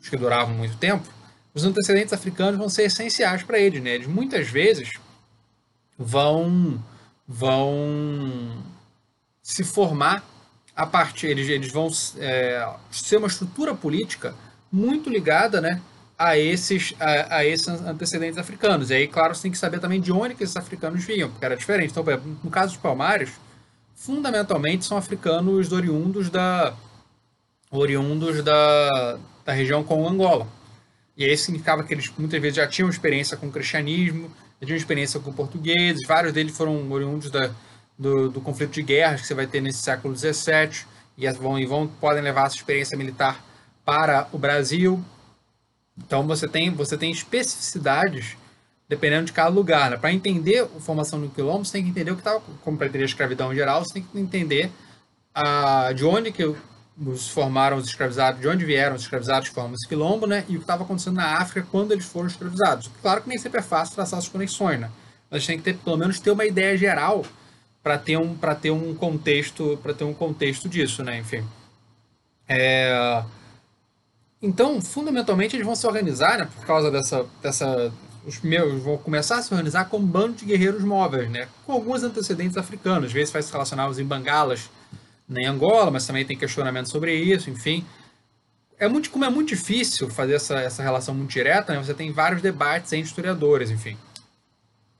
os 0.00 0.08
que 0.08 0.16
duravam 0.16 0.54
muito 0.54 0.76
tempo, 0.76 1.08
os 1.54 1.64
antecedentes 1.64 2.12
africanos 2.12 2.56
vão 2.56 2.68
ser 2.68 2.84
essenciais 2.84 3.42
para 3.42 3.58
eles, 3.58 3.82
né? 3.82 3.94
Eles 3.94 4.06
muitas 4.06 4.48
vezes 4.48 4.92
vão 5.98 6.82
vão 7.26 8.62
se 9.48 9.64
formar 9.64 10.22
a 10.76 10.84
partir, 10.84 11.28
eles, 11.28 11.48
eles 11.48 11.72
vão 11.72 11.88
é, 12.18 12.68
ser 12.90 13.16
uma 13.16 13.28
estrutura 13.28 13.74
política 13.74 14.34
muito 14.70 15.08
ligada, 15.08 15.58
né, 15.58 15.80
a 16.18 16.36
esses, 16.36 16.94
a, 17.00 17.36
a, 17.36 17.46
esses 17.46 17.66
antecedentes 17.66 18.38
africanos. 18.38 18.90
E 18.90 18.94
aí, 18.94 19.08
claro, 19.08 19.34
você 19.34 19.42
tem 19.42 19.50
que 19.50 19.56
saber 19.56 19.80
também 19.80 20.02
de 20.02 20.12
onde 20.12 20.34
que 20.34 20.44
esses 20.44 20.54
africanos 20.54 21.02
vinham, 21.02 21.30
porque 21.30 21.46
era 21.46 21.56
diferente. 21.56 21.92
Então, 21.92 22.04
no 22.44 22.50
caso 22.50 22.74
dos 22.74 22.82
palmares, 22.82 23.30
fundamentalmente 23.94 24.84
são 24.84 24.98
africanos 24.98 25.72
oriundos 25.72 26.28
da 26.28 26.74
oriundos 27.70 28.44
da, 28.44 29.18
da 29.46 29.52
região 29.54 29.82
com 29.82 30.06
Angola. 30.06 30.46
E 31.16 31.24
aí 31.24 31.36
significava 31.38 31.82
que 31.84 31.94
eles 31.94 32.12
muitas 32.18 32.40
vezes 32.40 32.56
já 32.56 32.66
tinham 32.66 32.90
experiência 32.90 33.34
com 33.34 33.46
o 33.46 33.50
cristianismo, 33.50 34.30
já 34.60 34.66
tinham 34.66 34.76
experiência 34.76 35.18
com 35.18 35.32
portugueses, 35.32 36.06
vários 36.06 36.34
deles 36.34 36.54
foram 36.54 36.90
oriundos 36.92 37.30
da, 37.30 37.50
do, 37.98 38.28
do 38.28 38.40
conflito 38.40 38.72
de 38.72 38.82
guerras 38.82 39.22
que 39.22 39.26
você 39.26 39.34
vai 39.34 39.46
ter 39.46 39.60
nesse 39.60 39.80
século 39.80 40.16
XVII, 40.16 40.86
e 41.16 41.30
vão, 41.32 41.58
e 41.58 41.66
vão 41.66 41.86
podem 41.86 42.22
levar 42.22 42.46
essa 42.46 42.56
experiência 42.56 42.96
militar 42.96 43.44
para 43.84 44.28
o 44.32 44.38
Brasil. 44.38 45.02
Então 45.96 46.26
você 46.26 46.46
tem, 46.46 46.70
você 46.70 46.96
tem 46.96 47.10
especificidades 47.10 48.36
dependendo 48.88 49.26
de 49.26 49.32
cada 49.32 49.50
lugar. 49.50 49.90
Né? 49.90 49.96
Para 49.96 50.12
entender 50.12 50.60
a 50.60 50.80
formação 50.80 51.20
do 51.20 51.28
quilombo, 51.28 51.64
você 51.64 51.72
tem 51.72 51.84
que 51.84 51.90
entender 51.90 52.10
o 52.10 52.14
que 52.14 52.20
estava, 52.20 52.40
como 52.62 52.78
para 52.78 52.86
entender 52.86 53.04
a 53.04 53.06
escravidão 53.06 53.52
em 53.52 53.56
geral, 53.56 53.84
você 53.84 53.94
tem 53.94 54.02
que 54.02 54.18
entender 54.18 54.70
a, 55.34 55.92
de 55.92 56.04
onde 56.04 56.32
que 56.32 56.54
os 57.06 57.28
formaram 57.28 57.76
os 57.76 57.86
escravizados, 57.86 58.40
de 58.40 58.48
onde 58.48 58.64
vieram 58.64 58.96
os 58.96 59.02
escravizados 59.02 59.48
que 59.48 59.54
formam 59.54 59.74
esse 59.74 59.86
quilombo, 59.86 60.26
né? 60.26 60.44
E 60.48 60.54
o 60.54 60.58
que 60.58 60.64
estava 60.64 60.82
acontecendo 60.82 61.16
na 61.16 61.38
África 61.38 61.66
quando 61.70 61.92
eles 61.92 62.06
foram 62.06 62.26
escravizados. 62.26 62.90
Claro 63.00 63.22
que 63.22 63.28
nem 63.28 63.38
sempre 63.38 63.60
é 63.60 63.62
fácil 63.62 63.94
traçar 63.94 64.18
as 64.18 64.28
conexões, 64.28 64.80
né? 64.80 64.90
Mas 65.30 65.46
tem 65.46 65.58
que 65.58 65.64
ter, 65.64 65.76
pelo 65.76 65.96
menos 65.96 66.18
ter 66.18 66.30
uma 66.30 66.44
ideia 66.44 66.76
geral 66.76 67.24
para 67.82 67.98
ter 67.98 68.16
um 68.16 68.34
para 68.34 68.54
ter 68.54 68.70
um 68.70 68.94
contexto 68.94 69.78
para 69.82 69.94
ter 69.94 70.04
um 70.04 70.14
contexto 70.14 70.68
disso, 70.68 71.02
né? 71.02 71.18
Enfim. 71.18 71.44
É... 72.48 73.22
Então, 74.40 74.80
fundamentalmente, 74.80 75.56
eles 75.56 75.66
vão 75.66 75.74
se 75.74 75.86
organizar, 75.86 76.38
né, 76.38 76.48
por 76.56 76.64
causa 76.64 76.90
dessa, 76.90 77.26
dessa. 77.42 77.92
Os 78.24 78.40
meus 78.40 78.82
vão 78.82 78.96
começar 78.96 79.38
a 79.38 79.42
se 79.42 79.52
organizar 79.52 79.86
como 79.86 80.04
um 80.04 80.08
bando 80.08 80.34
de 80.34 80.44
guerreiros 80.44 80.84
móveis, 80.84 81.30
né, 81.30 81.48
com 81.66 81.72
alguns 81.72 82.02
antecedentes 82.02 82.56
africanos. 82.56 83.06
Às 83.06 83.12
vezes 83.12 83.32
vai 83.32 83.42
se 83.42 83.50
relacionar 83.50 83.88
os 83.88 83.98
imbangalas 83.98 84.70
em 85.28 85.46
Angola, 85.46 85.90
mas 85.90 86.06
também 86.06 86.24
tem 86.24 86.36
questionamento 86.36 86.88
sobre 86.88 87.14
isso, 87.14 87.50
enfim. 87.50 87.84
É 88.78 88.88
muito, 88.88 89.10
como 89.10 89.24
é 89.24 89.30
muito 89.30 89.48
difícil 89.48 90.08
fazer 90.08 90.34
essa, 90.34 90.60
essa 90.60 90.82
relação 90.82 91.14
muito 91.14 91.30
direta, 91.30 91.72
né, 91.72 91.82
você 91.82 91.94
tem 91.94 92.12
vários 92.12 92.40
debates 92.40 92.92
entre 92.92 93.08
historiadores, 93.08 93.70
enfim. 93.70 93.96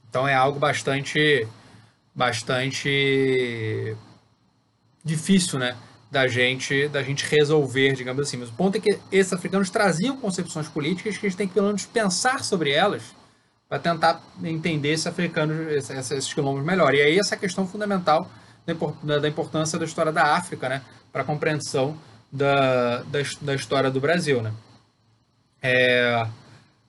Então 0.09 0.27
é 0.27 0.35
algo 0.35 0.59
bastante, 0.59 1.47
bastante 2.19 3.97
difícil, 5.05 5.59
né? 5.59 5.77
da 6.11 6.27
gente 6.27 6.89
da 6.89 7.03
gente 7.03 7.25
resolver, 7.25 7.93
digamos 7.93 8.27
assim. 8.27 8.37
Mas 8.39 8.49
o 8.49 8.53
ponto 8.53 8.77
é 8.77 8.81
que 8.81 8.99
esses 9.13 9.33
africanos 9.33 9.71
traziam 9.71 10.17
concepções 10.17 10.69
políticas 10.69 11.17
que 11.19 11.27
a 11.27 11.29
gente 11.29 11.39
tem 11.39 11.47
que 11.47 11.55
pelo 11.55 11.67
menos 11.67 11.85
pensar 11.85 12.43
sobre 12.43 12.71
elas 12.71 13.03
para 13.69 13.79
tentar 13.79 14.23
entender 14.43 14.93
esse 14.93 15.07
africano, 15.09 15.71
esses, 15.71 16.11
esses 16.11 16.33
quilombos 16.33 16.65
melhor. 16.65 16.95
E 16.95 17.03
aí 17.03 17.19
essa 17.19 17.37
questão 17.37 17.67
fundamental 17.67 18.29
da, 19.03 19.19
da 19.19 19.29
importância 19.29 19.79
da 19.79 19.85
história 19.85 20.11
da 20.11 20.35
África, 20.35 20.69
né, 20.69 20.83
para 21.13 21.23
a 21.23 21.25
compreensão 21.25 21.99
da, 22.33 23.03
da, 23.03 23.19
da, 23.43 23.55
história 23.55 23.91
do 23.91 24.01
Brasil, 24.01 24.43
né. 24.43 24.53
É, 25.61 26.27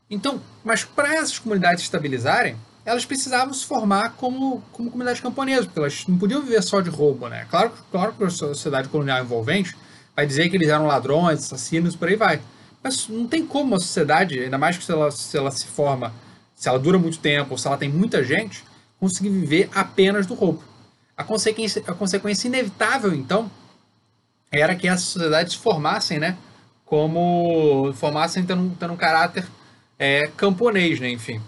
então, 0.10 0.42
mas 0.64 0.86
para 0.86 1.16
essas 1.16 1.38
comunidades 1.40 1.84
estabilizarem, 1.84 2.56
elas 2.86 3.06
precisavam 3.06 3.54
se 3.54 3.66
formar 3.66 4.14
como, 4.18 4.64
como 4.72 4.90
comunidade 4.90 5.22
camponesa, 5.22 5.64
porque 5.66 5.80
elas 5.80 6.08
não 6.08 6.18
podiam 6.18 6.42
viver 6.42 6.62
só 6.64 6.82
de 6.82 6.90
roubo, 6.90 7.28
né? 7.28 7.46
Claro, 7.50 7.72
claro 7.92 8.14
que 8.14 8.24
a 8.24 8.30
sociedade 8.30 8.90
colonial 8.90 9.24
envolvente 9.24 9.76
vai 10.16 10.26
dizer 10.26 10.50
que 10.50 10.58
eles 10.58 10.70
eram 10.70 10.88
ladrões, 10.88 11.40
assassinos, 11.40 11.96
por 11.96 12.08
aí 12.08 12.16
vai. 12.16 12.42
Mas 12.84 13.08
não 13.08 13.28
tem 13.28 13.46
como 13.46 13.76
a 13.76 13.80
sociedade, 13.80 14.40
ainda 14.40 14.58
mais 14.58 14.78
que 14.78 14.84
se 14.84 14.92
ela, 14.92 15.12
se 15.12 15.38
ela 15.38 15.52
se 15.52 15.66
forma, 15.68 16.14
se 16.56 16.68
ela 16.68 16.80
dura 16.80 16.98
muito 16.98 17.20
tempo, 17.20 17.58
se 17.58 17.68
ela 17.68 17.78
tem 17.78 17.90
muita 17.90 18.24
gente, 18.24 18.64
conseguir 19.00 19.30
viver 19.30 19.70
apenas 19.74 20.26
do 20.26 20.34
roubo. 20.34 20.64
A 21.16 21.24
consequência, 21.24 21.84
a 21.86 21.94
consequência 21.94 22.48
inevitável, 22.48 23.14
então, 23.14 23.52
era 24.52 24.76
que 24.76 24.88
as 24.88 25.02
sociedades 25.02 25.54
se 25.54 25.60
formassem, 25.60 26.18
né? 26.18 26.38
Como 26.86 27.94
formassem 27.94 28.44
tendo, 28.44 28.76
tendo 28.80 28.94
um 28.94 28.98
caráter 28.98 29.46
é, 29.98 30.28
camponês, 30.36 31.00
né? 31.00 31.10
Enfim. 31.10 31.42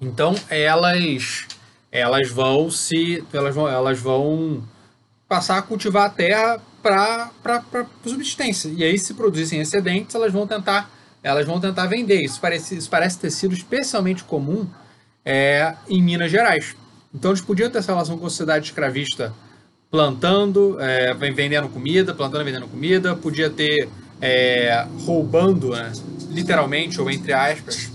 Então 0.00 0.34
elas 0.48 1.46
elas 1.92 2.30
vão 2.30 2.70
se 2.70 3.24
elas 3.32 3.54
vão 3.54 3.68
elas 3.68 3.98
vão 3.98 4.62
passar 5.28 5.58
a 5.58 5.62
cultivar 5.62 6.06
a 6.06 6.10
terra 6.10 6.60
para 6.82 7.86
subsistência. 8.04 8.68
E 8.68 8.82
aí 8.82 8.98
se 8.98 9.14
produzissem 9.14 9.60
excedentes, 9.60 10.14
elas 10.14 10.32
vão 10.32 10.46
tentar 10.46 10.90
elas 11.22 11.46
vão 11.46 11.60
tentar 11.60 11.86
vender. 11.86 12.22
Isso 12.22 12.40
parece, 12.40 12.76
isso 12.76 12.88
parece 12.88 13.18
ter 13.18 13.30
sido 13.30 13.54
especialmente 13.54 14.24
comum 14.24 14.66
é, 15.24 15.74
em 15.88 16.02
Minas 16.02 16.30
Gerais. 16.30 16.74
Então 17.14 17.30
eles 17.30 17.40
podiam 17.40 17.70
ter 17.70 17.78
essa 17.78 17.92
relação 17.92 18.16
com 18.16 18.26
a 18.26 18.30
sociedade 18.30 18.66
escravista 18.66 19.34
plantando, 19.90 20.78
é, 20.80 21.12
vendendo 21.14 21.68
comida, 21.68 22.14
plantando 22.14 22.44
vendendo 22.44 22.68
comida, 22.68 23.16
podia 23.16 23.50
ter 23.50 23.88
é, 24.20 24.86
roubando, 25.04 25.70
né, 25.70 25.92
literalmente 26.30 27.00
ou 27.00 27.10
entre 27.10 27.32
aspas, 27.32 27.89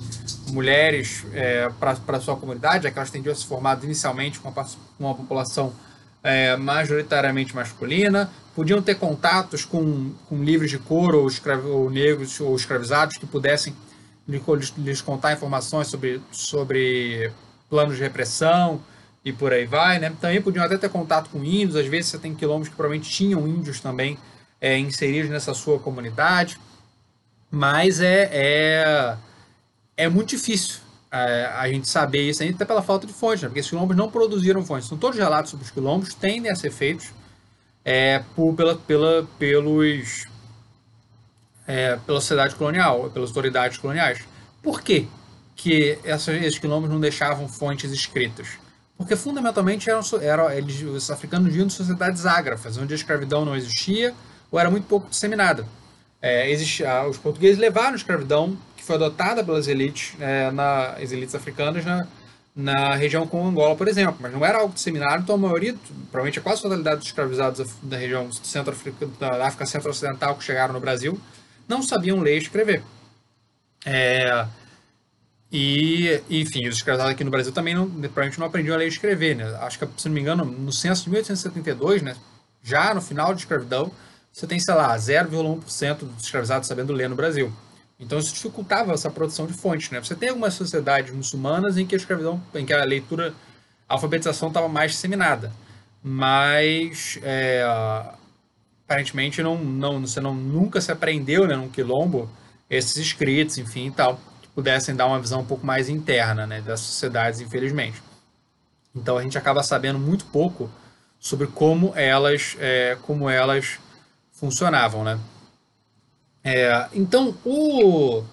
mulheres 0.56 1.26
é, 1.34 1.70
para 2.06 2.20
sua 2.22 2.38
comunidade, 2.38 2.86
já 2.86 2.92
que 2.92 2.98
elas 2.98 3.12
tendiam 3.12 3.34
a 3.34 3.36
se 3.36 3.46
formar 3.46 3.78
inicialmente 3.84 4.40
com 4.40 4.50
uma, 4.50 4.66
uma 4.98 5.14
população 5.14 5.74
é, 6.24 6.56
majoritariamente 6.56 7.54
masculina, 7.54 8.32
podiam 8.56 8.82
ter 8.82 8.96
contatos 8.96 9.66
com, 9.66 10.14
com 10.30 10.42
livros 10.42 10.72
de 10.72 10.80
couro 10.80 11.20
ou, 11.20 11.28
escravi, 11.28 11.68
ou 11.68 11.90
negros 11.90 12.40
ou 12.40 12.56
escravizados 12.56 13.18
que 13.18 13.26
pudessem 13.26 13.76
lhes, 14.26 14.74
lhes 14.78 15.02
contar 15.02 15.34
informações 15.34 15.88
sobre, 15.88 16.22
sobre 16.32 17.32
planos 17.70 17.98
de 17.98 18.02
repressão 18.02 18.82
e 19.26 19.34
por 19.34 19.52
aí 19.52 19.66
vai. 19.66 20.00
Né? 20.00 20.12
Também 20.22 20.42
podiam 20.42 20.64
até 20.64 20.78
ter 20.78 20.90
contato 20.90 21.30
com 21.30 21.44
índios, 21.44 21.76
às 21.76 21.86
vezes 21.86 22.12
você 22.12 22.18
tem 22.18 22.34
quilômetros 22.34 22.70
que 22.70 22.76
provavelmente 22.76 23.12
tinham 23.12 23.46
índios 23.46 23.82
também 23.82 24.18
é, 24.62 24.80
inseridos 24.80 25.30
nessa 25.30 25.54
sua 25.54 25.78
comunidade, 25.80 26.58
mas 27.52 28.00
é, 28.00 28.30
é 28.32 29.18
é 29.98 30.10
muito 30.10 30.30
difícil 30.30 30.80
é, 31.12 31.46
a 31.56 31.68
gente 31.70 31.88
saber 31.88 32.30
isso 32.30 32.44
ainda 32.44 32.56
até 32.56 32.66
pela 32.66 32.82
falta 32.82 33.08
de 33.08 33.14
fontes, 33.14 33.42
né? 33.42 33.48
porque 33.48 33.60
esses 33.60 33.70
quilombos 33.70 33.96
não 33.96 34.10
produziram 34.10 34.64
fontes. 34.66 34.88
São 34.88 34.98
todos 34.98 35.18
relatos 35.18 35.52
sobre 35.52 35.66
os 35.66 35.72
quilombos, 35.72 36.14
tendem 36.14 36.52
a 36.52 36.56
ser 36.56 36.72
feitos 36.72 37.08
é, 37.84 38.22
por, 38.36 38.54
pela, 38.54 38.76
pela, 38.76 39.28
pelos, 39.40 40.26
é, 41.68 41.98
pela 42.06 42.20
sociedade 42.20 42.56
colonial, 42.56 43.10
pelas 43.12 43.30
autoridades 43.30 43.78
coloniais. 43.78 44.24
Por 44.62 44.82
quê 44.82 45.08
que 45.56 45.98
essa, 46.04 46.34
esses 46.34 46.60
quilombos 46.60 46.90
não 46.90 47.00
deixavam 47.00 47.48
fontes 47.48 47.92
escritas? 47.92 48.50
Porque 48.98 49.16
fundamentalmente 49.16 49.90
eram, 49.90 50.02
eram 50.22 50.52
eles, 50.52 50.82
os 50.82 51.12
africanos 51.12 51.54
vinham 51.54 51.68
de 51.68 51.74
sociedades 51.74 52.26
ágrafas, 52.26 52.78
onde 52.78 52.94
a 52.94 52.96
escravidão 52.96 53.46
não 53.46 53.56
existia 53.56 54.14
ou 54.52 54.60
era 54.60 54.70
muito 54.70 54.88
pouco 54.88 55.10
disseminada. 55.10 55.66
É, 56.22 56.50
existia, 56.50 57.08
os 57.08 57.18
portugueses 57.18 57.58
levaram 57.58 57.94
a 57.94 57.96
escravidão 57.96 58.58
foi 58.86 58.96
adotada 58.96 59.44
pelas 59.44 59.68
elites, 59.68 60.14
é, 60.20 60.52
na, 60.52 60.96
elites 61.00 61.36
africanas 61.36 61.84
na, 61.84 62.08
na 62.56 62.96
região 62.96 63.28
como 63.28 63.48
Angola, 63.48 63.76
por 63.76 63.88
exemplo, 63.88 64.18
mas 64.20 64.32
não 64.32 64.46
era 64.46 64.60
algo 64.60 64.74
disseminado, 64.74 65.24
então 65.24 65.36
a 65.36 65.38
maioria, 65.38 65.76
provavelmente 66.12 66.40
a 66.40 66.42
quase 66.42 66.62
totalidade 66.62 66.98
dos 66.98 67.08
escravizados 67.08 67.76
da 67.82 67.98
região 67.98 68.32
centro 68.32 68.76
da 69.20 69.46
África 69.46 69.66
Centro-Ocidental 69.66 70.36
que 70.36 70.44
chegaram 70.44 70.74
no 70.74 70.80
Brasil, 70.80 71.20
não 71.68 71.82
sabiam 71.82 72.22
ler 72.22 72.36
e 72.36 72.42
escrever. 72.42 72.84
É, 73.86 74.48
e, 75.52 76.22
enfim, 76.30 76.68
os 76.68 76.76
escravizados 76.76 77.14
aqui 77.14 77.24
no 77.24 77.32
Brasil 77.32 77.52
também 77.52 77.74
não, 77.74 77.90
provavelmente 77.90 78.40
não 78.40 78.48
aprendiam 78.48 78.76
a 78.76 78.78
ler 78.78 78.86
e 78.86 78.90
escrever, 78.90 79.36
né? 79.36 79.46
Acho 79.62 79.80
que, 79.80 79.88
se 79.98 80.08
não 80.08 80.16
me 80.16 80.22
engano, 80.22 80.44
no 80.44 80.72
censo 80.72 81.04
de 81.04 81.10
1872, 81.10 82.02
né, 82.02 82.16
já 82.64 82.94
no 82.94 83.02
final 83.02 83.34
de 83.34 83.42
escravidão, 83.42 83.92
você 84.34 84.46
tem, 84.48 84.60
sei 84.60 84.74
lá, 84.74 84.96
0,1% 84.98 85.98
dos 86.00 86.24
escravizados 86.24 86.68
sabendo 86.68 86.92
ler 86.92 87.08
no 87.08 87.16
Brasil. 87.16 87.54
Então 88.00 88.20
isso 88.20 88.34
dificultava 88.34 88.94
essa 88.94 89.10
produção 89.10 89.48
de 89.48 89.54
fontes, 89.54 89.90
né? 89.90 90.00
Você 90.00 90.16
tem 90.16 90.30
algumas 90.30 90.54
sociedades 90.54 91.14
muçulmanas 91.14 91.78
em 91.78 91.86
que 91.86 91.96
a 91.96 91.98
escravidão, 91.98 92.42
em 92.54 92.66
que 92.66 92.74
a 92.74 92.84
leitura, 92.84 93.34
a 93.88 93.94
alfabetização 93.94 94.50
estava 94.50 94.68
mais 94.68 94.92
disseminada, 94.92 95.52
mas 96.04 97.18
é, 97.24 97.64
aparentemente 98.86 99.42
não, 99.42 99.58
não, 99.58 100.02
você 100.02 100.20
não 100.20 100.34
nunca 100.34 100.82
se 100.82 100.92
aprendeu, 100.92 101.48
né, 101.48 101.56
num 101.56 101.70
quilombo, 101.70 102.30
esses 102.70 102.98
escritos, 102.98 103.58
enfim, 103.58 103.88
e 103.88 103.92
tal, 103.92 104.20
que 104.42 104.48
pudessem 104.50 104.96
dar 104.96 105.06
uma 105.06 105.20
visão 105.20 105.42
um 105.42 105.46
pouco 105.46 105.66
mais 105.66 105.88
interna, 105.88 106.46
né, 106.46 106.62
das 106.62 106.82
sociedades, 106.82 107.40
infelizmente. 107.40 108.02
Então 108.94 109.18
a 109.18 109.24
gente 109.24 109.38
acaba 109.38 109.64
sabendo 109.64 110.00
muito 110.00 110.26
pouco 110.26 110.70
sobre 111.20 111.48
como 111.48 111.94
elas, 111.96 112.56
é, 112.60 112.98
como 113.02 113.30
elas 113.30 113.80
funcionavam, 114.32 115.04
né? 115.04 115.20
É, 116.48 116.88
então, 116.94 117.36
o, 117.44 118.24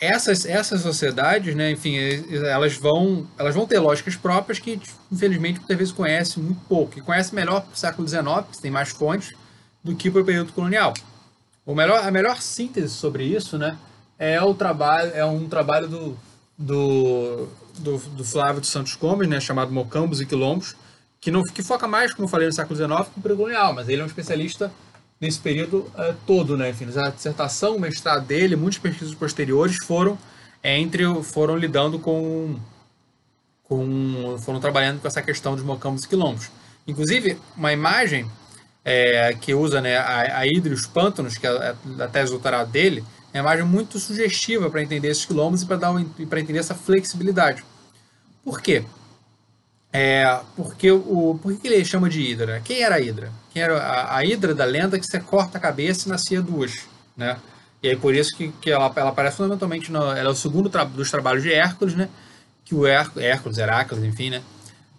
essas, 0.00 0.44
essas 0.44 0.80
sociedades, 0.80 1.54
né, 1.54 1.70
enfim, 1.70 1.96
elas 2.44 2.76
vão, 2.76 3.24
elas 3.38 3.54
vão 3.54 3.64
ter 3.64 3.78
lógicas 3.78 4.16
próprias 4.16 4.58
que, 4.58 4.80
infelizmente, 5.12 5.60
muitas 5.60 5.78
vezes 5.78 5.92
conhece 5.92 6.40
muito 6.40 6.60
pouco. 6.68 6.98
E 6.98 7.02
conhece 7.02 7.32
melhor 7.32 7.60
para 7.60 7.72
o 7.72 7.76
século 7.76 8.08
XIX, 8.08 8.24
que 8.50 8.60
tem 8.60 8.70
mais 8.70 8.88
fontes, 8.88 9.32
do 9.84 9.94
que 9.94 10.10
para 10.10 10.22
o 10.22 10.24
período 10.24 10.52
colonial. 10.52 10.92
O 11.64 11.72
melhor, 11.72 12.04
a 12.04 12.10
melhor 12.10 12.42
síntese 12.42 12.92
sobre 12.92 13.24
isso 13.24 13.56
né, 13.56 13.78
é, 14.18 14.42
o 14.42 14.52
trabalho, 14.52 15.12
é 15.14 15.24
um 15.24 15.48
trabalho 15.48 15.86
do, 15.86 16.18
do, 16.58 17.48
do, 17.78 17.98
do 17.98 18.24
Flávio 18.24 18.60
de 18.60 18.66
Santos 18.66 18.96
Gomes, 18.96 19.28
né, 19.28 19.38
chamado 19.38 19.70
Mocambos 19.70 20.20
e 20.20 20.26
Quilombos, 20.26 20.74
que, 21.20 21.30
não, 21.30 21.42
que 21.44 21.62
foca 21.62 21.86
mais, 21.86 22.12
como 22.12 22.26
eu 22.26 22.30
falei, 22.30 22.48
no 22.48 22.52
século 22.52 22.76
XIX 22.76 23.08
que 23.08 23.16
no 23.16 23.22
período 23.22 23.38
colonial, 23.38 23.72
mas 23.72 23.88
ele 23.88 24.00
é 24.00 24.04
um 24.04 24.08
especialista 24.08 24.72
nesse 25.20 25.38
período 25.40 25.90
é, 25.96 26.14
todo, 26.26 26.56
né? 26.56 26.70
Enfim, 26.70 26.86
a 26.96 27.10
dissertação, 27.10 27.76
o 27.76 27.80
mestrado 27.80 28.26
dele, 28.26 28.56
muitas 28.56 28.78
pesquisas 28.78 29.14
posteriores 29.14 29.76
foram 29.84 30.18
é, 30.62 30.78
entre 30.78 31.04
foram 31.22 31.56
lidando 31.56 31.98
com 31.98 32.56
com 33.64 34.36
foram 34.38 34.60
trabalhando 34.60 35.00
com 35.00 35.08
essa 35.08 35.22
questão 35.22 35.54
dos 35.54 35.64
mocambos 35.64 36.04
e 36.04 36.08
quilombos. 36.08 36.50
Inclusive, 36.86 37.38
uma 37.56 37.72
imagem 37.72 38.30
é, 38.84 39.34
que 39.40 39.52
usa 39.54 39.80
né, 39.80 39.96
a, 39.96 40.38
a 40.38 40.46
Hidra 40.46 40.70
e 40.70 40.74
os 40.74 40.86
pântanos, 40.86 41.36
que 41.36 41.46
é 41.46 41.74
a 41.98 42.06
tese 42.06 42.30
doutorado 42.30 42.70
dele, 42.70 43.04
é 43.32 43.40
uma 43.40 43.50
imagem 43.50 43.64
muito 43.66 43.98
sugestiva 43.98 44.70
para 44.70 44.82
entender 44.82 45.08
esses 45.08 45.24
quilombos 45.24 45.62
e 45.62 45.66
para 45.66 45.90
um, 45.90 45.98
entender 45.98 46.58
essa 46.58 46.74
flexibilidade. 46.74 47.64
Por 48.44 48.60
quê? 48.60 48.84
É, 49.92 50.40
porque 50.54 50.90
o, 50.90 51.38
por 51.42 51.56
que 51.56 51.66
ele 51.66 51.84
chama 51.84 52.08
de 52.08 52.20
Hidra? 52.20 52.60
Quem 52.64 52.82
era 52.82 52.94
a 52.94 53.00
Hidra? 53.00 53.32
Quem 53.56 53.62
era 53.62 53.78
a, 53.78 54.18
a 54.18 54.22
Hidra 54.22 54.54
da 54.54 54.66
lenda 54.66 54.98
que 54.98 55.06
você 55.06 55.18
corta 55.18 55.56
a 55.56 55.60
cabeça 55.60 56.06
e 56.06 56.10
nascia 56.10 56.42
duas, 56.42 56.82
né? 57.16 57.38
E 57.82 57.88
aí 57.88 57.96
por 57.96 58.14
isso 58.14 58.36
que, 58.36 58.48
que 58.60 58.70
ela, 58.70 58.92
ela 58.94 59.08
aparece 59.08 59.38
fundamentalmente, 59.38 59.90
no, 59.90 60.12
ela 60.12 60.28
é 60.28 60.30
o 60.30 60.34
segundo 60.34 60.68
tra 60.68 60.84
dos 60.84 61.10
trabalhos 61.10 61.42
de 61.42 61.50
Hércules, 61.50 61.94
né? 61.94 62.10
Que 62.66 62.74
o 62.74 62.86
Hércules, 62.86 63.56
Heráclides, 63.56 64.04
enfim, 64.04 64.28
né? 64.28 64.42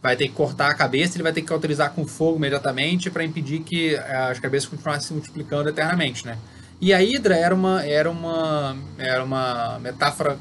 Vai 0.02 0.16
ter 0.16 0.28
que 0.28 0.34
cortar 0.34 0.72
a 0.72 0.74
cabeça, 0.74 1.18
ele 1.18 1.22
vai 1.22 1.32
ter 1.32 1.44
que 1.44 1.54
autorizar 1.54 1.92
com 1.92 2.08
fogo 2.08 2.38
imediatamente 2.38 3.12
para 3.12 3.24
impedir 3.24 3.60
que 3.60 3.96
as 3.96 4.40
cabeças 4.40 4.68
continuassem 4.68 5.10
se 5.10 5.14
multiplicando 5.14 5.70
eternamente, 5.70 6.26
né? 6.26 6.36
E 6.82 6.96
a 6.96 7.04
Hidra 7.04 7.38
era 7.38 7.54
uma, 7.54 7.86
era 7.86 8.10
uma, 8.10 8.76
era 8.98 9.24
uma 9.24 9.78
metáfora 9.78 10.36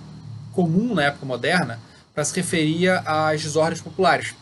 comum 0.55 0.95
na 0.95 1.03
época 1.03 1.27
moderna 1.27 1.79
para 2.15 2.25
se 2.25 2.35
referir 2.35 2.89
às 3.05 3.43
desordens 3.43 3.83
populares. 3.83 4.35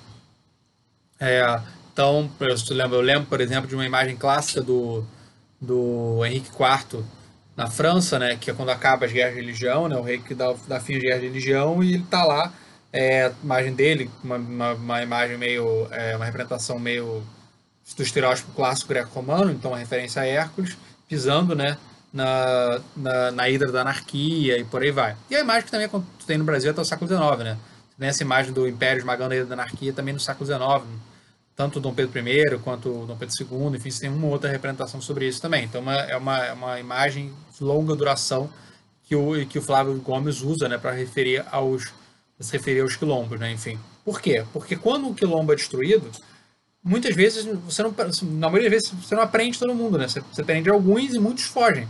É, 1.18 1.60
então, 1.94 2.28
eu 2.40 2.76
lembro, 2.76 2.96
eu 2.96 3.00
lembro, 3.00 3.28
por 3.28 3.40
exemplo, 3.40 3.68
de 3.68 3.74
uma 3.76 3.86
imagem 3.86 4.16
clássica 4.16 4.60
do, 4.60 5.04
do 5.60 6.24
Henrique 6.26 6.48
IV 6.48 7.04
na 7.56 7.70
França, 7.70 8.18
né, 8.18 8.36
que 8.36 8.50
é 8.50 8.54
quando 8.54 8.70
acaba 8.70 9.06
as 9.06 9.12
guerras 9.12 9.34
de 9.34 9.40
religião, 9.40 9.88
né, 9.88 9.96
o 9.96 10.02
rei 10.02 10.18
que 10.18 10.34
dá, 10.34 10.52
dá 10.66 10.80
fim 10.80 10.96
às 10.96 11.02
guerras 11.02 11.20
de 11.20 11.28
religião, 11.28 11.84
e 11.84 11.94
ele 11.94 12.02
está 12.02 12.24
lá, 12.24 12.52
é, 12.92 13.26
a 13.26 13.32
imagem 13.44 13.74
dele, 13.74 14.10
uma, 14.24 14.36
uma, 14.36 14.72
uma 14.72 15.02
imagem 15.04 15.38
meio, 15.38 15.86
é, 15.92 16.16
uma 16.16 16.24
representação 16.24 16.80
meio 16.80 17.22
do 17.96 18.02
estereótipo 18.02 18.50
clássico 18.56 18.88
greco-romano, 18.88 19.52
então 19.52 19.70
uma 19.70 19.78
referência 19.78 20.20
a 20.20 20.26
Hércules, 20.26 20.76
pisando, 21.08 21.54
né, 21.54 21.78
na, 22.12 22.80
na, 22.96 23.30
na 23.30 23.48
hidra 23.48 23.70
da 23.70 23.82
anarquia 23.82 24.58
e 24.58 24.64
por 24.64 24.82
aí 24.82 24.90
vai. 24.90 25.14
E 25.30 25.36
a 25.36 25.40
imagem 25.40 25.64
que 25.64 25.70
também 25.70 25.88
tem 26.26 26.38
no 26.38 26.44
Brasil 26.44 26.72
até 26.72 26.80
o 26.80 26.84
século 26.84 27.08
XIX, 27.08 27.44
né? 27.44 27.58
Tem 27.96 28.08
essa 28.08 28.22
imagem 28.22 28.52
do 28.52 28.66
Império 28.66 28.98
esmagando 28.98 29.32
a 29.32 29.36
hidra 29.36 29.46
da 29.46 29.54
anarquia 29.54 29.92
também 29.92 30.12
no 30.12 30.20
século 30.20 30.46
XIX, 30.46 30.84
tanto 31.56 31.80
Dom 31.80 31.94
Pedro 31.94 32.18
I 32.18 32.58
quanto 32.58 33.06
Dom 33.06 33.16
Pedro 33.16 33.34
II, 33.40 33.76
enfim, 33.76 33.90
tem 33.90 34.10
uma 34.10 34.26
outra 34.26 34.50
representação 34.50 35.00
sobre 35.00 35.28
isso 35.28 35.40
também. 35.40 35.64
Então 35.64 35.80
uma, 35.80 35.94
é 35.94 36.16
uma, 36.16 36.44
é 36.44 36.52
uma 36.52 36.80
imagem 36.80 37.32
de 37.56 37.64
longa 37.64 37.94
duração 37.94 38.50
que 39.04 39.14
o, 39.14 39.46
que 39.46 39.58
o 39.58 39.62
Flávio 39.62 39.94
Gomes 40.00 40.40
usa 40.40 40.68
né, 40.68 40.78
para 40.78 40.92
referir 40.92 41.44
aos, 41.50 41.92
se 42.40 42.52
referir 42.52 42.80
aos 42.80 42.96
quilombos, 42.96 43.38
né, 43.38 43.52
enfim. 43.52 43.78
Por 44.04 44.20
quê? 44.20 44.44
Porque 44.52 44.76
quando 44.76 45.06
um 45.06 45.14
quilombo 45.14 45.52
é 45.52 45.56
destruído, 45.56 46.10
muitas 46.82 47.14
vezes 47.14 47.44
você 47.64 47.82
não, 47.82 47.94
na 48.22 48.48
maioria 48.48 48.70
das 48.70 48.82
vezes 48.82 49.04
você 49.04 49.14
não 49.14 49.22
aprende 49.22 49.58
todo 49.58 49.74
mundo, 49.74 49.96
né? 49.96 50.06
Você, 50.06 50.20
você 50.20 50.42
aprende 50.42 50.68
alguns 50.68 51.14
e 51.14 51.18
muitos 51.18 51.44
fogem. 51.44 51.88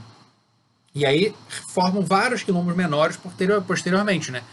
E 0.95 1.05
aí 1.05 1.35
formam 1.71 2.03
vários 2.03 2.45
quilombos 2.45 2.77
menores 2.77 3.19
posteriormente, 3.67 4.31
né? 4.31 4.45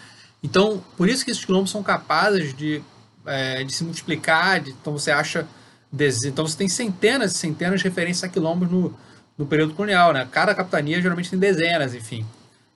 Então, 0.44 0.84
por 0.98 1.08
isso 1.08 1.24
que 1.24 1.30
esses 1.30 1.46
quilombos 1.46 1.70
são 1.70 1.84
capazes 1.84 2.56
de 2.56 2.82
é, 3.26 3.64
de 3.64 3.74
se 3.74 3.84
multiplicar, 3.84 4.60
de, 4.62 4.72
então 4.72 4.94
você 4.94 5.12
acha. 5.12 5.48
Então 6.26 6.48
você 6.48 6.58
tem 6.58 6.70
centenas 6.70 7.34
e 7.34 7.38
centenas 7.38 7.82
de 7.82 7.84
referências 7.84 8.24
a 8.24 8.30
quilombos 8.30 8.72
no, 8.72 8.98
no 9.38 9.46
período 9.46 9.74
colonial, 9.74 10.14
né? 10.14 10.28
Cada 10.32 10.56
capitania 10.56 11.02
geralmente 11.02 11.30
tem 11.30 11.40
dezenas, 11.40 11.94
enfim. 11.94 12.26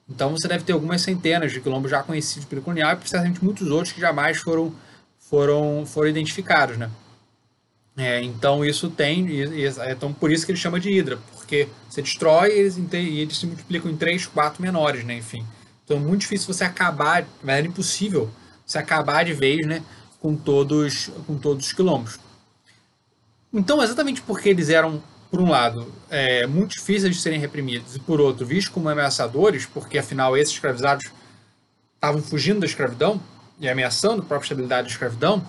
Então 0.08 0.30
você 0.30 0.46
deve 0.46 0.64
ter 0.64 0.72
algumas 0.72 1.00
centenas 1.00 1.50
de 1.50 1.60
quilombos 1.60 1.90
já 1.90 2.02
conhecidos 2.02 2.44
pelo 2.44 2.62
colonial 2.62 2.92
e 2.92 2.96
precisamente 2.96 3.42
muitos 3.42 3.68
outros 3.68 3.92
que 3.92 4.00
jamais 4.00 4.36
foram, 4.38 4.72
foram, 5.18 5.84
foram 5.86 6.08
identificados, 6.08 6.76
né? 6.76 6.90
É, 7.96 8.22
então 8.22 8.62
isso 8.62 8.90
tem, 8.90 9.26
e, 9.26 9.64
e, 9.64 9.68
então 9.90 10.12
por 10.12 10.30
isso 10.30 10.44
que 10.44 10.52
ele 10.52 10.58
chama 10.58 10.78
de 10.78 10.90
hidra, 10.90 11.18
porque 11.34 11.66
você 11.88 12.02
destrói 12.02 12.50
e 12.50 12.58
eles, 12.58 12.76
e 12.76 13.20
eles 13.20 13.38
se 13.38 13.46
multiplicam 13.46 13.90
em 13.90 13.96
três, 13.96 14.26
quatro 14.26 14.60
menores, 14.62 15.02
né? 15.02 15.16
Enfim. 15.16 15.44
Então 15.84 15.96
é 15.96 16.00
muito 16.00 16.20
difícil 16.20 16.52
você 16.52 16.64
acabar, 16.64 17.26
mas 17.42 17.64
é 17.64 17.66
impossível 17.66 18.30
você 18.66 18.78
acabar 18.78 19.24
de 19.24 19.32
vez, 19.32 19.66
né? 19.66 19.82
Com 20.26 20.34
todos, 20.34 21.08
com 21.24 21.38
todos 21.38 21.66
os 21.66 21.72
quilombos. 21.72 22.18
Então, 23.52 23.80
exatamente 23.80 24.20
porque 24.22 24.48
eles 24.48 24.70
eram, 24.70 25.00
por 25.30 25.40
um 25.40 25.48
lado, 25.48 25.86
é, 26.10 26.48
muito 26.48 26.72
difíceis 26.72 27.14
de 27.14 27.22
serem 27.22 27.38
reprimidos, 27.38 27.94
e 27.94 28.00
por 28.00 28.20
outro, 28.20 28.44
vistos 28.44 28.74
como 28.74 28.88
ameaçadores, 28.88 29.66
porque 29.66 29.98
afinal 29.98 30.36
esses 30.36 30.52
escravizados 30.54 31.06
estavam 31.94 32.20
fugindo 32.20 32.58
da 32.58 32.66
escravidão 32.66 33.20
e 33.60 33.68
ameaçando 33.68 34.22
a 34.22 34.24
própria 34.24 34.46
estabilidade 34.46 34.88
da 34.88 34.92
escravidão, 34.92 35.46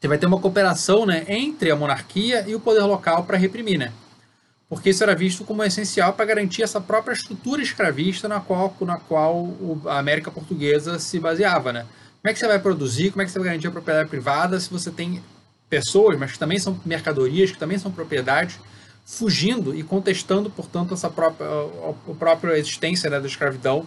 você 0.00 0.08
vai 0.08 0.18
ter 0.18 0.26
uma 0.26 0.40
cooperação 0.40 1.06
né, 1.06 1.24
entre 1.28 1.70
a 1.70 1.76
monarquia 1.76 2.44
e 2.48 2.56
o 2.56 2.60
poder 2.60 2.82
local 2.82 3.22
para 3.22 3.38
reprimir, 3.38 3.78
né? 3.78 3.92
Porque 4.68 4.90
isso 4.90 5.04
era 5.04 5.14
visto 5.14 5.44
como 5.44 5.62
essencial 5.62 6.12
para 6.14 6.24
garantir 6.24 6.64
essa 6.64 6.80
própria 6.80 7.14
estrutura 7.14 7.62
escravista 7.62 8.26
na 8.26 8.40
qual, 8.40 8.74
na 8.80 8.96
qual 8.96 9.48
a 9.86 10.00
América 10.00 10.28
Portuguesa 10.28 10.98
se 10.98 11.20
baseava, 11.20 11.72
né? 11.72 11.86
Como 12.22 12.30
é 12.30 12.32
que 12.32 12.38
você 12.38 12.46
vai 12.46 12.60
produzir? 12.60 13.10
Como 13.10 13.20
é 13.20 13.24
que 13.24 13.32
você 13.32 13.38
vai 13.40 13.48
garantir 13.48 13.66
a 13.66 13.70
propriedade 13.72 14.08
privada 14.08 14.58
se 14.60 14.70
você 14.70 14.92
tem 14.92 15.20
pessoas, 15.68 16.16
mas 16.16 16.30
que 16.30 16.38
também 16.38 16.56
são 16.56 16.80
mercadorias, 16.86 17.50
que 17.50 17.58
também 17.58 17.78
são 17.78 17.90
propriedades, 17.90 18.60
fugindo 19.04 19.74
e 19.74 19.82
contestando, 19.82 20.48
portanto, 20.48 20.94
essa 20.94 21.10
própria, 21.10 21.48
a, 21.48 22.14
própria 22.14 22.56
existência 22.56 23.10
né, 23.10 23.18
da 23.18 23.26
escravidão, 23.26 23.84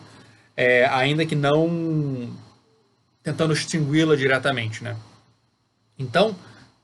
é, 0.57 0.85
ainda 0.87 1.25
que 1.25 1.35
não 1.35 2.29
tentando 3.23 3.53
extingui-la 3.53 4.17
diretamente, 4.17 4.83
né? 4.83 4.97
Então, 5.97 6.35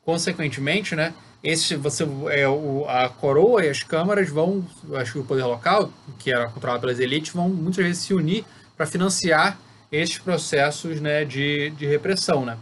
consequentemente, 0.05 0.95
né, 0.95 1.13
esse 1.43 1.75
você 1.75 2.07
é 2.29 2.47
o, 2.47 2.85
a 2.87 3.09
coroa 3.09 3.65
e 3.65 3.69
as 3.69 3.83
câmaras 3.83 4.29
vão, 4.29 4.65
acho 4.93 5.13
que 5.13 5.19
o 5.19 5.25
poder 5.25 5.43
local, 5.43 5.91
que 6.17 6.31
era 6.31 6.47
controlado 6.47 6.79
pelas 6.79 6.99
elites, 6.99 7.33
vão 7.33 7.49
muitas 7.49 7.83
vezes 7.83 8.03
se 8.03 8.13
unir 8.13 8.45
para 8.77 8.85
financiar 8.85 9.59
esses 9.91 10.17
processos 10.17 11.01
né, 11.01 11.25
de, 11.25 11.71
de 11.71 11.85
repressão. 11.85 12.45
Né? 12.45 12.57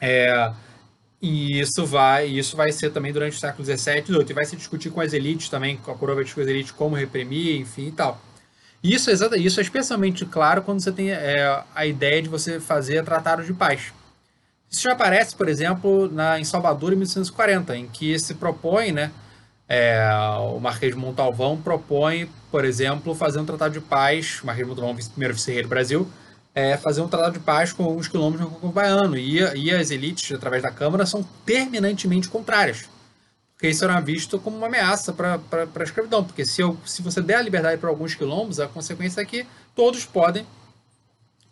É, 0.00 0.52
e 1.20 1.60
isso 1.60 1.84
vai, 1.84 2.26
isso 2.26 2.56
vai 2.56 2.72
ser 2.72 2.90
também 2.90 3.12
durante 3.12 3.36
o 3.36 3.40
século 3.40 3.64
XVII 3.64 3.98
e 3.98 4.04
XVIII. 4.04 4.32
Vai 4.32 4.44
se 4.44 4.56
discutir 4.56 4.90
com 4.90 5.00
as 5.00 5.12
elites 5.12 5.48
também, 5.48 5.76
com 5.76 5.90
a 5.90 5.94
coroa 5.94 6.16
vai 6.16 6.24
discutir 6.24 6.44
com 6.44 6.50
as 6.50 6.54
elites 6.54 6.72
como 6.72 6.96
reprimir, 6.96 7.60
enfim 7.60 7.88
e 7.88 7.92
tal. 7.92 8.20
Isso 8.82 9.10
é, 9.10 9.12
exata, 9.12 9.36
isso 9.36 9.58
é 9.58 9.62
especialmente 9.62 10.24
claro 10.24 10.62
quando 10.62 10.80
você 10.80 10.92
tem 10.92 11.10
é, 11.10 11.62
a 11.74 11.86
ideia 11.86 12.22
de 12.22 12.28
você 12.28 12.60
fazer 12.60 13.04
tratados 13.04 13.46
de 13.46 13.52
paz. 13.52 13.92
Isso 14.70 14.82
já 14.82 14.92
aparece, 14.92 15.34
por 15.34 15.48
exemplo, 15.48 16.08
na, 16.10 16.38
em 16.38 16.44
Salvador 16.44 16.92
em 16.92 16.96
1840, 16.96 17.76
em 17.76 17.88
que 17.88 18.18
se 18.18 18.34
propõe, 18.34 18.92
né, 18.92 19.10
é, 19.68 20.08
o 20.54 20.60
Marquês 20.60 20.94
de 20.94 20.98
Montalvão 20.98 21.56
propõe, 21.56 22.30
por 22.50 22.64
exemplo, 22.64 23.14
fazer 23.14 23.40
um 23.40 23.44
tratado 23.44 23.74
de 23.74 23.80
paz, 23.80 24.40
o 24.42 24.46
Marquês 24.46 24.66
de 24.66 24.74
Montalvão, 24.74 24.96
primeiro 25.10 25.34
vice-rei 25.34 25.62
do 25.62 25.68
Brasil, 25.68 26.08
é, 26.54 26.76
fazer 26.76 27.00
um 27.02 27.08
tratado 27.08 27.34
de 27.34 27.40
paz 27.40 27.72
com 27.72 27.96
os 27.96 28.08
quilômetros 28.08 28.48
no 28.48 28.54
Congo 28.54 28.72
Baiano. 28.72 29.16
E, 29.16 29.38
e 29.38 29.70
as 29.70 29.90
elites, 29.90 30.32
através 30.32 30.62
da 30.62 30.70
Câmara, 30.70 31.04
são 31.04 31.22
terminantemente 31.44 32.28
contrárias. 32.28 32.88
porque 33.54 33.68
isso 33.68 33.84
era 33.84 34.00
visto 34.00 34.38
como 34.38 34.56
uma 34.56 34.66
ameaça 34.66 35.12
para 35.12 35.40
a 35.74 35.82
escravidão. 35.82 36.24
Porque 36.24 36.44
se, 36.44 36.62
eu, 36.62 36.78
se 36.86 37.02
você 37.02 37.20
der 37.20 37.36
a 37.36 37.42
liberdade 37.42 37.78
para 37.78 37.90
alguns 37.90 38.14
quilombos, 38.14 38.60
a 38.60 38.68
consequência 38.68 39.20
é 39.20 39.24
que 39.24 39.46
todos 39.74 40.04
podem 40.04 40.46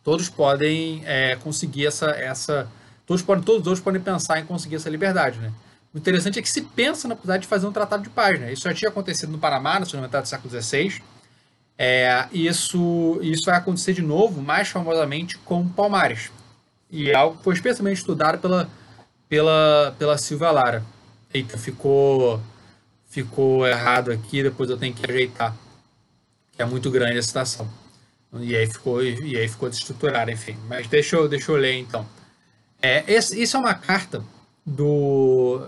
todos 0.04 0.28
podem 0.28 1.02
é, 1.06 1.34
conseguir 1.36 1.86
essa, 1.86 2.10
essa 2.10 2.68
todos 3.06 3.22
podem 3.22 3.42
todos 3.42 3.66
os 3.66 3.80
podem 3.80 4.00
pensar 4.00 4.38
em 4.38 4.44
conseguir 4.44 4.76
essa 4.76 4.90
liberdade, 4.90 5.40
né? 5.40 5.50
O 5.94 5.98
interessante 5.98 6.40
é 6.40 6.42
que 6.42 6.50
se 6.50 6.60
pensa 6.60 7.06
na 7.06 7.14
possibilidade 7.14 7.42
de 7.42 7.48
fazer 7.48 7.66
um 7.68 7.72
tratado 7.72 8.02
de 8.02 8.10
paz, 8.10 8.40
né? 8.40 8.52
Isso 8.52 8.64
já 8.64 8.74
tinha 8.74 8.88
acontecido 8.88 9.30
no 9.30 9.38
Panamá, 9.38 9.78
na 9.78 9.86
segunda 9.86 10.08
metade 10.08 10.24
do 10.24 10.28
século 10.28 10.60
XVI. 10.60 11.00
É, 11.78 12.26
isso, 12.32 13.20
isso 13.22 13.44
vai 13.46 13.56
acontecer 13.56 13.92
de 13.92 14.02
novo, 14.02 14.42
mais 14.42 14.68
famosamente, 14.68 15.38
com 15.38 15.68
Palmares. 15.68 16.32
E 16.90 17.10
é 17.10 17.14
algo 17.14 17.36
que 17.36 17.44
foi 17.44 17.54
especialmente 17.54 17.98
estudado 17.98 18.38
pela, 18.38 18.68
pela, 19.28 19.94
pela 19.96 20.18
Silvia 20.18 20.50
Lara. 20.50 20.84
Eita, 21.32 21.56
ficou, 21.56 22.40
ficou 23.08 23.64
errado 23.64 24.10
aqui, 24.10 24.42
depois 24.42 24.70
eu 24.70 24.76
tenho 24.76 24.94
que 24.94 25.08
ajeitar. 25.08 25.54
É 26.58 26.64
muito 26.64 26.90
grande 26.90 27.18
a 27.18 27.22
citação. 27.22 27.68
E 28.32 28.56
aí 28.56 28.66
ficou, 28.66 29.00
e 29.00 29.36
aí 29.36 29.48
ficou 29.48 29.68
desestruturado, 29.68 30.28
enfim. 30.28 30.56
Mas 30.68 30.88
deixa 30.88 31.14
eu, 31.14 31.28
deixa 31.28 31.52
eu 31.52 31.56
ler 31.56 31.74
então. 31.78 32.04
É, 32.82 33.04
esse, 33.06 33.40
isso 33.40 33.56
é 33.56 33.60
uma 33.60 33.74
carta 33.74 34.24
do 34.66 35.64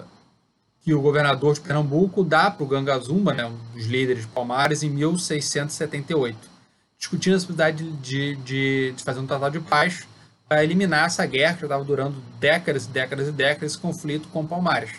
que 0.86 0.94
o 0.94 1.00
governador 1.00 1.52
de 1.52 1.60
Pernambuco 1.60 2.22
dá 2.22 2.48
para 2.48 2.62
o 2.62 2.66
Gangazumba, 2.68 3.34
né, 3.34 3.44
um 3.44 3.56
dos 3.74 3.86
líderes 3.86 4.22
de 4.22 4.28
Palmares, 4.28 4.84
em 4.84 4.88
1678, 4.88 6.38
discutindo 6.96 7.32
a 7.32 7.36
possibilidade 7.38 7.90
de, 7.90 8.36
de, 8.36 8.92
de 8.92 9.02
fazer 9.02 9.18
um 9.18 9.26
tratado 9.26 9.58
de 9.58 9.64
paz 9.68 10.06
para 10.48 10.62
eliminar 10.62 11.06
essa 11.06 11.26
guerra 11.26 11.54
que 11.54 11.62
já 11.62 11.66
estava 11.66 11.82
durando 11.82 12.22
décadas 12.38 12.86
e 12.86 12.90
décadas 12.90 13.26
e 13.26 13.32
décadas, 13.32 13.72
esse 13.72 13.80
conflito 13.80 14.28
com 14.28 14.46
Palmares. 14.46 14.92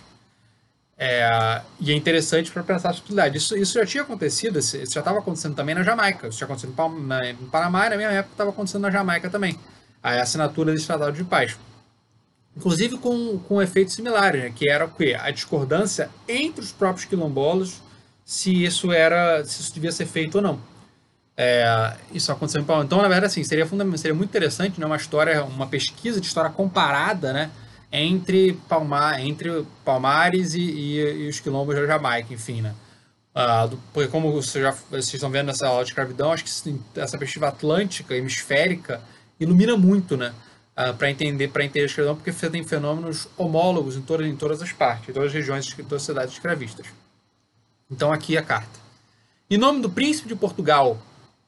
É, 0.97 1.61
e 1.79 1.89
é 1.89 1.95
interessante 1.95 2.51
para 2.51 2.63
pensar 2.63 2.89
a 2.89 2.91
possibilidade. 2.91 3.37
Isso, 3.37 3.55
isso 3.55 3.79
já 3.79 3.85
tinha 3.85 4.03
acontecido, 4.03 4.59
isso 4.59 4.77
já 4.77 4.99
estava 4.99 5.19
acontecendo 5.19 5.55
também 5.55 5.73
na 5.73 5.83
Jamaica. 5.83 6.27
Isso 6.27 6.37
tinha 6.37 6.47
acontecido 6.47 6.75
no 6.75 7.47
Panamá 7.47 7.89
na 7.89 7.95
mesma 7.95 8.11
época 8.11 8.33
estava 8.33 8.49
acontecendo 8.49 8.81
na 8.81 8.91
Jamaica 8.91 9.29
também. 9.29 9.57
A 10.03 10.21
assinatura 10.21 10.73
desse 10.73 10.85
tratado 10.85 11.15
de 11.15 11.23
paz. 11.23 11.57
Inclusive 12.57 12.97
com, 12.97 13.37
com 13.39 13.61
efeitos 13.61 13.93
similares, 13.93 14.41
né, 14.41 14.51
que 14.53 14.69
era 14.69 14.85
o 14.85 14.89
quê? 14.89 15.15
A 15.17 15.31
discordância 15.31 16.09
entre 16.27 16.61
os 16.61 16.71
próprios 16.71 17.05
quilombolas 17.05 17.81
se 18.25 18.65
isso 18.65 18.91
era 18.91 19.45
se 19.45 19.61
isso 19.61 19.73
devia 19.73 19.91
ser 19.91 20.05
feito 20.05 20.35
ou 20.35 20.41
não. 20.41 20.59
É, 21.37 21.93
isso 22.11 22.31
aconteceu 22.31 22.61
em 22.61 22.65
Palmares. 22.65 22.87
Então, 22.87 23.01
na 23.01 23.07
verdade, 23.07 23.27
assim, 23.27 23.43
seria, 23.43 23.65
seria 23.95 24.15
muito 24.15 24.29
interessante 24.29 24.79
né, 24.79 24.85
uma 24.85 24.95
história, 24.95 25.45
uma 25.45 25.67
pesquisa 25.67 26.19
de 26.19 26.25
história 26.25 26.49
comparada, 26.49 27.31
né? 27.31 27.51
entre, 27.91 28.53
Palmar, 28.67 29.19
entre 29.21 29.65
Palmares 29.83 30.53
e, 30.53 30.61
e, 30.61 31.25
e, 31.25 31.29
os 31.29 31.39
quilombos 31.39 31.75
da 31.75 31.85
Jamaica, 31.85 32.33
enfim, 32.33 32.61
né? 32.61 32.75
Uh, 33.35 33.77
porque 33.93 34.09
como 34.09 34.31
vocês, 34.31 34.63
já, 34.63 34.71
vocês 34.71 35.13
estão 35.13 35.29
vendo 35.29 35.47
nessa 35.47 35.67
aula 35.67 35.83
de 35.83 35.91
escravidão, 35.91 36.31
acho 36.31 36.43
que 36.43 36.49
essa 36.49 37.17
perspectiva 37.17 37.47
atlântica, 37.47 38.15
hemisférica, 38.15 38.99
ilumina 39.39 39.77
muito, 39.77 40.17
né? 40.17 40.33
Uh, 40.77 40.93
para 40.95 41.09
entender 41.09 41.47
para 41.47 41.65
entender 41.65 41.81
a 41.81 41.85
escravidão, 41.87 42.15
porque 42.15 42.31
você 42.31 42.51
tem 42.51 42.63
fenômenos 42.63 43.27
homólogos 43.35 43.97
em 43.97 44.01
todas, 44.01 44.27
em 44.27 44.35
todas 44.35 44.61
as 44.61 44.71
partes, 44.71 45.09
em 45.09 45.13
todas 45.13 45.29
as 45.29 45.33
regiões 45.33 45.65
de 45.65 45.75
todas 45.75 45.93
as 45.93 46.01
sociedades 46.03 46.33
escravistas. 46.35 46.85
Então 47.89 48.13
aqui 48.13 48.37
a 48.37 48.43
carta. 48.43 48.79
Em 49.49 49.57
nome 49.57 49.81
do 49.81 49.89
príncipe 49.89 50.27
de 50.27 50.35
Portugal, 50.35 51.01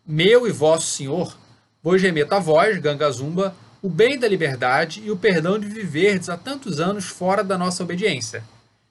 meu 0.03 0.47
e 0.47 0.51
vosso 0.51 0.87
senhor, 0.87 1.37
vos 1.83 2.01
remeto 2.01 2.33
a 2.33 2.39
vós, 2.39 2.79
Gangazumba, 2.79 3.53
o 3.81 3.89
bem 3.89 4.17
da 4.17 4.27
liberdade 4.27 5.01
e 5.05 5.11
o 5.11 5.17
perdão 5.17 5.59
de 5.59 5.67
viverdes 5.67 6.29
há 6.29 6.35
tantos 6.35 6.79
anos 6.79 7.05
fora 7.05 7.43
da 7.43 7.57
nossa 7.57 7.83
obediência. 7.83 8.43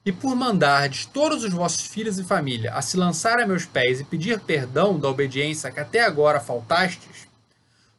E 0.05 0.12
por 0.12 0.36
mandardes 0.36 1.05
todos 1.07 1.43
os 1.43 1.53
vossos 1.53 1.86
filhos 1.86 2.18
e 2.18 2.24
família 2.24 2.72
a 2.74 2.80
se 2.80 2.97
lançar 2.97 3.41
a 3.41 3.47
meus 3.47 3.66
pés 3.66 4.01
e 4.01 4.05
pedir 4.05 4.39
perdão 4.41 4.99
da 4.99 5.09
obediência 5.09 5.70
que 5.70 5.80
até 5.80 6.05
agora 6.05 6.39
faltastes, 6.39 7.17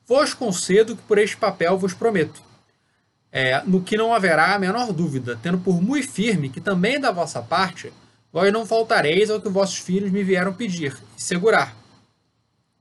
vos 0.10 0.34
concedo 0.34 0.96
que 0.96 1.04
por 1.04 1.20
este 1.20 1.38
papel 1.38 1.78
vos 1.78 1.94
prometo, 1.94 2.42
é, 3.32 3.62
no 3.62 3.84
que 3.84 3.96
não 3.96 4.12
haverá 4.12 4.56
a 4.56 4.60
menor 4.60 4.92
dúvida, 4.92 5.40
tendo 5.40 5.60
por 5.60 5.80
muito 5.80 6.10
firme 6.10 6.50
que 6.50 6.60
também 6.60 7.00
da 7.00 7.12
vossa 7.12 7.44
parte 7.44 7.94
vós 8.34 8.52
não 8.52 8.66
faltareis 8.66 9.30
ao 9.30 9.40
que 9.40 9.48
vossos 9.48 9.78
filhos 9.78 10.10
me 10.10 10.24
vieram 10.24 10.52
pedir 10.52 10.98
e 11.16 11.22
segurar, 11.22 11.76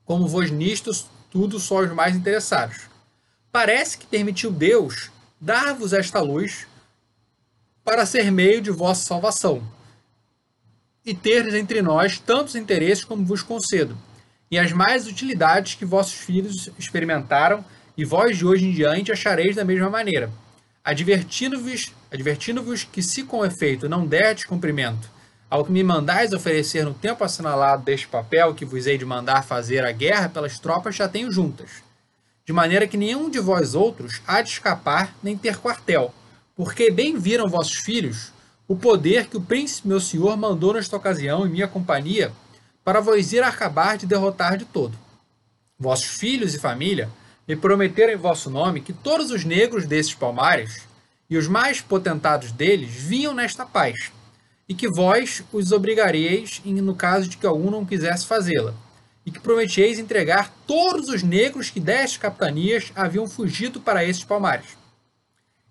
como 0.07 0.26
vos 0.26 0.51
nisto 0.51 0.91
tudo 1.31 1.61
sois 1.61 1.93
mais 1.93 2.16
interessados. 2.16 2.89
Parece 3.53 3.99
que 3.99 4.07
permitiu 4.07 4.51
Deus 4.51 5.11
dar-vos 5.39 5.93
esta 5.93 6.22
luz 6.22 6.66
para 7.85 8.07
ser 8.07 8.33
meio 8.33 8.62
de 8.62 8.70
vossa 8.70 9.05
salvação, 9.05 9.62
e 11.05 11.12
teres 11.12 11.53
entre 11.53 11.83
nós 11.83 12.18
tantos 12.18 12.55
interesses 12.55 13.05
como 13.05 13.24
vos 13.24 13.43
concedo, 13.43 13.99
e 14.51 14.59
as 14.59 14.72
mais 14.72 15.07
utilidades 15.07 15.74
que 15.74 15.84
vossos 15.84 16.14
filhos 16.14 16.70
experimentaram, 16.78 17.64
e 17.96 18.05
vós 18.05 18.38
de 18.38 18.46
hoje 18.46 18.66
em 18.66 18.72
diante 18.72 19.11
achareis 19.11 19.57
da 19.57 19.64
mesma 19.64 19.90
maneira, 19.90 20.30
advertindo-vos 20.84 21.92
advertindo 22.11 22.64
que 22.92 23.03
se 23.03 23.24
com 23.24 23.44
efeito 23.44 23.88
não 23.88 24.07
derdes 24.07 24.44
cumprimento 24.44 25.11
ao 25.51 25.64
que 25.64 25.72
me 25.72 25.82
mandais 25.82 26.32
oferecer 26.32 26.84
no 26.84 26.92
tempo 26.92 27.24
assinalado 27.24 27.82
deste 27.82 28.07
papel 28.07 28.55
que 28.55 28.64
vos 28.64 28.86
hei 28.86 28.99
de 28.99 29.05
mandar 29.05 29.42
fazer 29.42 29.84
a 29.84 29.92
guerra 29.92 30.28
pelas 30.28 30.59
tropas 30.59 30.94
já 30.94 31.09
tenho 31.09 31.32
juntas, 31.32 31.82
de 32.44 32.53
maneira 32.53 32.86
que 32.86 32.96
nenhum 32.96 33.30
de 33.30 33.38
vós 33.38 33.74
outros 33.74 34.20
há 34.26 34.42
de 34.42 34.51
escapar 34.51 35.14
nem 35.22 35.36
ter 35.36 35.57
quartel, 35.57 36.14
porque 36.55 36.90
bem 36.90 37.18
viram 37.18 37.49
vossos 37.49 37.76
filhos 37.78 38.32
o 38.66 38.76
poder 38.76 39.28
que 39.28 39.36
o 39.36 39.40
príncipe 39.40 39.88
meu 39.88 40.01
senhor 40.01 40.36
mandou 40.36 40.74
nesta 40.74 40.96
ocasião 40.96 41.46
em 41.46 41.51
minha 41.51 41.66
companhia 41.66 42.30
para 42.89 43.03
vos 43.03 43.34
ir 43.34 43.43
acabar 43.43 43.99
de 43.99 44.07
derrotar 44.07 44.57
de 44.57 44.64
todo. 44.64 44.99
Vossos 45.78 46.07
filhos 46.07 46.55
e 46.55 46.59
família 46.59 47.11
me 47.47 47.55
prometeram 47.55 48.14
em 48.14 48.16
vosso 48.16 48.49
nome 48.49 48.80
que 48.80 48.95
todos 48.95 49.30
os 49.30 49.45
negros 49.45 49.84
desses 49.84 50.14
palmares 50.14 50.89
e 51.28 51.36
os 51.36 51.47
mais 51.47 51.82
potentados 51.82 52.51
deles 52.51 52.89
vinham 52.89 53.34
nesta 53.34 53.66
paz, 53.66 54.11
e 54.66 54.74
que 54.74 54.89
vós 54.89 55.45
os 55.53 55.70
obrigareis 55.70 56.62
no 56.64 56.95
caso 56.95 57.28
de 57.28 57.36
que 57.36 57.47
algum 57.47 57.70
não 57.70 57.84
quisesse 57.84 58.24
fazê-la 58.24 58.72
e 59.26 59.30
que 59.30 59.39
prometeis 59.39 59.99
entregar 59.99 60.51
todos 60.66 61.11
os 61.11 61.22
negros 61.22 61.68
que 61.68 61.80
destas 61.80 62.16
capitanias 62.16 62.91
haviam 62.97 63.28
fugido 63.28 63.80
para 63.82 64.03
esses 64.03 64.24
palmares. 64.24 64.78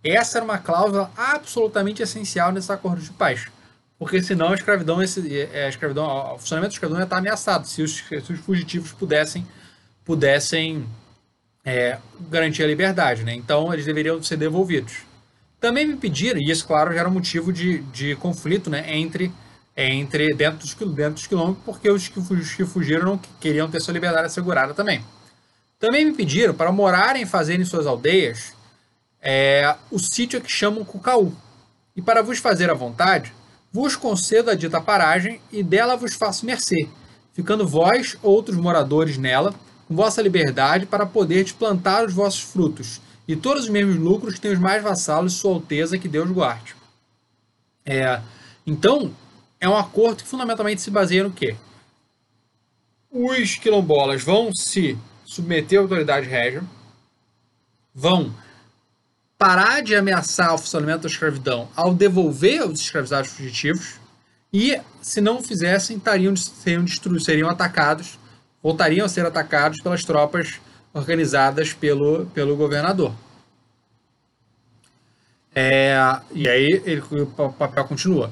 Essa 0.04 0.38
era 0.38 0.46
uma 0.46 0.60
cláusula 0.60 1.12
absolutamente 1.18 2.04
essencial 2.04 2.52
nesse 2.52 2.72
acordo 2.72 3.02
de 3.02 3.10
paz, 3.10 3.48
porque 4.00 4.22
senão 4.22 4.50
a 4.50 4.56
escravidão, 4.56 5.02
esse, 5.02 5.40
é, 5.54 5.66
a 5.66 5.70
escravidão 5.70 6.06
o 6.36 6.38
funcionamento 6.38 6.72
da 6.72 6.76
escravidão 6.76 7.00
ia 7.02 7.06
estar 7.06 7.18
ameaçado 7.18 7.68
se 7.68 7.82
os, 7.82 7.98
se 7.98 8.34
os 8.34 8.40
fugitivos 8.40 8.92
pudessem, 8.92 9.46
pudessem 10.06 10.88
é, 11.66 11.98
garantir 12.30 12.64
a 12.64 12.68
liberdade. 12.68 13.24
Né? 13.24 13.34
Então 13.34 13.74
eles 13.74 13.86
deveriam 13.86 14.22
ser 14.22 14.38
devolvidos. 14.38 14.98
Também 15.60 15.88
me 15.88 15.98
pediram, 15.98 16.40
e 16.40 16.52
isso, 16.52 16.68
claro, 16.68 16.94
já 16.94 17.00
era 17.00 17.10
um 17.10 17.14
motivo 17.14 17.52
de, 17.52 17.80
de 17.80 18.16
conflito 18.16 18.70
né, 18.70 18.96
entre 18.96 19.32
entre 19.80 20.34
dentro 20.34 20.58
dos, 20.58 20.74
dentro 20.74 21.14
dos 21.14 21.28
quilômetros, 21.28 21.64
porque 21.64 21.88
os 21.88 22.08
que, 22.08 22.18
os 22.18 22.56
que 22.56 22.66
fugiram 22.66 23.06
não 23.06 23.18
queriam 23.40 23.70
ter 23.70 23.80
sua 23.80 23.94
liberdade 23.94 24.26
assegurada 24.26 24.74
também. 24.74 25.06
Também 25.80 26.04
me 26.04 26.14
pediram 26.14 26.56
para 26.56 26.72
morarem 26.72 27.22
e 27.22 27.26
fazerem 27.28 27.64
suas 27.64 27.86
aldeias 27.86 28.54
é, 29.22 29.76
o 29.92 30.00
sítio 30.00 30.42
que 30.42 30.52
chamam 30.52 30.84
Cucaú. 30.84 31.32
E 31.96 32.02
para 32.02 32.24
vos 32.24 32.40
fazer 32.40 32.72
a 32.72 32.74
vontade, 32.74 33.32
vos 33.72 33.96
concedo 33.96 34.50
a 34.50 34.56
dita 34.56 34.82
paragem 34.82 35.42
e 35.52 35.62
dela 35.62 35.96
vos 35.96 36.14
faço 36.14 36.46
mercê, 36.46 36.88
ficando 37.34 37.68
vós, 37.68 38.18
outros 38.22 38.58
moradores 38.58 39.18
nela, 39.18 39.54
com 39.88 39.96
vossa 39.96 40.22
liberdade 40.22 40.86
para 40.86 41.06
poder 41.06 41.52
plantar 41.54 42.06
os 42.06 42.14
vossos 42.14 42.42
frutos, 42.42 43.02
e 43.28 43.36
todos 43.36 43.64
os 43.64 43.70
mesmos 43.70 43.98
lucros 43.98 44.40
têm 44.40 44.52
os 44.52 44.60
mais 44.60 44.82
vassalos 44.82 45.34
sua 45.34 45.54
alteza, 45.54 45.98
que 45.98 46.08
Deus 46.08 46.30
guarde. 46.32 46.76
É, 47.86 48.22
então, 48.66 49.14
é 49.60 49.68
um 49.68 49.78
acordo 49.78 50.24
que 50.24 50.30
fundamentalmente 50.30 50.82
se 50.82 50.92
baseia 50.92 51.24
no 51.24 51.32
quê? 51.32 51.56
Os 53.10 53.56
quilombolas 53.56 54.24
vão 54.24 54.54
se 54.54 54.98
submeter 55.26 55.80
à 55.80 55.82
autoridade 55.82 56.28
régia, 56.28 56.64
vão 57.94 58.34
parar 59.38 59.82
de 59.82 59.96
ameaçar 59.96 60.54
o 60.54 60.58
funcionamento 60.58 61.04
da 61.04 61.08
escravidão 61.08 61.70
ao 61.76 61.94
devolver 61.94 62.68
os 62.68 62.82
escravizados 62.82 63.32
fugitivos 63.32 64.00
e, 64.52 64.80
se 65.02 65.22
não 65.22 65.44
fizessem, 65.44 65.98
estariam, 65.98 66.36
seriam, 66.36 66.84
destruídos, 66.84 67.26
seriam 67.26 67.50
atacados, 67.50 68.18
voltariam 68.64 69.06
a 69.06 69.10
ser 69.10 69.26
atacados 69.26 69.82
pelas 69.82 70.04
tropas 70.04 70.60
organizadas 70.94 71.74
pelo, 71.74 72.26
pelo 72.28 72.56
governador. 72.56 73.14
É, 75.54 75.98
e 76.34 76.48
aí 76.48 76.82
ele, 76.86 77.02
o 77.12 77.26
papel 77.52 77.86
continua. 77.86 78.32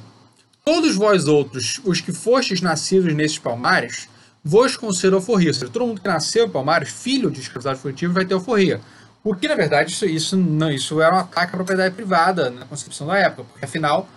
Todos 0.64 0.96
vós 0.96 1.28
outros, 1.28 1.80
os 1.84 2.02
que 2.02 2.12
fostes 2.12 2.62
nascidos 2.62 3.14
nesses 3.14 3.38
palmares, 3.38 4.08
vos 4.44 4.78
concedo 4.78 5.16
alforria. 5.16 5.52
Todo 5.54 5.86
mundo 5.86 6.02
que 6.02 6.08
nasceu 6.08 6.46
em 6.46 6.50
palmares, 6.50 6.90
filho 6.90 7.30
de 7.30 7.42
escravizado 7.42 7.78
fugitivo, 7.78 8.14
vai 8.14 8.26
ter 8.26 8.34
alforria. 8.34 8.82
O 9.26 9.34
que, 9.34 9.48
na 9.48 9.56
verdade, 9.56 9.92
isso, 9.92 10.06
isso, 10.06 10.38
não, 10.38 10.72
isso 10.72 11.02
era 11.02 11.16
um 11.16 11.18
ataque 11.18 11.54
à 11.54 11.58
propriedade 11.58 11.96
privada 11.96 12.52
na 12.52 12.64
concepção 12.64 13.08
da 13.08 13.18
época, 13.18 13.46
porque, 13.46 13.66
afinal, 13.66 14.08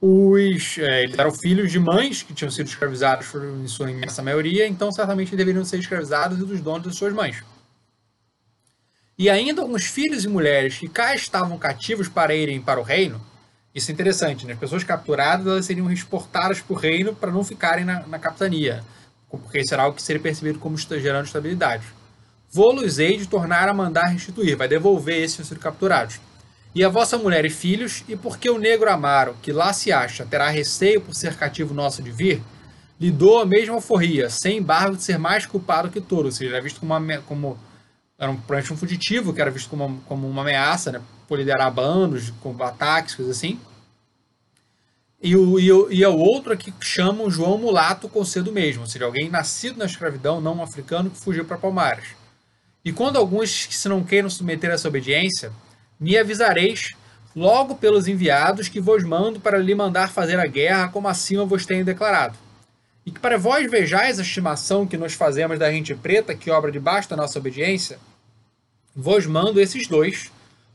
os, 0.00 0.78
é, 0.78 1.02
eles 1.02 1.18
eram 1.18 1.30
filhos 1.30 1.70
de 1.70 1.78
mães 1.78 2.22
que 2.22 2.32
tinham 2.32 2.50
sido 2.50 2.66
escravizados 2.66 3.26
em 3.34 3.68
sua 3.68 3.90
imensa 3.90 4.22
maioria, 4.22 4.66
então 4.66 4.90
certamente 4.90 5.36
deveriam 5.36 5.62
ser 5.62 5.78
escravizados 5.78 6.38
e 6.38 6.42
dos 6.46 6.58
donos 6.62 6.90
de 6.90 6.96
suas 6.96 7.12
mães. 7.12 7.44
E 9.18 9.28
ainda 9.28 9.60
alguns 9.60 9.84
filhos 9.84 10.24
e 10.24 10.28
mulheres 10.28 10.78
que 10.78 10.88
cá 10.88 11.14
estavam 11.14 11.58
cativos 11.58 12.08
para 12.08 12.34
irem 12.34 12.58
para 12.58 12.80
o 12.80 12.82
reino, 12.82 13.20
isso 13.74 13.90
é 13.90 13.92
interessante, 13.92 14.46
né? 14.46 14.54
As 14.54 14.58
pessoas 14.58 14.82
capturadas 14.82 15.46
elas 15.46 15.66
seriam 15.66 15.92
exportadas 15.92 16.62
para 16.62 16.72
o 16.72 16.78
reino 16.78 17.14
para 17.14 17.30
não 17.30 17.44
ficarem 17.44 17.84
na, 17.84 18.06
na 18.06 18.18
capitania, 18.18 18.82
porque 19.28 19.62
será 19.66 19.82
algo 19.82 19.96
que 19.96 20.02
seria 20.02 20.22
percebido 20.22 20.58
como 20.58 20.78
gerando 20.78 21.26
estabilidade. 21.26 21.84
Vou-los 22.56 22.98
hei 22.98 23.18
de 23.18 23.28
tornar 23.28 23.68
a 23.68 23.74
mandar 23.74 24.06
restituir, 24.06 24.56
vai 24.56 24.66
devolver 24.66 25.22
esses 25.22 25.36
que 25.36 25.44
sido 25.44 25.60
capturados. 25.60 26.18
E 26.74 26.82
a 26.82 26.88
vossa 26.88 27.18
mulher 27.18 27.44
e 27.44 27.50
filhos, 27.50 28.02
e 28.08 28.16
porque 28.16 28.48
o 28.48 28.56
negro 28.56 28.90
amaro, 28.90 29.36
que 29.42 29.52
lá 29.52 29.74
se 29.74 29.92
acha, 29.92 30.24
terá 30.24 30.48
receio 30.48 31.02
por 31.02 31.14
ser 31.14 31.36
cativo 31.36 31.74
nosso 31.74 32.02
de 32.02 32.10
vir, 32.10 32.42
lhe 32.98 33.10
dou 33.10 33.40
a 33.40 33.44
mesma 33.44 33.74
alforria, 33.74 34.30
sem 34.30 34.56
embargo 34.56 34.96
de 34.96 35.02
ser 35.02 35.18
mais 35.18 35.44
culpado 35.44 35.90
que 35.90 36.00
touro, 36.00 36.28
ou 36.28 36.32
seja, 36.32 36.54
era 36.54 36.62
visto 36.62 36.80
como, 36.80 36.96
uma, 36.96 37.18
como 37.18 37.58
era 38.18 38.30
um, 38.30 38.40
um 38.72 38.76
fugitivo, 38.78 39.34
que 39.34 39.40
era 39.42 39.50
visto 39.50 39.68
como 39.68 39.84
uma, 39.84 40.00
como 40.06 40.26
uma 40.26 40.40
ameaça, 40.40 40.90
né, 40.90 41.02
por 41.28 41.38
liderar 41.38 41.70
bandos, 41.70 42.32
com 42.40 42.56
ataques, 42.64 43.16
coisas 43.16 43.36
assim. 43.36 43.60
E, 45.22 45.36
o, 45.36 45.60
e, 45.60 45.70
o, 45.70 45.92
e 45.92 46.02
é 46.02 46.08
o 46.08 46.16
outro 46.16 46.54
aqui 46.54 46.72
chamam 46.80 47.30
João 47.30 47.58
Mulato 47.58 48.08
Concedo 48.08 48.50
mesmo, 48.50 48.80
ou 48.80 48.88
seja, 48.88 49.04
alguém 49.04 49.28
nascido 49.28 49.76
na 49.76 49.84
escravidão, 49.84 50.40
não 50.40 50.62
africano, 50.62 51.10
que 51.10 51.18
fugiu 51.18 51.44
para 51.44 51.58
Palmares. 51.58 52.16
E 52.86 52.92
quando 52.92 53.16
alguns 53.16 53.66
que 53.66 53.74
se 53.74 53.88
não 53.88 54.04
queiram 54.04 54.30
submeter 54.30 54.70
a 54.70 54.74
essa 54.74 54.86
obediência, 54.86 55.50
me 55.98 56.16
avisareis 56.16 56.94
logo 57.34 57.74
pelos 57.74 58.06
enviados 58.06 58.68
que 58.68 58.78
vos 58.78 59.02
mando 59.02 59.40
para 59.40 59.58
lhe 59.58 59.74
mandar 59.74 60.08
fazer 60.08 60.38
a 60.38 60.46
guerra, 60.46 60.86
como 60.86 61.08
acima 61.08 61.44
vos 61.44 61.66
tenho 61.66 61.84
declarado. 61.84 62.38
E 63.04 63.10
que 63.10 63.18
para 63.18 63.36
vós 63.36 63.68
vejais 63.68 64.20
a 64.20 64.22
estimação 64.22 64.86
que 64.86 64.96
nos 64.96 65.14
fazemos 65.14 65.58
da 65.58 65.68
gente 65.68 65.96
preta, 65.96 66.32
que 66.32 66.48
obra 66.48 66.70
debaixo 66.70 67.10
da 67.10 67.16
nossa 67.16 67.40
obediência, 67.40 67.98
vos 68.94 69.26
mando 69.26 69.60
esses 69.60 69.88
dois, 69.88 70.30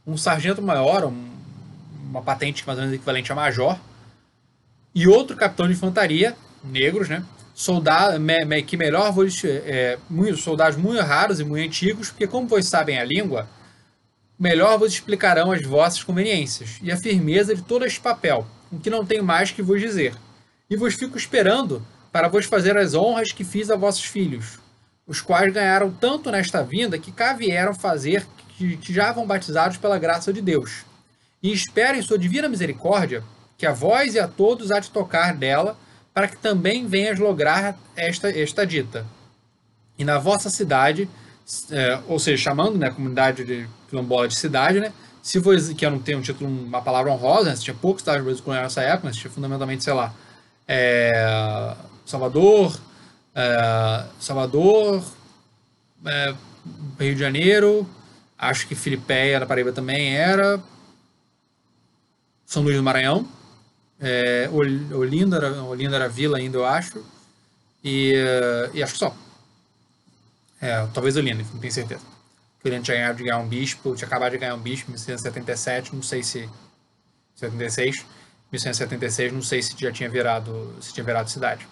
um 0.05 0.17
sargento 0.17 0.61
maior, 0.61 1.05
um, 1.05 1.29
uma 2.09 2.21
patente 2.21 2.67
mais 2.67 2.77
ou 2.77 2.83
menos 2.83 2.93
equivalente 2.93 3.31
a 3.31 3.35
major, 3.35 3.79
e 4.93 5.07
outro 5.07 5.37
capitão 5.37 5.65
de 5.65 5.75
infantaria, 5.75 6.35
negros, 6.61 7.07
né? 7.07 7.23
Soldado, 7.53 8.19
me, 8.19 8.45
me, 8.45 8.63
que 8.63 8.77
melhor 8.77 9.11
vos, 9.11 9.43
é, 9.43 9.97
muito, 10.09 10.37
soldados 10.37 10.77
muito 10.77 11.01
raros 11.01 11.39
e 11.39 11.43
muito 11.43 11.67
antigos, 11.67 12.09
porque 12.09 12.27
como 12.27 12.47
vocês 12.47 12.67
sabem 12.67 12.97
a 12.97 13.03
língua, 13.03 13.47
melhor 14.39 14.79
vos 14.79 14.93
explicarão 14.93 15.51
as 15.51 15.61
vossas 15.61 16.03
conveniências, 16.03 16.79
e 16.81 16.91
a 16.91 16.97
firmeza 16.97 17.53
de 17.53 17.61
todo 17.61 17.85
este 17.85 17.99
papel, 17.99 18.47
o 18.71 18.79
que 18.79 18.89
não 18.89 19.05
tenho 19.05 19.23
mais 19.23 19.51
que 19.51 19.61
vos 19.61 19.79
dizer. 19.79 20.15
E 20.69 20.75
vos 20.75 20.95
fico 20.95 21.17
esperando 21.17 21.85
para 22.11 22.27
vos 22.27 22.45
fazer 22.45 22.77
as 22.77 22.93
honras 22.93 23.31
que 23.31 23.43
fiz 23.43 23.69
a 23.69 23.75
vossos 23.75 24.05
filhos, 24.05 24.59
os 25.05 25.21
quais 25.21 25.53
ganharam 25.53 25.91
tanto 25.91 26.31
nesta 26.31 26.63
vinda 26.63 26.97
que 26.97 27.11
cá 27.11 27.33
vieram 27.33 27.73
fazer 27.73 28.25
que, 28.57 28.77
que 28.77 28.93
já 28.93 29.11
vão 29.11 29.27
batizados 29.27 29.77
pela 29.77 29.99
graça 29.99 30.31
de 30.31 30.41
Deus. 30.41 30.85
E 31.43 31.51
espero 31.51 31.97
em 31.97 32.01
sua 32.01 32.17
divina 32.17 32.47
misericórdia 32.47 33.23
que 33.57 33.65
a 33.65 33.71
vós 33.71 34.15
e 34.15 34.19
a 34.19 34.27
todos 34.27 34.71
há 34.71 34.79
de 34.79 34.89
tocar 34.89 35.35
dela, 35.35 35.77
para 36.13 36.27
que 36.27 36.37
também 36.37 36.85
venhas 36.85 37.19
lograr 37.19 37.77
esta, 37.95 38.29
esta 38.29 38.65
dita. 38.65 39.05
E 39.97 40.03
na 40.03 40.17
vossa 40.17 40.49
cidade, 40.49 41.09
é, 41.71 41.99
ou 42.07 42.19
seja, 42.19 42.43
chamando 42.43 42.77
né, 42.77 42.87
a 42.87 42.91
comunidade 42.91 43.43
de 43.43 43.67
quilombola 43.89 44.27
de 44.27 44.35
cidade, 44.35 44.79
né? 44.79 44.91
Se 45.21 45.37
você, 45.37 45.75
que 45.75 45.85
eu 45.85 45.91
não 45.91 45.99
tenho 45.99 46.17
um 46.17 46.21
título, 46.21 46.49
uma 46.49 46.81
palavra 46.81 47.11
honrosa, 47.11 47.51
né, 47.51 47.55
tinha 47.55 47.75
poucos 47.75 48.01
estados 48.01 48.23
brasileiros 48.23 48.63
nessa 48.63 48.81
época, 48.81 49.07
mas 49.07 49.17
tinha 49.17 49.31
fundamentalmente, 49.31 49.83
sei 49.83 49.93
lá, 49.93 50.13
é, 50.67 51.75
Salvador, 52.05 52.79
é, 53.35 54.05
Salvador, 54.19 55.03
é, 56.05 56.33
Rio 56.99 57.13
de 57.13 57.19
Janeiro, 57.19 57.87
acho 58.37 58.67
que 58.67 58.73
Filipéia 58.73 59.39
da 59.39 59.45
Paraíba 59.45 59.71
também 59.71 60.15
era, 60.15 60.59
São 62.45 62.63
Luís 62.63 62.77
do 62.77 62.83
Maranhão, 62.83 63.27
é, 64.01 64.49
Olinda, 64.51 65.37
era, 65.37 65.63
Olinda 65.63 65.95
era 65.95 66.09
vila 66.09 66.37
ainda, 66.37 66.57
eu 66.57 66.65
acho, 66.65 67.05
e, 67.83 68.13
e 68.73 68.81
acho 68.83 68.93
que 68.93 68.99
só. 68.99 69.15
É, 70.59 70.87
talvez 70.93 71.15
Olinda, 71.15 71.43
não 71.53 71.59
tenho 71.59 71.73
certeza 71.73 72.11
que 72.61 72.69
ele 72.69 72.79
tinha 72.79 72.97
ganhado 72.97 73.17
de 73.17 73.23
ganhar 73.23 73.39
um 73.39 73.47
bispo, 73.47 73.95
tinha 73.95 74.07
acabado 74.07 74.31
de 74.33 74.37
ganhar 74.37 74.53
um 74.53 74.59
bispo 74.59 74.91
em 74.91 74.93
1977, 74.93 75.95
não 75.95 76.03
sei 76.03 76.21
se 76.21 76.47
76, 77.35 78.05
1976, 78.51 79.33
não 79.33 79.41
sei 79.41 79.63
se 79.63 79.75
já 79.77 79.91
tinha 79.91 80.09
virado, 80.09 80.75
se 80.79 80.93
tinha 80.93 81.03
virado 81.03 81.29
cidade. 81.29 81.67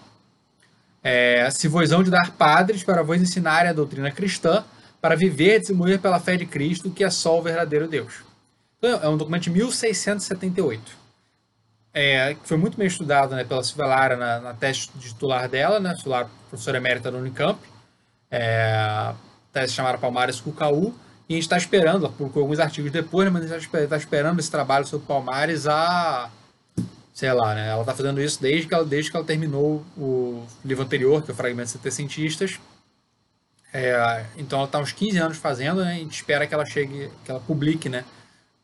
É, 1.02 1.48
se 1.50 1.68
vos 1.68 1.92
hão 1.92 2.02
de 2.02 2.10
dar 2.10 2.32
padres 2.32 2.82
para 2.82 3.02
vos 3.02 3.20
ensinarem 3.20 3.70
a 3.70 3.72
doutrina 3.72 4.10
cristã, 4.10 4.64
para 5.00 5.14
viver 5.14 5.62
e 5.68 5.72
morrer 5.72 5.98
pela 5.98 6.18
fé 6.18 6.36
de 6.36 6.44
Cristo, 6.44 6.90
que 6.90 7.04
é 7.04 7.10
só 7.10 7.38
o 7.38 7.42
verdadeiro 7.42 7.88
Deus. 7.88 8.14
Então, 8.78 9.00
é 9.02 9.08
um 9.08 9.16
documento 9.16 9.44
de 9.44 9.50
1678. 9.50 10.98
É, 11.92 12.34
que 12.34 12.46
foi 12.46 12.56
muito 12.56 12.78
bem 12.78 12.86
estudado 12.86 13.34
né, 13.34 13.42
pela 13.42 13.64
Silvia 13.64 13.86
Lara 13.86 14.16
na, 14.16 14.40
na 14.40 14.54
teste 14.54 14.90
titular 14.98 15.48
dela, 15.48 15.80
né, 15.80 15.94
Silvia 15.96 16.28
professora 16.48 16.78
emérita 16.78 17.10
da 17.10 17.18
Unicamp. 17.18 17.58
É, 18.30 19.12
tese 19.52 19.72
chamada 19.72 19.98
Palmares 19.98 20.40
Cucaú, 20.40 20.94
e 21.28 21.34
a 21.34 21.36
gente 21.36 21.44
está 21.44 21.56
esperando, 21.56 22.08
publicou 22.10 22.42
alguns 22.42 22.58
artigos 22.58 22.90
depois, 22.90 23.24
né, 23.24 23.30
mas 23.30 23.50
a 23.50 23.58
gente 23.58 23.74
está 23.76 23.96
esperando 23.96 24.38
esse 24.38 24.50
trabalho 24.50 24.86
sobre 24.86 25.06
Palmares 25.06 25.66
há, 25.66 26.30
sei 27.12 27.32
lá, 27.32 27.54
né? 27.54 27.68
Ela 27.68 27.82
está 27.82 27.94
fazendo 27.94 28.20
isso 28.20 28.40
desde 28.40 28.66
que 28.66 28.74
ela, 28.74 28.84
desde 28.84 29.10
que 29.10 29.16
ela 29.16 29.26
terminou 29.26 29.84
o 29.96 30.44
livro 30.64 30.84
anterior, 30.84 31.22
que 31.22 31.30
é 31.30 31.34
o 31.34 31.36
Fragmentos 31.36 31.72
Setecientistas. 31.72 32.58
É, 33.72 34.24
então 34.36 34.58
ela 34.58 34.66
está 34.66 34.78
uns 34.80 34.92
15 34.92 35.18
anos 35.18 35.36
fazendo, 35.38 35.84
né? 35.84 35.92
A 35.92 35.98
gente 35.98 36.14
espera 36.14 36.46
que 36.46 36.54
ela 36.54 36.66
chegue, 36.66 37.10
que 37.24 37.30
ela 37.30 37.40
publique, 37.40 37.88
né? 37.88 38.04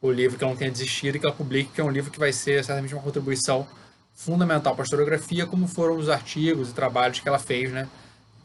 O 0.01 0.11
livro 0.11 0.36
que 0.36 0.44
ela 0.44 0.53
não 0.53 0.59
tenha 0.59 0.70
desistido 0.70 1.16
e 1.16 1.18
que 1.18 1.26
ela 1.26 1.34
publique, 1.34 1.70
que 1.72 1.80
é 1.80 1.84
um 1.84 1.90
livro 1.90 2.11
que 2.11 2.18
vai 2.18 2.32
ser 2.32 2.64
certamente 2.64 2.94
uma 2.94 3.03
contribuição 3.03 3.66
fundamental 4.14 4.74
para 4.74 4.82
a 4.82 4.84
historiografia, 4.84 5.47
como 5.47 5.66
foram 5.66 5.97
os 5.97 6.09
artigos 6.09 6.70
e 6.70 6.74
trabalhos 6.74 7.20
que 7.20 7.28
ela 7.28 7.38
fez, 7.38 7.72
né? 7.72 7.88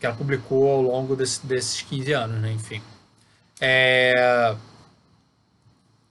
que 0.01 0.05
ela 0.07 0.15
publicou 0.15 0.67
ao 0.67 0.81
longo 0.81 1.15
desse, 1.15 1.45
desses 1.45 1.83
15 1.83 2.11
anos, 2.11 2.41
né? 2.41 2.51
Enfim. 2.51 2.81
É... 3.61 4.55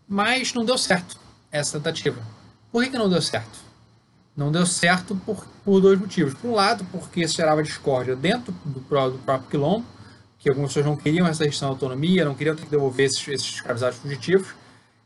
Mas 0.09 0.55
não 0.55 0.65
deu 0.65 0.79
certo 0.79 1.19
essa 1.51 1.79
tentativa. 1.79 2.23
Por 2.71 2.85
que, 2.85 2.91
que 2.91 2.97
não 2.97 3.11
deu 3.11 3.21
certo? 3.21 3.59
Não 4.37 4.53
deu 4.53 4.65
certo 4.65 5.17
por, 5.27 5.45
por 5.65 5.81
dois 5.81 5.99
motivos. 5.99 6.35
Por 6.35 6.49
um 6.49 6.55
lado, 6.55 6.87
porque 6.93 7.23
isso 7.23 7.35
gerava 7.35 7.65
discórdia 7.65 8.15
dentro 8.15 8.53
do, 8.65 8.79
do 8.79 9.19
próprio 9.19 9.51
quilombo, 9.51 9.85
que 10.39 10.49
algumas 10.49 10.71
pessoas 10.71 10.87
não 10.87 10.97
queriam 10.97 11.27
essa 11.27 11.43
restrição 11.43 11.69
à 11.69 11.73
autonomia, 11.73 12.25
não 12.25 12.35
queriam 12.35 12.55
ter 12.55 12.63
que 12.63 12.71
devolver 12.71 13.07
esses, 13.07 13.27
esses 13.27 13.55
escravizados 13.55 13.99
fugitivos, 13.99 14.55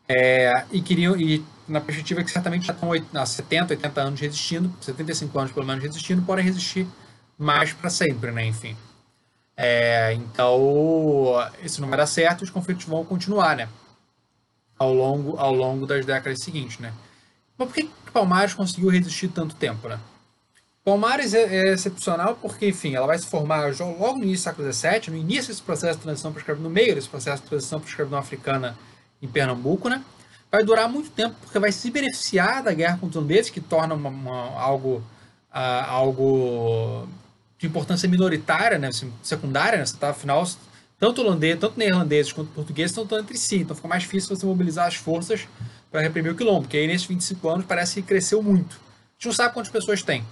é, 0.09 0.64
e 0.70 0.80
queriam, 0.80 1.16
e 1.16 1.44
na 1.66 1.80
perspectiva 1.80 2.22
que 2.22 2.30
certamente 2.30 2.66
já 2.66 2.72
estão 2.72 2.90
há 3.14 3.26
70, 3.26 3.74
80 3.74 4.00
anos 4.00 4.20
resistindo, 4.20 4.72
75 4.80 5.38
anos 5.38 5.52
pelo 5.52 5.66
menos 5.66 5.82
resistindo, 5.82 6.22
podem 6.22 6.44
resistir 6.44 6.86
mais 7.38 7.72
para 7.72 7.90
sempre, 7.90 8.30
né? 8.30 8.44
Enfim. 8.46 8.76
É, 9.57 10.12
então, 10.14 11.34
isso 11.62 11.80
não 11.80 11.88
vai 11.88 11.98
dar 11.98 12.07
certo, 12.07 12.42
os 12.42 12.50
conflitos 12.50 12.84
vão 12.84 13.05
continuar, 13.05 13.57
né? 13.57 13.68
Ao 14.78 14.92
longo, 14.92 15.38
ao 15.38 15.55
longo 15.55 15.86
das 15.86 16.05
décadas 16.05 16.40
seguintes, 16.40 16.78
né? 16.78 16.92
Mas 17.57 17.68
por 17.68 17.74
que 17.74 17.88
Palmares 18.12 18.52
conseguiu 18.52 18.90
resistir 18.90 19.28
tanto 19.28 19.55
tempo, 19.55 19.88
né? 19.88 19.98
Palmares 20.84 21.32
é, 21.32 21.68
é 21.68 21.72
excepcional 21.72 22.36
porque, 22.42 22.68
enfim, 22.68 22.94
ela 22.94 23.07
vai 23.07 23.18
se 23.18 23.26
formar 23.26 23.72
logo 23.80 24.18
no 24.18 24.24
início 24.24 24.52
do 24.52 24.57
século 24.57 24.72
XVII, 24.72 25.11
no 25.11 25.16
início 25.16 25.48
desse 25.48 25.62
processo 25.62 25.98
de 25.98 26.02
transição 26.02 26.30
para 26.30 26.40
escravidão, 26.40 26.68
no 26.68 26.74
meio 26.74 26.94
desse 26.94 27.09
processo 27.09 27.42
de 27.42 27.48
transição 27.48 27.80
para 27.80 27.88
escravidão 27.88 28.18
africana 28.18 28.76
em 29.25 29.29
Pernambuco, 29.29 29.89
né? 29.89 30.05
Vai 30.53 30.62
durar 30.62 30.89
muito 30.89 31.11
tempo 31.11 31.35
porque 31.41 31.59
vai 31.59 31.72
se 31.72 31.91
beneficiar 31.91 32.62
da 32.62 32.72
guerra 32.72 32.99
contra 32.99 33.09
os 33.09 33.16
holandeses, 33.16 33.51
que 33.51 33.61
torna 33.61 33.95
uma, 33.95 34.09
uma, 34.09 34.61
algo, 34.61 34.99
uh, 35.53 35.89
algo 35.89 37.09
de 37.59 37.66
importância 37.66 38.09
minoritária, 38.09 38.79
né, 38.79 38.89
assim, 38.89 39.12
secundária, 39.22 39.79
né, 39.79 39.87
você 39.87 39.97
tá, 39.97 40.11
afinal, 40.11 40.47
tanto 40.99 41.22
holandês, 41.22 41.59
tanto 41.59 41.79
neerlandeses 41.79 42.33
quanto 42.33 42.51
portugueses 42.51 42.97
estão 42.97 43.18
entre 43.18 43.37
si, 43.39 43.57
então 43.57 43.75
fica 43.75 43.89
mais 43.89 44.03
difícil 44.03 44.37
você 44.37 44.47
mobilizar 44.47 44.87
as 44.87 44.95
forças 44.95 45.49
para 45.91 46.03
reprimir 46.03 46.33
o 46.33 46.37
quilombo, 46.37 46.62
porque 46.62 46.77
aí 46.77 46.87
nesses 46.87 47.07
25 47.07 47.49
anos 47.49 47.66
parece 47.66 48.01
que 48.01 48.07
cresceu 48.07 48.43
muito. 48.43 48.75
A 48.77 49.14
gente 49.14 49.27
não 49.27 49.33
sabe 49.33 49.55
quantas 49.55 49.72
pessoas 49.72 50.03
tem. 50.03 50.25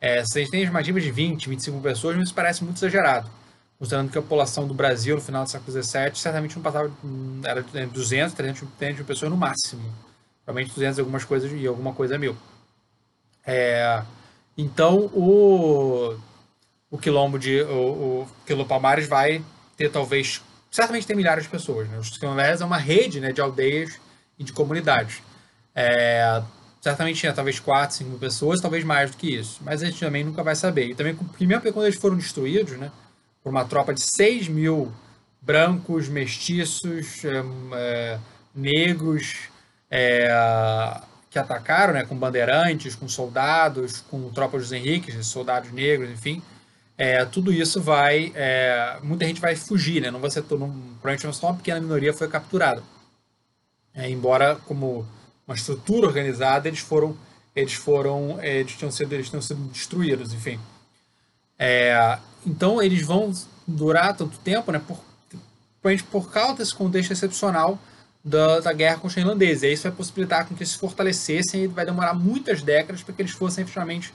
É, 0.00 0.22
vocês 0.24 0.50
têm 0.50 0.62
estimativas 0.62 1.02
de 1.02 1.10
20, 1.10 1.48
25 1.48 1.80
pessoas, 1.80 2.16
mas 2.16 2.26
isso 2.26 2.34
parece 2.34 2.64
muito 2.64 2.76
exagerado. 2.76 3.30
Considerando 3.78 4.10
que 4.10 4.16
a 4.16 4.22
população 4.22 4.66
do 4.66 4.72
Brasil 4.72 5.16
no 5.16 5.20
final 5.20 5.44
do 5.44 5.50
século 5.50 5.70
XVII 5.70 6.14
certamente 6.14 6.56
não 6.56 6.62
passava, 6.62 6.90
era 7.44 7.62
200, 7.62 8.34
300, 8.34 8.68
300 8.78 8.96
mil 8.96 9.06
pessoas 9.06 9.30
no 9.30 9.36
máximo. 9.36 9.82
Provavelmente 10.44 10.74
200 10.74 10.98
e 10.98 11.00
algumas 11.00 11.24
coisas 11.24 11.52
e 11.52 11.66
alguma 11.66 11.92
coisa 11.92 12.16
mil. 12.16 12.36
É, 13.46 14.02
então, 14.56 15.10
o, 15.12 16.16
o 16.90 16.98
quilombo 16.98 17.38
de 17.38 17.60
o, 17.62 18.22
o 18.22 18.28
quilombo 18.46 18.68
Palmares 18.68 19.06
vai 19.06 19.44
ter 19.76 19.90
talvez 19.90 20.40
certamente 20.70 21.06
tem 21.06 21.16
milhares 21.16 21.44
de 21.44 21.50
pessoas. 21.50 21.88
Né? 21.88 21.98
Os 21.98 22.16
quilombés 22.16 22.60
é 22.60 22.64
uma 22.64 22.78
rede 22.78 23.20
né, 23.20 23.32
de 23.32 23.40
aldeias 23.40 23.98
e 24.38 24.44
de 24.44 24.52
comunidades. 24.52 25.22
É, 25.74 26.42
certamente 26.80 27.20
tinha 27.20 27.32
talvez 27.32 27.58
4, 27.58 27.96
5 27.96 28.10
mil 28.10 28.18
pessoas, 28.18 28.60
talvez 28.60 28.84
mais 28.84 29.10
do 29.10 29.16
que 29.16 29.34
isso. 29.34 29.60
Mas 29.62 29.82
a 29.82 29.86
gente 29.86 29.98
também 29.98 30.24
nunca 30.24 30.42
vai 30.42 30.54
saber. 30.54 30.88
E 30.88 30.94
também, 30.94 31.18
mesmo 31.40 31.72
quando 31.72 31.86
eles 31.86 31.98
foram 31.98 32.16
destruídos, 32.16 32.78
né, 32.78 32.90
por 33.46 33.50
uma 33.50 33.64
tropa 33.64 33.94
de 33.94 34.00
6 34.00 34.48
mil 34.48 34.92
brancos, 35.40 36.08
mestiços, 36.08 37.24
é, 37.24 37.44
é, 37.74 38.18
negros, 38.52 39.36
é, 39.88 41.00
que 41.30 41.38
atacaram, 41.38 41.94
né, 41.94 42.04
com 42.04 42.16
bandeirantes, 42.16 42.96
com 42.96 43.08
soldados, 43.08 44.00
com 44.10 44.28
tropa 44.30 44.58
dos 44.58 44.72
Henriques, 44.72 45.24
soldados 45.28 45.70
negros, 45.70 46.10
enfim, 46.10 46.42
é, 46.98 47.24
tudo 47.24 47.52
isso 47.52 47.80
vai, 47.80 48.32
é, 48.34 48.98
muita 49.00 49.24
gente 49.24 49.40
vai 49.40 49.54
fugir, 49.54 50.02
né, 50.02 50.10
não 50.10 50.18
vai 50.18 50.30
ser 50.30 50.42
todo, 50.42 50.66
provavelmente 51.00 51.32
só 51.36 51.46
uma 51.46 51.56
pequena 51.56 51.78
minoria 51.78 52.12
foi 52.12 52.26
capturada. 52.26 52.82
É, 53.94 54.10
embora 54.10 54.56
como 54.56 55.06
uma 55.46 55.54
estrutura 55.54 56.08
organizada, 56.08 56.66
eles 56.66 56.80
foram, 56.80 57.16
eles 57.54 57.74
foram, 57.74 58.42
eles 58.42 58.72
tinham 58.72 58.90
sido, 58.90 59.12
eles 59.12 59.30
tinham 59.30 59.40
sido 59.40 59.60
destruídos, 59.68 60.34
enfim. 60.34 60.58
É, 61.58 62.18
então 62.46 62.82
eles 62.82 63.02
vão 63.02 63.32
durar 63.66 64.16
tanto 64.16 64.38
tempo, 64.38 64.70
né, 64.70 64.80
por, 64.86 65.00
por 66.10 66.30
causa 66.30 66.58
desse 66.58 66.74
contexto 66.74 67.12
excepcional 67.12 67.78
da, 68.26 68.60
da 68.60 68.72
guerra 68.72 68.98
com 68.98 69.06
os 69.06 69.16
irlandeses. 69.16 69.62
E 69.62 69.72
isso 69.72 69.84
vai 69.84 69.92
possibilitar 69.92 70.46
com 70.46 70.54
que 70.54 70.62
eles 70.62 70.72
se 70.72 70.78
fortalecessem 70.78 71.64
e 71.64 71.66
vai 71.66 71.86
demorar 71.86 72.14
muitas 72.14 72.62
décadas 72.62 73.02
para 73.02 73.14
que 73.14 73.22
eles 73.22 73.32
fossem 73.32 73.62
efetivamente 73.62 74.12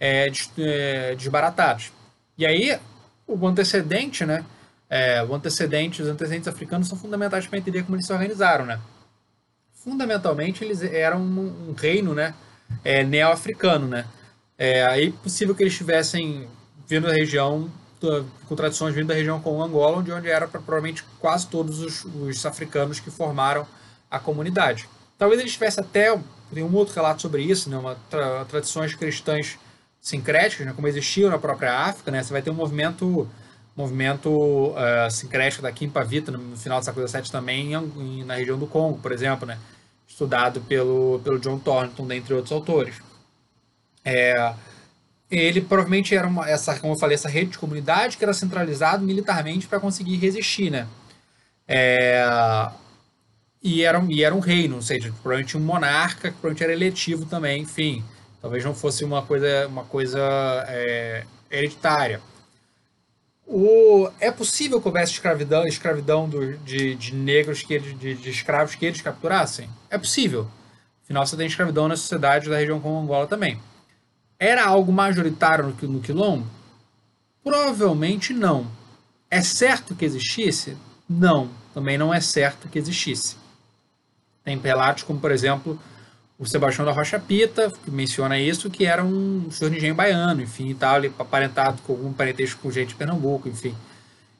é, 0.00 0.26
é, 0.58 1.14
desbaratados. 1.14 1.92
E 2.36 2.44
aí, 2.44 2.78
o 3.26 3.46
antecedente, 3.46 4.26
né? 4.26 4.44
É, 4.88 5.22
o 5.22 5.34
antecedente, 5.34 6.02
os 6.02 6.08
antecedentes 6.08 6.46
africanos 6.46 6.88
são 6.88 6.98
fundamentais 6.98 7.46
para 7.46 7.58
entender 7.58 7.82
como 7.82 7.96
eles 7.96 8.06
se 8.06 8.12
organizaram, 8.12 8.66
né? 8.66 8.80
Fundamentalmente, 9.72 10.64
eles 10.64 10.82
eram 10.82 11.20
um, 11.20 11.70
um 11.70 11.72
reino, 11.72 12.14
né? 12.14 12.34
É, 12.84 13.04
neo-africano, 13.04 13.86
né? 13.86 14.06
É 14.58 14.84
aí 14.84 15.12
possível 15.12 15.54
que 15.54 15.62
eles 15.62 15.72
estivessem 15.72 16.48
vindo 16.86 17.06
da 17.06 17.12
região 17.12 17.70
com 18.46 18.54
tradições 18.54 18.94
vindo 18.94 19.08
da 19.08 19.14
região 19.14 19.40
com 19.40 19.62
Angola, 19.62 19.98
onde, 19.98 20.12
onde 20.12 20.28
era 20.28 20.46
provavelmente 20.46 21.02
quase 21.18 21.46
todos 21.46 21.80
os, 21.80 22.04
os, 22.04 22.44
africanos 22.44 23.00
que 23.00 23.10
formaram 23.10 23.66
a 24.10 24.18
comunidade. 24.18 24.88
Talvez 25.18 25.40
eles 25.40 25.52
tivessem 25.52 25.82
até, 25.82 26.16
tem 26.52 26.62
um 26.62 26.74
outro 26.74 26.94
relato 26.94 27.22
sobre 27.22 27.42
isso, 27.42 27.70
né, 27.70 27.76
uma 27.76 27.96
tra, 28.10 28.44
tradições 28.44 28.94
cristãs 28.94 29.58
sincréticas, 30.00 30.66
né, 30.66 30.72
como 30.74 30.86
existiam 30.86 31.30
na 31.30 31.38
própria 31.38 31.72
África, 31.72 32.10
né, 32.10 32.22
você 32.22 32.32
vai 32.32 32.42
ter 32.42 32.50
um 32.50 32.54
movimento 32.54 33.28
movimento 33.74 34.30
uh, 34.30 35.10
sincrético 35.10 35.62
da 35.62 35.70
Kimpavita 35.70 36.32
no 36.32 36.56
final 36.56 36.80
do 36.80 36.84
século 36.84 37.06
XVII 37.06 37.30
também 37.30 37.74
em, 37.74 38.24
na 38.24 38.36
região 38.36 38.58
do 38.58 38.66
Congo, 38.66 38.98
por 38.98 39.12
exemplo, 39.12 39.46
né, 39.46 39.58
estudado 40.08 40.62
pelo, 40.62 41.20
pelo 41.22 41.38
John 41.38 41.58
Thornton, 41.58 42.06
dentre 42.06 42.32
outros 42.32 42.52
autores. 42.52 43.02
É, 44.02 44.54
ele 45.30 45.60
provavelmente 45.60 46.14
era 46.14 46.26
uma, 46.26 46.48
essa, 46.48 46.78
como 46.78 46.94
eu 46.94 46.98
falei, 46.98 47.14
essa 47.14 47.28
rede 47.28 47.52
de 47.52 47.58
comunidade 47.58 48.16
que 48.16 48.24
era 48.24 48.32
centralizado 48.32 49.04
militarmente 49.04 49.66
para 49.66 49.80
conseguir 49.80 50.16
resistir, 50.16 50.70
né? 50.70 50.86
É, 51.66 52.24
e, 53.62 53.82
era, 53.82 54.04
e 54.08 54.22
era 54.22 54.34
um 54.34 54.38
reino, 54.38 54.76
ou 54.76 54.82
seja, 54.82 55.12
provavelmente 55.22 55.56
um 55.56 55.60
monarca, 55.60 56.30
que 56.30 56.36
provavelmente 56.36 56.62
era 56.62 56.72
eletivo 56.72 57.26
também, 57.26 57.62
enfim. 57.62 58.04
Talvez 58.40 58.64
não 58.64 58.74
fosse 58.74 59.04
uma 59.04 59.22
coisa, 59.22 59.66
uma 59.66 59.84
coisa 59.84 60.20
é, 60.68 61.24
hereditária. 61.50 62.20
O, 63.44 64.08
é 64.20 64.30
possível 64.30 64.80
que 64.80 64.88
houvesse 64.88 65.12
escravidão, 65.12 65.66
escravidão 65.66 66.28
do, 66.28 66.56
de, 66.58 66.94
de 66.94 67.14
negros, 67.14 67.62
que 67.62 67.74
eles, 67.74 67.98
de, 67.98 68.14
de 68.14 68.30
escravos 68.30 68.74
que 68.74 68.86
eles 68.86 69.00
capturassem? 69.00 69.68
É 69.90 69.98
possível. 69.98 70.48
Afinal, 71.04 71.26
você 71.26 71.36
tem 71.36 71.46
escravidão 71.46 71.88
na 71.88 71.96
sociedade 71.96 72.50
da 72.50 72.56
região 72.56 72.80
como 72.80 73.00
Angola 73.00 73.26
também. 73.26 73.60
Era 74.38 74.66
algo 74.66 74.92
majoritário 74.92 75.64
no, 75.64 75.88
no 75.88 76.00
quilombo? 76.00 76.46
Provavelmente 77.42 78.34
não. 78.34 78.66
É 79.30 79.40
certo 79.42 79.94
que 79.94 80.04
existisse? 80.04 80.76
Não, 81.08 81.48
também 81.72 81.96
não 81.96 82.12
é 82.12 82.20
certo 82.20 82.68
que 82.68 82.78
existisse. 82.78 83.36
Tem 84.44 84.58
relatos 84.58 85.02
como, 85.02 85.18
por 85.18 85.30
exemplo, 85.30 85.78
o 86.38 86.44
Sebastião 86.44 86.84
da 86.84 86.92
Rocha 86.92 87.18
Pita, 87.18 87.72
que 87.84 87.90
menciona 87.90 88.38
isso, 88.38 88.68
que 88.68 88.84
era 88.84 89.02
um 89.02 89.50
senhor 89.50 89.70
de 89.70 89.78
engenho 89.78 89.94
baiano, 89.94 90.42
enfim, 90.42 90.68
e 90.68 90.74
tal, 90.74 91.00
aparentado 91.18 91.80
com 91.82 91.94
algum 91.94 92.12
parentesco 92.12 92.60
com 92.60 92.70
gente 92.70 92.90
de 92.90 92.94
Pernambuco, 92.94 93.48
enfim. 93.48 93.74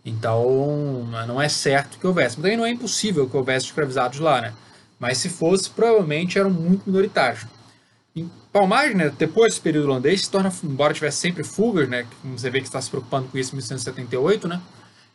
Então, 0.04 1.04
não 1.26 1.40
é 1.40 1.48
certo 1.48 1.98
que 1.98 2.06
houvesse. 2.06 2.36
Mas 2.36 2.42
também 2.42 2.56
não 2.56 2.66
é 2.66 2.70
impossível 2.70 3.28
que 3.28 3.36
houvesse 3.36 3.66
escravizados 3.66 4.20
lá, 4.20 4.40
né? 4.40 4.54
Mas 4.98 5.18
se 5.18 5.28
fosse, 5.28 5.68
provavelmente 5.70 6.38
eram 6.38 6.50
muito 6.50 6.82
minoritários. 6.86 7.44
Palmares, 8.56 8.96
né, 8.96 9.12
depois 9.18 9.52
desse 9.52 9.60
período 9.60 9.88
holandês, 9.88 10.22
se 10.22 10.30
torna, 10.30 10.50
embora 10.64 10.94
tivesse 10.94 11.18
sempre 11.18 11.44
fugas, 11.44 11.86
né, 11.86 12.06
como 12.22 12.38
você 12.38 12.48
vê 12.48 12.60
que 12.60 12.66
está 12.66 12.80
se 12.80 12.88
preocupando 12.88 13.28
com 13.28 13.36
isso 13.36 13.50
em 13.50 13.56
1978, 13.56 14.48
né, 14.48 14.62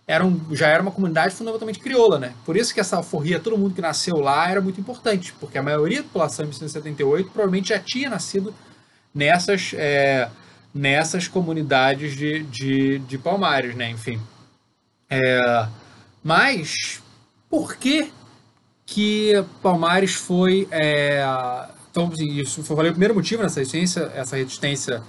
era 0.05 0.23
um, 0.23 0.39
já 0.51 0.67
era 0.67 0.79
uma 0.79 0.91
comunidade 0.91 1.33
fundamentalmente 1.33 1.79
crioula, 1.79 2.19
né? 2.19 2.33
Por 2.45 2.55
isso 2.57 2.73
que 2.73 2.79
essa 2.79 2.97
alforria, 2.97 3.39
todo 3.39 3.57
mundo 3.57 3.73
que 3.73 3.81
nasceu 3.81 4.17
lá 4.17 4.47
era 4.47 4.59
muito 4.61 4.79
importante, 4.79 5.33
porque 5.39 5.57
a 5.57 5.63
maioria 5.63 5.97
da 5.97 6.03
população 6.03 6.43
em 6.43 6.49
1978 6.49 7.31
provavelmente 7.31 7.69
já 7.69 7.79
tinha 7.79 8.09
nascido 8.09 8.53
nessas, 9.13 9.73
é, 9.73 10.29
nessas 10.73 11.27
comunidades 11.27 12.15
de, 12.15 12.43
de, 12.43 12.99
de 12.99 13.17
Palmares, 13.17 13.73
né? 13.75 13.89
Enfim. 13.89 14.19
É, 15.09 15.67
mas 16.23 17.01
por 17.49 17.75
que 17.75 18.11
que 18.85 19.33
Palmares 19.61 20.13
foi 20.13 20.67
é, 20.71 21.23
então, 21.91 22.09
assim, 22.11 22.31
isso 22.31 22.63
foi 22.63 22.87
o 22.87 22.91
primeiro 22.91 23.13
motivo 23.13 23.43
nessa 23.43 23.59
resistência, 23.59 24.11
essa 24.15 24.37
resistência 24.37 25.03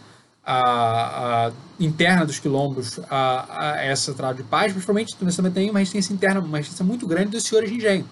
a, 0.45 1.47
a, 1.47 1.53
interna 1.78 2.26
dos 2.26 2.41
quilombos 2.41 2.99
a, 3.09 3.76
a 3.76 3.85
essa 3.85 4.12
tratado 4.12 4.43
de 4.43 4.49
paz, 4.49 4.72
principalmente 4.72 5.16
nós 5.20 5.37
também 5.37 5.53
tem 5.53 5.70
uma 5.70 5.78
resistência 5.78 6.12
interna, 6.12 6.41
uma 6.41 6.59
resistência 6.59 6.85
muito 6.85 7.07
grande 7.07 7.30
dos 7.30 7.45
senhores 7.45 7.70
de 7.70 7.76
engenho 7.76 8.09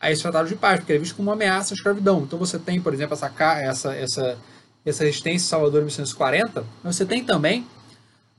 a 0.00 0.10
esse 0.10 0.22
tratado 0.22 0.48
de 0.48 0.56
paz, 0.56 0.80
porque 0.80 0.92
é 0.92 0.98
visto 0.98 1.14
como 1.14 1.28
uma 1.28 1.34
ameaça 1.34 1.74
à 1.74 1.76
escravidão. 1.76 2.22
Então 2.22 2.38
você 2.38 2.58
tem, 2.58 2.80
por 2.80 2.92
exemplo, 2.92 3.14
essa, 3.14 3.32
essa, 3.60 3.94
essa, 3.94 4.38
essa 4.84 5.04
resistência 5.04 5.48
Salvador 5.48 5.80
em 5.82 5.86
1940, 5.86 6.64
mas 6.82 6.96
você 6.96 7.04
tem 7.04 7.24
também 7.24 7.66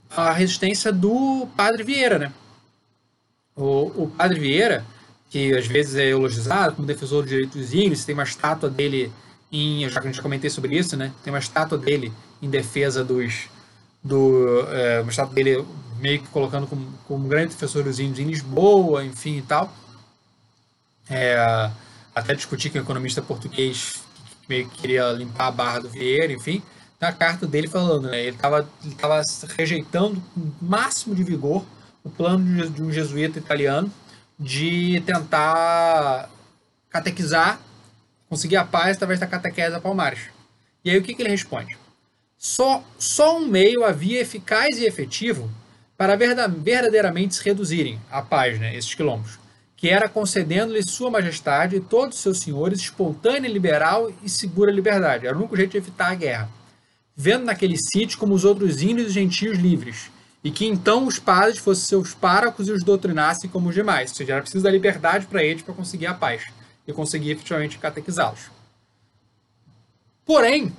a 0.10 0.32
resistência 0.32 0.92
do 0.92 1.48
Padre 1.56 1.84
Vieira, 1.84 2.20
né? 2.20 2.34
O, 3.56 4.04
o 4.04 4.14
Padre 4.18 4.40
Vieira, 4.40 4.86
que 5.30 5.56
às 5.56 5.68
vezes 5.68 5.96
é 5.96 6.10
elogiado 6.10 6.76
como 6.76 6.88
defensor 6.88 7.22
dos 7.24 7.30
direitos 7.30 7.74
índios, 7.74 8.06
tem 8.06 8.14
uma 8.14 8.24
estátua 8.24 8.70
dele 8.70 9.12
em, 9.52 9.88
já 9.90 10.00
que 10.00 10.08
a 10.08 10.12
gente 10.12 10.22
comentei 10.22 10.50
sobre 10.50 10.78
isso, 10.78 10.96
né? 10.96 11.12
Tem 11.24 11.34
uma 11.34 11.40
estátua 11.40 11.78
dele 11.78 12.14
em 12.42 12.50
defesa 12.50 13.04
dos, 13.04 13.50
do, 14.04 14.68
é, 14.72 15.02
uma 15.02 15.10
estátua 15.10 15.34
dele 15.34 15.66
meio 16.00 16.22
que 16.22 16.28
colocando 16.28 16.68
como, 16.68 16.88
como 17.08 17.26
um 17.26 17.28
grande 17.28 17.54
defensor 17.54 17.84
dos 17.84 18.00
índios 18.00 18.20
em 18.20 18.30
Lisboa, 18.30 19.04
enfim 19.04 19.38
e 19.38 19.42
tal. 19.42 19.74
É, 21.10 21.72
até 22.14 22.36
discutir 22.36 22.70
com 22.70 22.78
um 22.78 22.82
economista 22.82 23.22
português 23.22 24.04
que 24.44 24.50
meio 24.50 24.70
que 24.70 24.82
queria 24.82 25.12
limpar 25.12 25.48
a 25.48 25.52
barra 25.52 25.80
do 25.80 25.90
Vieira, 25.90 26.32
enfim. 26.32 26.62
Na 27.00 27.12
carta 27.12 27.48
dele 27.48 27.68
falando, 27.68 28.10
né? 28.10 28.20
Ele 28.20 28.36
estava 28.36 28.70
ele 28.84 28.96
tava 28.96 29.22
rejeitando 29.58 30.22
com 30.34 30.42
o 30.42 30.54
máximo 30.62 31.16
de 31.16 31.24
vigor 31.24 31.66
o 32.04 32.10
plano 32.10 32.70
de 32.70 32.82
um 32.82 32.92
jesuíta 32.92 33.40
italiano 33.40 33.92
de 34.40 35.02
tentar 35.06 36.30
catequizar 36.90 37.60
conseguir 38.30 38.58
a 38.58 38.64
paz 38.64 38.96
através 38.96 39.20
da 39.20 39.28
catequese 39.28 39.76
a 39.76 39.82
Palmares. 39.82 40.20
E 40.86 40.92
aí 40.92 40.98
o 40.98 41.02
que, 41.02 41.14
que 41.14 41.22
ele 41.22 41.30
responde? 41.30 41.76
Só, 42.38 42.84
só 42.98 43.38
um 43.38 43.48
meio 43.48 43.84
havia 43.84 44.22
eficaz 44.22 44.78
e 44.78 44.86
efetivo 44.86 45.50
para 45.98 46.16
verdadeiramente 46.16 47.36
se 47.36 47.44
reduzirem 47.44 48.00
a 48.10 48.22
paz, 48.22 48.58
né, 48.58 48.74
esses 48.74 48.96
quilombos, 48.96 49.38
que 49.76 49.90
era 49.90 50.08
concedendo-lhe 50.08 50.82
sua 50.82 51.12
majestade 51.12 51.76
e 51.76 51.82
todos 51.82 52.16
os 52.16 52.22
seus 52.22 52.40
senhores 52.40 52.80
espontânea, 52.80 53.50
liberal 53.50 54.10
e 54.24 54.30
segura 54.30 54.72
liberdade. 54.72 55.28
Era 55.28 55.36
o 55.36 55.40
único 55.40 55.58
jeito 55.58 55.72
de 55.72 55.78
evitar 55.78 56.12
a 56.12 56.16
guerra. 56.16 56.50
Vendo 57.14 57.44
naquele 57.44 57.76
sítio 57.78 58.18
como 58.18 58.34
os 58.34 58.46
outros 58.46 58.82
índios 58.82 59.10
e 59.10 59.14
gentios 59.14 59.58
livres, 59.58 60.10
e 60.42 60.50
que 60.50 60.66
então 60.66 61.06
os 61.06 61.20
padres 61.20 61.58
fossem 61.58 61.86
seus 61.86 62.14
párocos 62.14 62.70
e 62.70 62.72
os 62.72 62.82
doutrinassem 62.86 63.50
como 63.50 63.68
os 63.68 63.76
demais. 63.76 64.12
Ou 64.12 64.16
seja, 64.16 64.34
era 64.34 64.42
preciso 64.42 64.64
da 64.64 64.72
liberdade 64.72 65.26
para 65.26 65.44
eles 65.44 65.62
para 65.62 65.74
conseguir 65.74 66.06
a 66.06 66.14
paz 66.14 66.44
e 66.90 66.94
conseguir 66.94 67.32
efetivamente 67.32 67.78
catequizá-los. 67.78 68.50
Porém, 70.26 70.74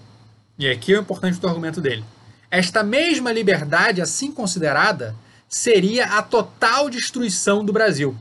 e 0.58 0.68
aqui 0.68 0.92
é 0.92 0.98
o 0.98 1.00
importante 1.00 1.38
do 1.38 1.46
argumento 1.46 1.80
dele, 1.80 2.04
esta 2.50 2.82
mesma 2.82 3.30
liberdade, 3.30 4.02
assim 4.02 4.32
considerada, 4.32 5.14
seria 5.48 6.18
a 6.18 6.22
total 6.22 6.90
destruição 6.90 7.64
do 7.64 7.72
Brasil. 7.72 8.16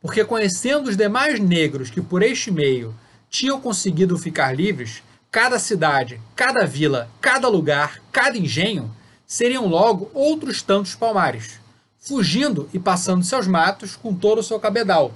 Porque 0.00 0.24
conhecendo 0.24 0.88
os 0.88 0.96
demais 0.96 1.38
negros 1.38 1.90
que 1.90 2.00
por 2.00 2.22
este 2.22 2.50
meio 2.50 2.94
tinham 3.28 3.60
conseguido 3.60 4.18
ficar 4.18 4.56
livres, 4.56 5.02
cada 5.30 5.58
cidade, 5.58 6.18
cada 6.34 6.64
vila, 6.64 7.10
cada 7.20 7.46
lugar, 7.46 8.00
cada 8.10 8.38
engenho 8.38 8.90
seriam 9.26 9.66
logo 9.66 10.10
outros 10.14 10.62
tantos 10.62 10.94
palmares, 10.94 11.60
fugindo 11.98 12.68
e 12.72 12.78
passando 12.78 13.22
seus 13.22 13.46
matos 13.46 13.96
com 13.96 14.14
todo 14.14 14.38
o 14.38 14.42
seu 14.42 14.58
cabedal, 14.58 15.12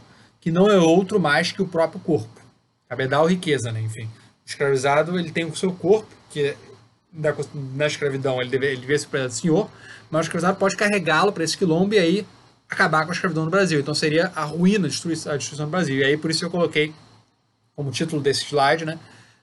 que 0.46 0.52
não 0.52 0.70
é 0.70 0.78
outro 0.78 1.18
mais 1.18 1.50
que 1.50 1.60
o 1.60 1.66
próprio 1.66 1.98
corpo. 1.98 2.40
Cabedal, 2.88 3.26
riqueza, 3.26 3.72
né? 3.72 3.80
Enfim, 3.80 4.08
escravizado 4.44 5.18
ele 5.18 5.32
tem 5.32 5.44
o 5.44 5.56
seu 5.56 5.72
corpo, 5.72 6.06
que 6.30 6.56
na 7.74 7.84
escravidão 7.88 8.40
ele, 8.40 8.50
deve, 8.50 8.66
ele 8.66 8.76
devia 8.76 8.96
ser 8.96 9.28
senhor, 9.32 9.68
mas 10.08 10.20
o 10.20 10.22
escravizado 10.26 10.56
pode 10.56 10.76
carregá-lo 10.76 11.32
para 11.32 11.42
esse 11.42 11.58
quilombo 11.58 11.94
e 11.94 11.98
aí 11.98 12.26
acabar 12.70 13.04
com 13.04 13.10
a 13.10 13.12
escravidão 13.12 13.44
no 13.44 13.50
Brasil. 13.50 13.80
Então 13.80 13.92
seria 13.92 14.30
a 14.36 14.44
ruína, 14.44 14.86
a 14.86 14.88
destruição, 14.88 15.36
do 15.36 15.66
Brasil. 15.66 15.96
E 15.96 16.04
aí 16.04 16.16
por 16.16 16.30
isso 16.30 16.44
eu 16.44 16.50
coloquei 16.50 16.94
como 17.74 17.90
título 17.90 18.22
desse 18.22 18.44
slide, 18.44 18.84
né? 18.84 19.00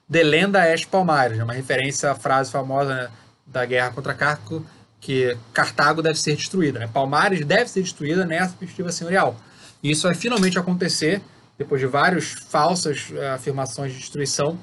De 0.08 0.22
Lenda 0.22 0.66
Est 0.72 0.86
Palmares, 0.86 1.38
uma 1.38 1.52
referência 1.52 2.12
à 2.12 2.14
frase 2.14 2.50
famosa 2.50 2.94
né, 2.94 3.10
da 3.46 3.66
guerra 3.66 3.90
contra 3.90 4.14
Carco, 4.14 4.64
que 5.02 5.36
Cartago 5.52 6.00
deve 6.00 6.18
ser 6.18 6.34
destruída. 6.34 6.78
Né? 6.78 6.88
Palmares 6.90 7.44
deve 7.44 7.68
ser 7.68 7.82
destruída 7.82 8.24
nessa 8.24 8.54
perspectiva 8.56 8.90
senhorial. 8.90 9.36
E 9.84 9.90
isso 9.90 10.08
vai 10.08 10.14
finalmente 10.14 10.58
acontecer, 10.58 11.20
depois 11.58 11.78
de 11.78 11.86
várias 11.86 12.30
falsas 12.48 13.10
uh, 13.10 13.34
afirmações 13.34 13.92
de 13.92 13.98
destruição, 13.98 14.58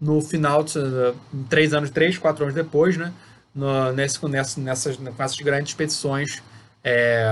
no 0.00 0.22
final, 0.22 0.64
de, 0.64 0.78
uh, 0.78 1.14
três 1.50 1.74
anos, 1.74 1.90
três, 1.90 2.16
quatro 2.16 2.44
anos 2.44 2.54
depois, 2.54 2.96
né? 2.96 3.12
No, 3.54 3.92
nesse, 3.92 4.26
nessas, 4.26 4.56
nessas, 4.56 4.96
com 4.96 5.22
essas 5.22 5.36
grandes 5.36 5.72
expedições 5.72 6.42
é, 6.82 7.26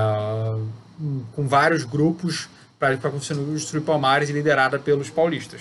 com 1.33 1.47
vários 1.47 1.85
grupos 1.85 2.49
para 2.79 2.97
conseguir 2.97 3.45
destruir 3.53 3.83
Palmares 3.83 4.29
liderada 4.31 4.79
pelos 4.79 5.11
paulistas. 5.11 5.61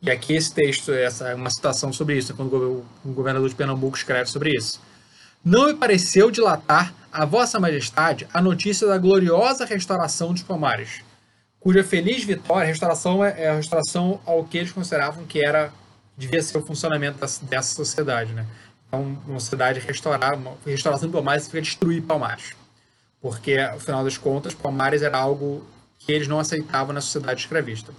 E 0.00 0.10
aqui 0.10 0.34
esse 0.34 0.52
texto, 0.52 0.92
essa 0.92 1.30
é 1.30 1.34
uma 1.34 1.50
citação 1.50 1.92
sobre 1.92 2.16
isso, 2.16 2.34
quando 2.34 2.84
o 3.04 3.12
governador 3.12 3.48
de 3.48 3.54
Pernambuco 3.54 3.96
escreve 3.96 4.30
sobre 4.30 4.50
isso. 4.56 4.80
Não 5.44 5.66
me 5.66 5.74
pareceu 5.74 6.30
dilatar 6.30 6.94
a 7.14 7.24
vossa 7.24 7.60
majestade 7.60 8.26
a 8.34 8.42
notícia 8.42 8.88
da 8.88 8.98
gloriosa 8.98 9.64
restauração 9.64 10.32
dos 10.32 10.42
Palmares, 10.42 11.02
cuja 11.60 11.84
feliz 11.84 12.24
vitória, 12.24 12.66
restauração 12.66 13.24
é, 13.24 13.44
é 13.44 13.50
a 13.50 13.54
restauração 13.54 14.20
ao 14.26 14.44
que 14.44 14.58
eles 14.58 14.72
consideravam 14.72 15.24
que 15.24 15.44
era 15.44 15.72
devia 16.16 16.42
ser 16.42 16.58
o 16.58 16.62
funcionamento 16.62 17.18
dessa 17.42 17.74
sociedade, 17.74 18.32
né? 18.32 18.44
Então, 18.86 19.18
uma 19.26 19.40
sociedade 19.40 19.80
restaurar, 19.80 20.34
uma 20.34 20.56
restauração 20.66 21.08
de 21.08 21.12
Palmares 21.12 21.44
significa 21.44 21.70
destruir 21.70 22.02
Palmares. 22.02 22.54
Porque, 23.20 23.56
afinal 23.56 24.04
das 24.04 24.18
contas, 24.18 24.54
Palmares 24.54 25.02
era 25.02 25.16
algo 25.16 25.64
que 25.98 26.12
eles 26.12 26.28
não 26.28 26.38
aceitavam 26.38 26.92
na 26.92 27.00
sociedade 27.00 27.40
escravista. 27.40 27.92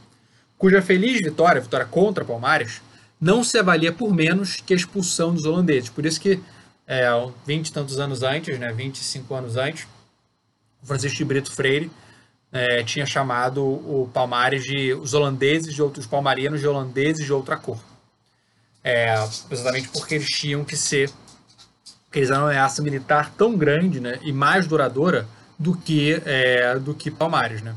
Cuja 0.57 0.82
feliz 0.82 1.20
vitória, 1.20 1.59
vitória 1.59 1.86
contra 1.86 2.24
Palmares, 2.24 2.82
não 3.20 3.43
se 3.43 3.57
avalia 3.57 3.91
por 3.91 4.13
menos 4.13 4.57
que 4.57 4.74
a 4.74 4.78
expulsão 4.78 5.34
dos 5.34 5.45
holandeses. 5.45 5.89
Por 5.89 6.05
isso 6.05 6.22
que, 6.22 6.39
é, 6.88 7.06
20 7.46 7.68
e 7.68 7.72
tantos 7.72 8.00
anos 8.00 8.24
antes, 8.24 8.60
né, 8.60 8.72
25 8.72 9.34
anos 9.34 9.58
antes, 9.58 9.88
o 10.82 10.86
Francisco 10.86 11.18
de 11.18 11.26
Brito 11.26 11.52
Freire 11.52 11.92
é, 12.52 12.84
tinha 12.84 13.06
chamado 13.06 13.64
o 13.64 14.10
Palmares 14.14 14.64
de 14.64 14.94
os 14.94 15.14
holandeses 15.14 15.74
de 15.74 15.82
outros 15.82 16.06
palmarianos 16.06 16.60
de 16.60 16.68
holandeses 16.68 17.26
de 17.26 17.34
outra 17.34 17.58
cor. 17.58 17.80
É, 18.84 19.16
exatamente 19.50 19.90
porque 19.90 20.16
eles 20.16 20.30
tinham 20.30 20.64
que 20.64 20.78
ser, 20.78 21.10
porque 22.06 22.20
eles 22.20 22.30
eram 22.30 22.44
uma 22.44 22.52
ameaça 22.52 22.84
militar 22.84 23.34
tão 23.36 23.58
grande 23.58 24.00
né, 24.00 24.20
e 24.22 24.32
mais 24.32 24.68
duradoura 24.68 25.28
do 25.58 25.76
que, 25.76 26.22
é, 26.24 26.78
do 26.78 26.94
que 26.94 27.10
Palmares. 27.10 27.62
Né? 27.62 27.76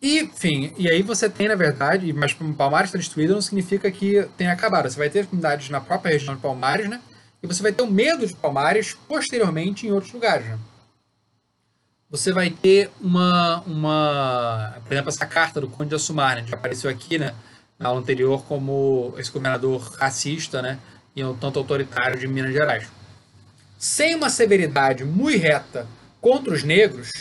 Enfim, 0.00 0.72
e 0.78 0.88
aí 0.88 1.02
você 1.02 1.28
tem, 1.28 1.48
na 1.48 1.56
verdade, 1.56 2.12
mas 2.12 2.32
Palmares 2.32 2.88
está 2.88 2.98
destruído 2.98 3.34
não 3.34 3.42
significa 3.42 3.90
que 3.90 4.28
tenha 4.36 4.52
acabado. 4.52 4.88
Você 4.88 4.98
vai 4.98 5.10
ter 5.10 5.26
comunidades 5.26 5.68
na 5.70 5.80
própria 5.80 6.12
região 6.12 6.36
de 6.36 6.40
Palmares, 6.40 6.88
né? 6.88 7.00
E 7.42 7.46
você 7.46 7.62
vai 7.62 7.72
ter 7.72 7.82
o 7.82 7.90
medo 7.90 8.26
de 8.26 8.34
Palmares 8.34 8.96
posteriormente 9.08 9.86
em 9.86 9.90
outros 9.90 10.12
lugares, 10.12 10.46
né? 10.46 10.58
Você 12.10 12.32
vai 12.32 12.48
ter 12.50 12.90
uma, 13.00 13.60
uma... 13.66 14.76
Por 14.84 14.92
exemplo, 14.92 15.10
essa 15.10 15.26
carta 15.26 15.60
do 15.60 15.68
Conde 15.68 15.90
de 15.90 15.96
Assumar, 15.96 16.36
né? 16.36 16.44
Que 16.46 16.54
apareceu 16.54 16.88
aqui, 16.88 17.18
né? 17.18 17.34
na 17.78 17.88
aula 17.88 18.00
anterior 18.00 18.44
como 18.44 19.14
esse 19.16 19.30
governador 19.30 19.80
racista 19.98 20.60
né, 20.60 20.78
e 21.14 21.22
um 21.24 21.34
tanto 21.34 21.58
autoritário 21.58 22.18
de 22.18 22.26
Minas 22.26 22.52
Gerais. 22.52 22.88
Sem 23.78 24.16
uma 24.16 24.28
severidade 24.28 25.04
muito 25.04 25.38
reta 25.38 25.86
contra 26.20 26.52
os 26.52 26.64
negros, 26.64 27.12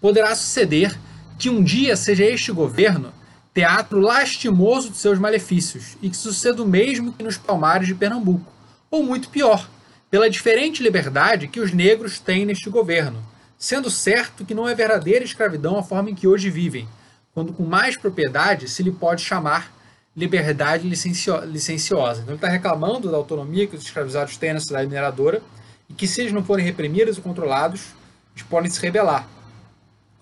poderá 0.00 0.34
suceder 0.34 0.98
que 1.38 1.50
um 1.50 1.62
dia 1.62 1.96
seja 1.96 2.24
este 2.24 2.52
governo 2.52 3.12
teatro 3.52 3.98
lastimoso 3.98 4.90
de 4.90 4.98
seus 4.98 5.18
malefícios 5.18 5.96
e 6.02 6.10
que 6.10 6.16
suceda 6.16 6.62
o 6.62 6.68
mesmo 6.68 7.12
que 7.12 7.22
nos 7.22 7.38
palmares 7.38 7.86
de 7.86 7.94
Pernambuco, 7.94 8.52
ou 8.90 9.02
muito 9.02 9.30
pior, 9.30 9.66
pela 10.10 10.28
diferente 10.28 10.82
liberdade 10.82 11.48
que 11.48 11.58
os 11.58 11.72
negros 11.72 12.18
têm 12.18 12.44
neste 12.44 12.68
governo, 12.68 13.22
sendo 13.58 13.90
certo 13.90 14.44
que 14.44 14.54
não 14.54 14.68
é 14.68 14.74
verdadeira 14.74 15.24
escravidão 15.24 15.78
a 15.78 15.82
forma 15.82 16.10
em 16.10 16.14
que 16.14 16.28
hoje 16.28 16.50
vivem, 16.50 16.86
quando 17.32 17.52
com 17.52 17.64
mais 17.64 17.96
propriedade 17.96 18.68
se 18.68 18.82
lhe 18.82 18.92
pode 18.92 19.22
chamar 19.22 19.74
liberdade 20.14 20.88
licencio 20.88 21.40
licenciosa. 21.44 22.20
Então 22.20 22.32
ele 22.32 22.36
está 22.36 22.48
reclamando 22.48 23.10
da 23.10 23.16
autonomia 23.16 23.66
que 23.66 23.76
os 23.76 23.82
escravizados 23.82 24.36
têm 24.36 24.52
na 24.52 24.60
cidade 24.60 24.86
mineradora 24.86 25.42
e 25.88 25.94
que 25.94 26.06
se 26.06 26.20
eles 26.20 26.32
não 26.32 26.44
forem 26.44 26.64
reprimidos 26.64 27.16
e 27.18 27.20
controlados, 27.20 27.94
eles 28.34 28.46
podem 28.46 28.70
se 28.70 28.80
rebelar. 28.80 29.26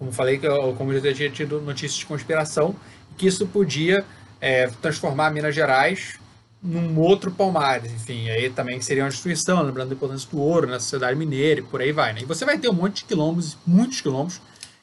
Como 0.04 0.12
falei, 0.12 0.38
como 0.76 0.92
eu 0.92 1.02
já 1.02 1.14
tinha 1.14 1.30
tido 1.30 1.62
notícias 1.62 1.94
de 1.94 2.04
conspiração, 2.04 2.76
que 3.16 3.26
isso 3.26 3.46
podia 3.46 4.04
é, 4.38 4.66
transformar 4.82 5.30
Minas 5.30 5.54
Gerais 5.54 6.18
num 6.62 6.98
outro 6.98 7.30
Palmares, 7.30 7.90
enfim, 7.90 8.28
aí 8.28 8.50
também 8.50 8.78
seria 8.82 9.02
uma 9.02 9.08
destruição, 9.08 9.62
lembrando 9.62 9.88
da 9.88 9.94
importância 9.94 10.28
do 10.30 10.38
ouro 10.38 10.66
na 10.66 10.78
sociedade 10.78 11.16
mineira 11.16 11.60
e 11.60 11.62
por 11.62 11.80
aí 11.80 11.90
vai. 11.90 12.12
Né? 12.12 12.20
E 12.20 12.24
você 12.26 12.44
vai 12.44 12.58
ter 12.58 12.68
um 12.68 12.74
monte 12.74 12.96
de 12.96 13.04
quilombos, 13.04 13.56
muitos 13.66 14.02
quilombos, 14.02 14.42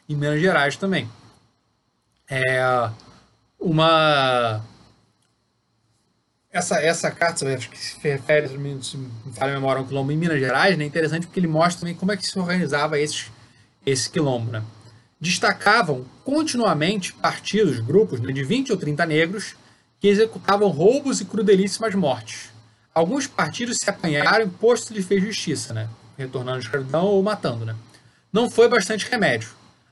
em 0.10 0.16
Minas 0.16 0.42
Gerais 0.42 0.76
também. 0.76 1.08
É 2.28 2.90
uma 3.60 4.64
essa, 6.52 6.82
essa 6.82 7.12
carta, 7.12 7.46
que 7.58 7.78
se 7.78 8.00
refere, 8.08 8.48
se 8.50 8.98
me 8.98 9.12
fala 9.34 9.52
a 9.52 9.54
memória, 9.54 9.80
a 9.80 9.84
um 9.84 9.88
quilombo 9.88 10.12
em 10.12 10.18
Minas 10.18 10.40
Gerais, 10.40 10.76
né, 10.76 10.84
é 10.84 10.88
interessante 10.88 11.28
porque 11.28 11.40
ele 11.40 11.48
mostra 11.48 11.82
também 11.82 11.94
como 11.94 12.12
é 12.12 12.18
que 12.18 12.26
se 12.26 12.38
organizava 12.40 13.00
esse, 13.00 13.28
esse 13.86 14.10
quilombo. 14.10 14.52
Né? 14.52 14.64
Destacavam 15.22 16.04
continuamente 16.26 17.14
partidos, 17.14 17.80
grupos 17.80 18.20
né, 18.20 18.34
de 18.34 18.44
20 18.44 18.72
ou 18.72 18.78
30 18.78 19.06
negros 19.06 19.56
que 20.00 20.08
executavam 20.08 20.68
roubos 20.70 21.22
e 21.22 21.26
crudelíssimas 21.26 21.96
mortes. 21.96 22.50
Alguns 22.94 23.28
partidos 23.28 23.78
se 23.78 23.90
apanharam 23.90 24.50
posto 24.50 24.94
lhe 24.94 25.04
fez 25.04 25.24
justiça, 25.24 25.74
né? 25.74 25.88
retornando 26.18 26.58
à 26.58 26.60
escravidão 26.60 27.06
ou 27.06 27.22
matando. 27.22 27.66
Né? 27.66 27.76
Não 28.34 28.50
foi 28.50 28.68
bastante 28.68 29.10
remédio. 29.10 29.50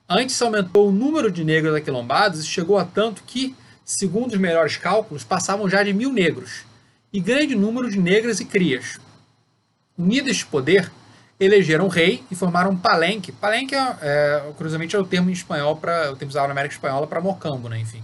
Antes 0.10 0.42
aumentou 0.42 0.90
o 0.90 0.92
número 0.92 1.32
de 1.32 1.46
negros 1.46 1.76
aquilombados 1.76 2.44
e 2.44 2.48
chegou 2.48 2.80
a 2.80 2.84
tanto 2.84 3.24
que 3.24 3.56
segundo 3.90 4.34
os 4.34 4.40
melhores 4.40 4.78
cálculos, 4.78 5.24
passavam 5.24 5.68
já 5.68 5.82
de 5.82 5.92
mil 5.94 6.14
negros, 6.14 6.64
e 7.12 7.20
grande 7.20 7.56
número 7.56 7.90
de 7.90 7.98
negras 7.98 8.40
e 8.40 8.46
crias. 8.46 9.00
Unidos 9.98 10.38
de 10.38 10.46
poder, 10.46 10.92
elegeram 11.40 11.88
rei 11.88 12.24
e 12.30 12.36
formaram 12.36 12.72
um 12.72 12.78
palenque. 12.78 13.32
Palenque, 13.32 13.74
é, 13.74 13.98
é, 14.02 14.54
curiosamente, 14.58 14.96
é 14.96 15.00
o 15.00 15.06
termo 15.06 15.30
em 15.30 15.34
espanhol 15.34 15.78
para 15.78 16.12
o 16.12 16.16
termo 16.16 16.30
usado 16.30 16.48
na 16.48 16.52
América 16.52 16.76
Espanhola 16.76 17.08
para 17.08 17.22
mocambo, 17.22 17.70
né? 17.70 17.80
Enfim, 17.80 18.04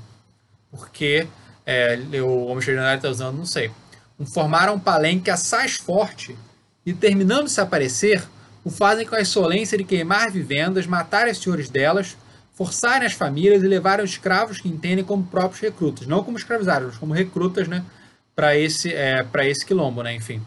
porque 0.71 1.27
é, 1.65 1.99
o 2.21 2.45
homem 2.45 2.59
extraordinário 2.59 2.97
está 2.97 3.09
usando, 3.09 3.38
não 3.38 3.45
sei. 3.45 3.71
Um, 4.17 4.25
formaram 4.25 4.75
um 4.75 4.79
palenque 4.79 5.29
assaz 5.29 5.75
forte 5.75 6.38
e, 6.86 6.93
terminando 6.93 7.45
de 7.45 7.51
se 7.51 7.59
aparecer, 7.59 8.23
o 8.63 8.69
fazem 8.69 9.05
com 9.05 9.15
a 9.15 9.21
insolência 9.21 9.77
de 9.77 9.83
queimar 9.83 10.31
vivendas, 10.31 10.88
matar 10.88 11.27
os 11.27 11.38
senhores 11.38 11.69
delas, 11.69 12.15
forçarem 12.53 13.05
as 13.05 13.13
famílias 13.13 13.61
e 13.61 13.67
levarem 13.67 14.05
os 14.05 14.11
escravos 14.11 14.61
que 14.61 14.69
entendem 14.69 15.03
como 15.03 15.23
próprios 15.23 15.59
recrutas, 15.59 16.07
não 16.07 16.23
como 16.23 16.38
escravizados, 16.38 16.88
mas 16.88 16.97
como 16.97 17.13
recrutas, 17.13 17.67
né, 17.67 17.83
para 18.33 18.57
esse, 18.57 18.93
é, 18.93 19.25
esse 19.43 19.65
quilombo, 19.65 20.01
né, 20.01 20.15
enfim. 20.15 20.41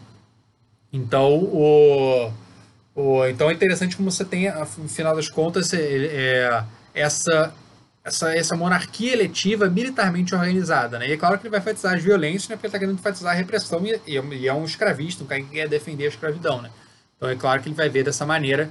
Então, 0.91 1.35
o, 1.35 2.31
então 3.29 3.49
é 3.49 3.53
interessante 3.53 3.95
como 3.95 4.11
você 4.11 4.25
tem, 4.25 4.51
no 4.77 4.89
final 4.89 5.15
das 5.15 5.29
contas, 5.29 5.73
é, 5.73 5.79
é, 5.79 6.63
essa, 6.93 7.53
essa, 8.03 8.33
essa 8.35 8.55
monarquia 8.55 9.13
eletiva 9.13 9.69
militarmente 9.69 10.33
organizada, 10.33 10.99
né, 10.99 11.07
e 11.07 11.13
é 11.13 11.17
claro 11.17 11.37
que 11.37 11.43
ele 11.43 11.51
vai 11.51 11.59
enfatizar 11.59 11.95
as 11.95 12.03
violências, 12.03 12.49
né, 12.49 12.55
porque 12.55 12.67
ele 12.67 12.69
está 12.69 12.79
querendo 12.79 12.97
enfatizar 12.97 13.33
a 13.33 13.35
repressão 13.35 13.81
e, 13.85 13.99
e, 14.07 14.47
é 14.47 14.53
um 14.53 14.65
escravista, 14.65 15.23
um 15.23 15.27
cara 15.27 15.41
que 15.41 15.49
quer 15.49 15.67
defender 15.67 16.05
a 16.05 16.09
escravidão, 16.09 16.61
né. 16.61 16.69
Então 17.15 17.29
é 17.29 17.35
claro 17.35 17.61
que 17.61 17.69
ele 17.69 17.75
vai 17.75 17.89
ver 17.89 18.03
dessa 18.03 18.25
maneira 18.25 18.69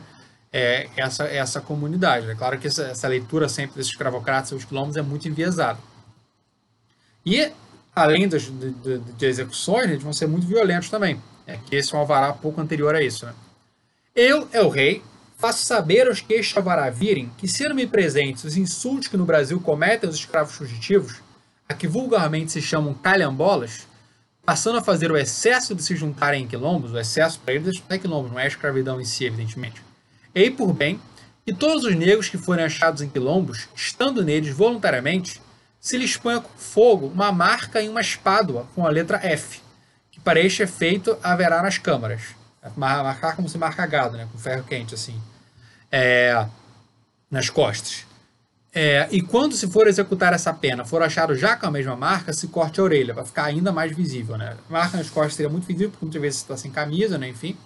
é, 0.52 0.88
essa, 0.96 1.24
essa 1.24 1.60
comunidade. 1.60 2.30
É 2.30 2.34
claro 2.34 2.58
que 2.58 2.66
essa, 2.66 2.84
essa 2.84 3.06
leitura 3.06 3.48
sempre 3.48 3.76
desses 3.76 3.92
escravocratas 3.92 4.50
e 4.50 4.54
os 4.54 4.64
quilombos 4.64 4.96
é 4.96 5.02
muito 5.02 5.28
enviesada. 5.28 5.78
E, 7.24 7.52
além 7.94 8.26
das, 8.26 8.42
de, 8.42 8.70
de, 8.70 8.98
de 8.98 9.26
execuções, 9.26 9.90
eles 9.90 10.02
vão 10.02 10.12
ser 10.12 10.26
muito 10.26 10.46
violentos 10.46 10.88
também. 10.88 11.20
É 11.46 11.58
que 11.58 11.76
esse 11.76 11.94
é 11.94 11.96
um 11.96 12.00
alvará 12.00 12.32
pouco 12.32 12.60
anterior 12.60 12.94
a 12.94 13.02
isso. 13.02 13.26
Né? 13.26 13.34
Eu, 14.20 14.48
é 14.52 14.60
o 14.60 14.68
rei, 14.68 15.00
faço 15.36 15.64
saber 15.64 16.08
aos 16.08 16.20
que 16.20 16.34
este 16.34 16.58
alvará 16.58 16.90
virem 16.90 17.30
que, 17.38 17.46
sendo-me 17.46 17.86
presentes 17.86 18.42
os 18.42 18.56
insultos 18.56 19.06
que 19.06 19.16
no 19.16 19.24
Brasil 19.24 19.60
cometem 19.60 20.10
os 20.10 20.16
escravos 20.16 20.56
fugitivos, 20.56 21.22
a 21.68 21.72
que 21.72 21.86
vulgarmente 21.86 22.50
se 22.50 22.60
chamam 22.60 22.94
calhambolas, 22.94 23.86
passando 24.44 24.78
a 24.78 24.82
fazer 24.82 25.12
o 25.12 25.16
excesso 25.16 25.72
de 25.72 25.84
se 25.84 25.94
juntarem 25.94 26.42
em 26.42 26.48
quilombos, 26.48 26.90
o 26.90 26.98
excesso 26.98 27.38
para 27.38 27.54
eles 27.54 27.80
é 27.88 27.96
quilombos, 27.96 28.32
não 28.32 28.40
é 28.40 28.48
escravidão 28.48 29.00
em 29.00 29.04
si, 29.04 29.24
evidentemente, 29.24 29.80
Ei 30.34 30.50
por 30.50 30.72
bem 30.72 31.00
que 31.46 31.54
todos 31.54 31.84
os 31.84 31.94
negros 31.94 32.28
que 32.28 32.36
forem 32.36 32.64
achados 32.64 33.02
em 33.02 33.08
quilombos, 33.08 33.68
estando 33.72 34.24
neles 34.24 34.52
voluntariamente, 34.52 35.40
se 35.78 35.96
lhe 35.96 36.04
exponha 36.04 36.40
com 36.40 36.58
fogo 36.58 37.06
uma 37.06 37.30
marca 37.30 37.80
em 37.80 37.88
uma 37.88 38.00
espádua 38.00 38.66
com 38.74 38.84
a 38.84 38.90
letra 38.90 39.24
F, 39.24 39.60
que 40.10 40.18
para 40.18 40.40
este 40.40 40.64
efeito 40.64 41.16
haverá 41.22 41.62
nas 41.62 41.78
câmaras. 41.78 42.36
Marcar 42.76 43.36
como 43.36 43.48
se 43.48 43.56
marca 43.56 43.86
gado, 43.86 44.16
né? 44.16 44.28
com 44.30 44.38
ferro 44.38 44.64
quente, 44.64 44.94
assim, 44.94 45.20
é, 45.90 46.46
nas 47.30 47.48
costas. 47.48 48.06
É, 48.74 49.08
e 49.10 49.22
quando 49.22 49.54
se 49.54 49.66
for 49.68 49.86
executar 49.86 50.32
essa 50.32 50.52
pena, 50.52 50.84
for 50.84 51.02
achado 51.02 51.34
já 51.34 51.56
com 51.56 51.66
a 51.66 51.70
mesma 51.70 51.96
marca, 51.96 52.32
se 52.32 52.48
corte 52.48 52.80
a 52.80 52.82
orelha, 52.82 53.14
para 53.14 53.24
ficar 53.24 53.44
ainda 53.44 53.72
mais 53.72 53.96
visível. 53.96 54.36
Né? 54.36 54.56
Marca 54.68 54.96
nas 54.96 55.08
costas 55.08 55.34
seria 55.34 55.50
muito 55.50 55.66
visível, 55.66 55.90
porque 55.90 56.04
muitas 56.04 56.20
vezes 56.20 56.40
você 56.40 56.44
está 56.44 56.56
sem 56.56 56.70
camisa, 56.70 57.16
né? 57.16 57.28
enfim. 57.28 57.56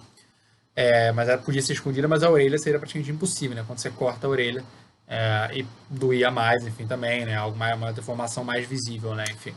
É, 0.75 1.11
mas 1.11 1.29
ela 1.29 1.37
podia 1.37 1.61
ser 1.61 1.73
escondida, 1.73 2.07
mas 2.07 2.23
a 2.23 2.29
orelha 2.29 2.57
seria 2.57 2.79
praticamente 2.79 3.11
impossível, 3.11 3.55
né? 3.55 3.63
Quando 3.65 3.77
você 3.77 3.91
corta 3.91 4.25
a 4.25 4.29
orelha 4.29 4.63
é, 5.07 5.59
e 5.59 5.65
doía 5.87 6.31
mais, 6.31 6.65
enfim, 6.65 6.87
também, 6.87 7.25
né? 7.25 7.35
Algo 7.35 7.55
mais, 7.55 7.77
uma 7.77 7.93
deformação 7.93 8.43
mais 8.43 8.67
visível, 8.67 9.13
né? 9.13 9.25
Enfim. 9.29 9.53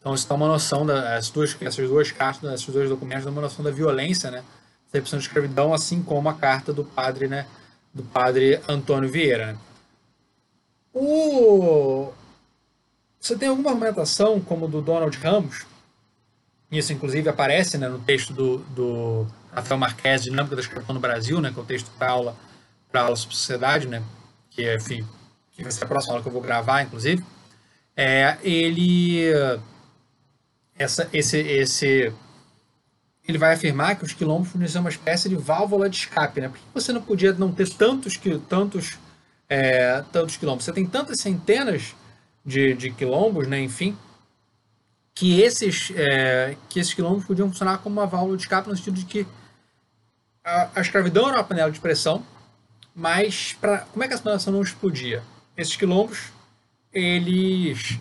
Então 0.00 0.14
isso 0.14 0.26
dá 0.26 0.34
uma 0.34 0.48
noção 0.48 0.84
das 0.84 1.30
duas, 1.30 1.54
essas 1.60 1.88
duas 1.88 2.10
cartas, 2.10 2.52
esses 2.52 2.74
dois 2.74 2.88
documentos 2.88 3.24
dão 3.24 3.32
uma 3.32 3.42
noção 3.42 3.62
da 3.62 3.70
violência, 3.70 4.30
né? 4.30 4.38
Da 4.90 4.98
repressão 4.98 5.18
de 5.18 5.26
escravidão, 5.26 5.74
assim 5.74 6.02
como 6.02 6.28
a 6.28 6.34
carta 6.34 6.72
do 6.72 6.84
padre, 6.84 7.28
né? 7.28 7.46
Do 7.92 8.02
padre 8.02 8.60
Antônio 8.66 9.10
Vieira. 9.10 9.52
Né? 9.52 9.58
O... 10.94 12.12
Você 13.20 13.36
tem 13.36 13.48
alguma 13.48 13.70
argumentação, 13.70 14.40
como 14.40 14.66
do 14.66 14.80
Donald 14.80 15.16
Ramos, 15.18 15.66
isso 16.70 16.92
inclusive 16.92 17.28
aparece 17.28 17.76
né, 17.76 17.88
no 17.88 17.98
texto 17.98 18.32
do, 18.32 18.58
do 18.58 19.26
Rafael 19.52 19.78
Marques, 19.78 20.22
Dinâmica 20.22 20.54
da 20.54 20.62
Escravidão 20.62 20.94
no 20.94 21.00
Brasil, 21.00 21.40
né, 21.40 21.50
que 21.52 21.58
é 21.58 21.62
o 21.62 21.66
texto 21.66 21.90
para 21.98 22.10
aula, 22.10 22.36
para 22.90 23.02
aula 23.02 23.16
sobre 23.16 23.36
sociedade, 23.36 23.88
né, 23.88 24.02
que, 24.50 24.74
enfim, 24.74 25.06
que 25.50 25.62
vai 25.62 25.72
ser 25.72 25.84
a 25.84 25.88
próxima 25.88 26.14
aula 26.14 26.22
que 26.22 26.28
eu 26.28 26.32
vou 26.32 26.40
gravar, 26.40 26.82
inclusive, 26.82 27.24
é, 27.96 28.38
ele, 28.42 29.32
essa, 30.80 31.08
esse, 31.12 31.38
esse, 31.38 32.12
ele 33.28 33.38
vai 33.38 33.54
afirmar 33.54 33.96
que 33.96 34.04
os 34.04 34.12
quilombos 34.12 34.50
ser 34.72 34.78
uma 34.78 34.88
espécie 34.88 35.28
de 35.28 35.36
válvula 35.36 35.88
de 35.88 35.96
escape, 35.96 36.40
né? 36.40 36.48
Por 36.48 36.58
que 36.58 36.64
você 36.72 36.92
não 36.92 37.02
podia 37.02 37.32
não 37.34 37.52
ter 37.52 37.68
tantos, 37.68 38.18
tantos 38.48 38.98
é, 39.50 40.02
tantos 40.12 40.36
quilombos. 40.36 40.64
Você 40.64 40.72
tem 40.72 40.86
tantas 40.86 41.20
centenas 41.20 41.96
de, 42.46 42.72
de 42.72 42.92
quilombos, 42.92 43.48
né, 43.48 43.60
enfim, 43.60 43.98
que 45.12 45.42
esses, 45.42 45.90
é, 45.96 46.56
que 46.68 46.78
esses 46.78 46.94
quilombos 46.94 47.26
podiam 47.26 47.48
funcionar 47.48 47.78
como 47.78 48.00
uma 48.00 48.06
válvula 48.06 48.36
de 48.36 48.44
escape 48.44 48.68
no 48.68 48.76
sentido 48.76 48.94
de 48.94 49.04
que 49.04 49.26
a, 50.44 50.70
a 50.76 50.80
escravidão 50.80 51.28
era 51.28 51.38
uma 51.38 51.44
panela 51.44 51.70
de 51.70 51.80
pressão, 51.80 52.24
mas 52.94 53.54
pra, 53.60 53.80
como 53.80 54.04
é 54.04 54.08
que 54.08 54.14
a 54.14 54.16
situação 54.16 54.52
não 54.52 54.62
explodia? 54.62 55.22
Esses 55.56 55.76
quilombos, 55.76 56.32
eles... 56.92 57.98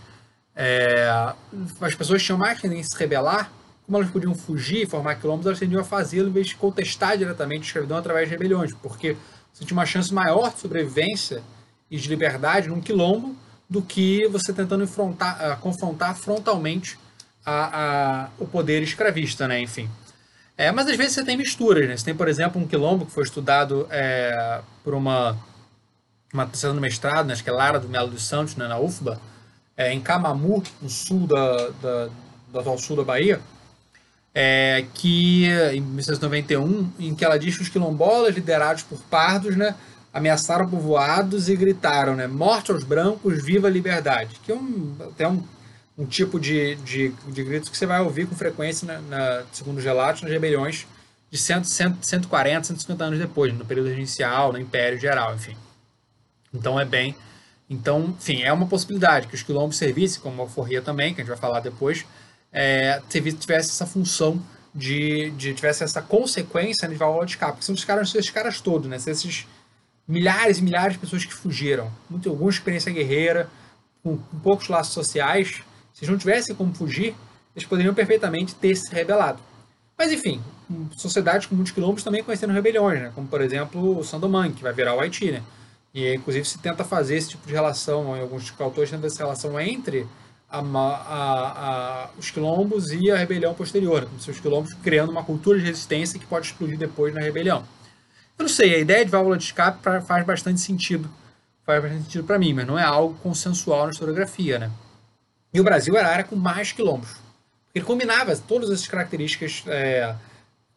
É, 0.62 1.34
as 1.80 1.96
pessoas 1.96 2.22
tinham 2.22 2.38
mais 2.38 2.60
tendência 2.60 2.92
se 2.92 3.00
rebelar, 3.00 3.50
como 3.86 3.98
elas 3.98 4.12
podiam 4.12 4.36
fugir 4.36 4.84
e 4.84 4.86
formar 4.86 5.16
quilombos, 5.16 5.46
elas 5.46 5.58
tendiam 5.58 5.80
a 5.80 5.86
fazê-lo 5.86 6.28
em 6.28 6.34
vez 6.34 6.48
de 6.48 6.56
contestar 6.58 7.18
diretamente 7.18 7.62
a 7.62 7.66
escravidão 7.68 7.98
através 7.98 8.28
de 8.28 8.36
rebeliões, 8.36 8.74
porque 8.74 9.16
você 9.54 9.64
tinha 9.64 9.78
uma 9.78 9.86
chance 9.86 10.14
maior 10.14 10.52
de 10.52 10.60
sobrevivência 10.60 11.42
e 11.90 11.98
de 11.98 12.10
liberdade 12.10 12.68
num 12.68 12.82
quilombo 12.82 13.38
do 13.70 13.82
que 13.82 14.28
você 14.28 14.52
tentando 14.52 14.84
enfrentar, 14.84 15.54
uh, 15.54 15.62
confrontar 15.62 16.14
frontalmente 16.18 17.00
a, 17.46 18.26
a, 18.26 18.30
o 18.38 18.46
poder 18.46 18.84
escravista, 18.84 19.48
né? 19.48 19.62
Enfim. 19.62 19.90
É, 20.58 20.74
mas 20.74 20.88
às 20.88 20.98
vezes 20.98 21.14
você 21.14 21.24
tem 21.24 21.38
misturas, 21.38 21.88
né? 21.88 21.96
Você 21.96 22.04
tem, 22.04 22.16
por 22.16 22.28
exemplo, 22.28 22.62
um 22.62 22.68
quilombo 22.68 23.06
que 23.06 23.14
foi 23.14 23.24
estudado 23.24 23.88
é, 23.90 24.60
por 24.84 24.94
uma 24.94 25.38
uma 26.34 26.50
no 26.64 26.82
mestrado, 26.82 27.28
né? 27.28 27.34
acho 27.34 27.44
que 27.44 27.50
é 27.50 27.54
Lara 27.54 27.80
do 27.80 27.90
Melo 27.90 28.10
dos 28.10 28.28
Santos, 28.28 28.56
né? 28.56 28.68
na 28.68 28.78
UFBA, 28.78 29.20
é, 29.80 29.94
em 29.94 30.02
Camamu, 30.02 30.62
no 30.82 30.90
sul 30.90 31.26
da, 31.26 31.70
da, 31.82 32.60
atual 32.60 32.78
sul 32.78 32.98
da 32.98 33.04
Bahia, 33.06 33.40
é, 34.36 34.86
que 34.94 35.46
em 35.74 35.80
1991, 35.80 36.92
em 37.00 37.16
que 37.16 37.24
ela 37.24 37.40
diz 37.40 37.56
que 37.56 37.64
os 37.64 37.70
quilombolas 37.70 38.36
liderados 38.36 38.84
por 38.84 39.00
pardos, 39.04 39.56
né, 39.56 39.74
ameaçaram 40.14 40.70
povoados 40.70 41.48
e 41.48 41.56
gritaram, 41.56 42.14
né, 42.14 42.28
morte 42.28 42.72
aos 42.72 42.84
brancos, 42.84 43.42
viva 43.42 43.68
a 43.68 43.72
liberdade, 43.72 44.36
que 44.44 44.52
é 44.52 44.56
um, 44.56 44.98
até 45.00 45.26
um, 45.26 45.42
um 45.98 46.06
tipo 46.06 46.38
de, 46.42 46.76
de, 46.76 47.14
de 47.30 47.44
grito 47.46 47.72
que 47.72 47.78
você 47.78 47.86
vai 47.86 48.02
ouvir 48.02 48.28
com 48.28 48.36
frequência, 48.36 48.86
na, 48.86 49.00
na 49.00 49.44
segundo 49.54 49.78
os 49.78 49.84
relatos, 49.86 50.22
nas 50.24 50.32
rebeliões 50.32 50.86
de 51.32 51.38
100, 51.38 51.64
100, 51.64 51.98
140, 52.02 52.68
150 52.68 53.04
anos 53.06 53.18
depois, 53.18 53.54
no 53.54 53.64
período 53.64 53.88
regencial, 53.88 54.52
no 54.52 54.60
Império 54.60 55.00
Geral, 55.00 55.36
enfim. 55.36 55.56
Então 56.54 56.78
é 56.78 56.84
bem... 56.84 57.16
Então, 57.70 58.16
enfim, 58.18 58.42
é 58.42 58.52
uma 58.52 58.66
possibilidade 58.66 59.28
que 59.28 59.36
os 59.36 59.44
quilombos 59.44 59.78
servissem, 59.78 60.22
como 60.22 60.42
a 60.42 60.46
alforria 60.46 60.82
também, 60.82 61.14
que 61.14 61.22
a 61.22 61.24
gente 61.24 61.30
vai 61.30 61.38
falar 61.38 61.60
depois, 61.60 62.06
é, 62.52 63.02
tivesse 63.10 63.70
essa 63.70 63.86
função 63.86 64.42
de, 64.74 65.30
de 65.32 65.54
tivesse 65.54 65.84
essa 65.84 66.02
consequência 66.02 66.88
de 66.88 66.96
válvula 66.96 67.26
de 67.26 67.34
escape. 67.34 67.54
Porque 67.54 67.66
são 67.66 67.76
os 67.76 67.86
caras, 67.86 68.14
esses 68.16 68.32
caras 68.32 68.60
todos, 68.60 68.90
né? 68.90 68.96
Esses 68.96 69.46
milhares 70.08 70.58
e 70.58 70.64
milhares 70.64 70.94
de 70.94 71.00
pessoas 71.00 71.24
que 71.26 71.34
fugiram. 71.34 71.92
Muito, 72.10 72.28
alguma 72.30 72.50
experiência 72.50 72.92
guerreira, 72.92 73.50
com, 74.04 74.18
com 74.18 74.40
poucos 74.40 74.68
laços 74.68 74.94
sociais. 74.94 75.62
Se 75.94 76.04
eles 76.04 76.10
não 76.10 76.18
tivessem 76.18 76.56
como 76.56 76.74
fugir, 76.74 77.16
eles 77.56 77.68
poderiam 77.68 77.94
perfeitamente 77.94 78.56
ter 78.56 78.76
se 78.76 78.92
rebelado. 78.94 79.40
Mas 79.98 80.12
enfim, 80.12 80.42
sociedades 80.98 81.46
com 81.46 81.56
muitos 81.56 81.74
quilombos 81.74 82.04
também 82.04 82.24
conheceram 82.24 82.54
rebeliões, 82.54 83.02
né? 83.02 83.12
como 83.14 83.28
por 83.28 83.42
exemplo 83.42 84.00
o 84.00 84.04
Sandoman, 84.04 84.52
que 84.52 84.64
vai 84.64 84.72
virar 84.72 84.96
o 84.96 85.00
Haiti. 85.00 85.32
Né? 85.32 85.44
E 85.94 86.14
inclusive 86.14 86.46
se 86.46 86.60
tenta 86.60 86.84
fazer 86.84 87.16
esse 87.16 87.30
tipo 87.30 87.48
de 87.48 87.54
relação, 87.54 88.16
em 88.16 88.22
alguns 88.22 88.54
autores 88.60 88.90
tentam 88.90 89.08
essa 89.08 89.24
relação 89.24 89.60
entre 89.60 90.08
a, 90.50 90.60
a, 90.60 92.04
a, 92.06 92.10
os 92.18 92.32
quilombos 92.32 92.92
e 92.92 93.12
a 93.12 93.18
rebelião 93.18 93.54
posterior, 93.54 94.06
como 94.06 94.20
se 94.20 94.32
os 94.32 94.40
quilombos 94.40 94.74
criando 94.76 95.12
uma 95.12 95.24
cultura 95.24 95.60
de 95.60 95.66
resistência 95.66 96.20
que 96.20 96.26
pode 96.26 96.48
explodir 96.48 96.78
depois 96.78 97.14
na 97.14 97.22
rebelião. 97.22 97.64
Eu 98.38 98.44
não 98.44 98.50
sei, 98.50 98.76
a 98.76 98.80
ideia 98.80 99.04
de 99.04 99.12
válvula 99.12 99.38
de 99.38 99.44
escape 99.44 99.80
faz 100.06 100.26
bastante 100.26 100.62
sentido, 100.62 101.10
faz 101.66 101.82
bastante 101.82 102.04
sentido 102.04 102.24
para 102.24 102.40
mim, 102.40 102.54
mas 102.54 102.66
não 102.66 102.80
é 102.80 102.84
algo 102.84 103.16
consensual 103.22 103.86
na 103.86 103.92
historiografia, 103.92 104.58
né? 104.58 104.72
E 105.54 105.60
o 105.60 105.64
Brasil 105.64 105.98
era 105.98 106.08
a 106.08 106.12
área 106.12 106.24
com 106.24 106.36
mais 106.36 106.72
quilombos, 106.72 107.18
ele 107.74 107.86
combinava 107.86 108.36
todas 108.36 108.72
essas 108.72 108.88
características 108.88 109.64
é, 109.68 110.16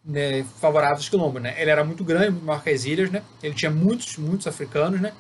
né, 0.05 0.45
favoráveis 0.61 1.01
aos 1.01 1.09
quilombos, 1.09 1.43
né? 1.43 1.55
Ele 1.61 1.71
era 1.71 1.85
muito 1.85 2.05
grande, 2.05 2.31
muito 2.31 2.45
maior 2.45 2.63
que 2.63 2.71
as 2.71 2.85
ilhas, 2.85 3.11
né? 3.11 3.23
Ele 3.43 3.55
tinha 3.55 3.71
muitos, 3.71 4.17
muitos 4.17 4.47
africanos, 4.47 5.01
né? 5.01 5.13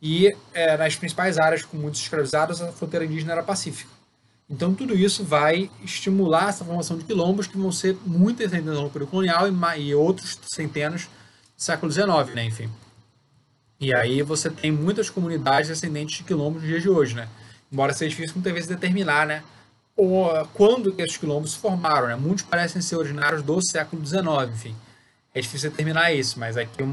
E 0.00 0.34
é, 0.54 0.76
nas 0.76 0.94
principais 0.94 1.38
áreas 1.38 1.64
com 1.64 1.76
muitos 1.76 2.00
escravizados, 2.00 2.62
a 2.62 2.70
fronteira 2.72 3.04
indígena 3.04 3.32
era 3.32 3.42
pacífica. 3.42 3.90
Então, 4.48 4.74
tudo 4.74 4.94
isso 4.94 5.24
vai 5.24 5.70
estimular 5.84 6.48
essa 6.48 6.64
formação 6.64 6.96
de 6.96 7.04
quilombos 7.04 7.46
que 7.46 7.58
vão 7.58 7.70
ser 7.70 7.96
muitas 8.06 8.50
centenas 8.50 8.80
no 8.80 8.88
período 8.88 9.10
colonial 9.10 9.46
e, 9.46 9.80
e 9.82 9.94
outros 9.94 10.38
centenas 10.44 11.04
no 11.04 11.10
século 11.62 11.92
XIX, 11.92 12.34
né? 12.34 12.44
Enfim. 12.44 12.70
E 13.80 13.92
aí 13.92 14.22
você 14.22 14.48
tem 14.48 14.72
muitas 14.72 15.10
comunidades 15.10 15.68
descendentes 15.68 16.16
de 16.16 16.24
quilombos 16.24 16.62
nos 16.62 16.70
dias 16.70 16.82
de 16.82 16.88
hoje, 16.88 17.14
né? 17.14 17.28
Embora 17.70 17.92
seja 17.92 18.10
difícil 18.10 18.36
muitas 18.36 18.52
vezes 18.52 18.68
determinar, 18.68 19.26
né? 19.26 19.42
Quando 20.54 20.92
que 20.92 21.02
esses 21.02 21.16
quilombos 21.16 21.52
se 21.52 21.58
formaram, 21.58 22.06
né? 22.06 22.14
Muitos 22.14 22.44
parecem 22.44 22.80
ser 22.80 22.96
originários 22.96 23.42
do 23.42 23.60
século 23.60 24.04
XIX, 24.06 24.24
enfim. 24.52 24.76
É 25.34 25.40
difícil 25.40 25.70
determinar 25.70 26.12
isso, 26.12 26.38
mas 26.38 26.56
aqui 26.56 26.82
um, 26.82 26.86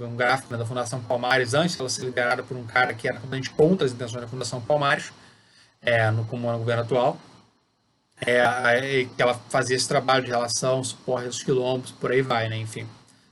um, 0.00 0.04
um 0.04 0.16
gráfico 0.16 0.52
né, 0.52 0.58
da 0.58 0.66
Fundação 0.66 1.00
Palmares, 1.00 1.54
antes 1.54 1.78
ela 1.78 1.88
ser 1.88 2.04
liderada 2.04 2.42
por 2.42 2.56
um 2.56 2.64
cara 2.64 2.92
que 2.92 3.08
era 3.08 3.16
completamente 3.16 3.50
contra 3.50 3.86
as 3.86 3.92
intenções 3.92 4.20
da 4.20 4.28
Fundação 4.28 4.60
Palmares, 4.60 5.12
é, 5.80 6.10
no 6.10 6.24
comum 6.24 6.50
no 6.52 6.58
governo 6.58 6.82
atual, 6.82 7.18
é, 8.20 9.06
que 9.16 9.22
ela 9.22 9.34
fazia 9.48 9.76
esse 9.76 9.88
trabalho 9.88 10.24
de 10.24 10.30
relação, 10.30 10.82
suporte 10.84 11.26
aos 11.26 11.42
quilombos, 11.42 11.90
por 11.92 12.12
aí 12.12 12.22
vai, 12.22 12.48
né? 12.48 12.56
Enfim. 12.56 12.86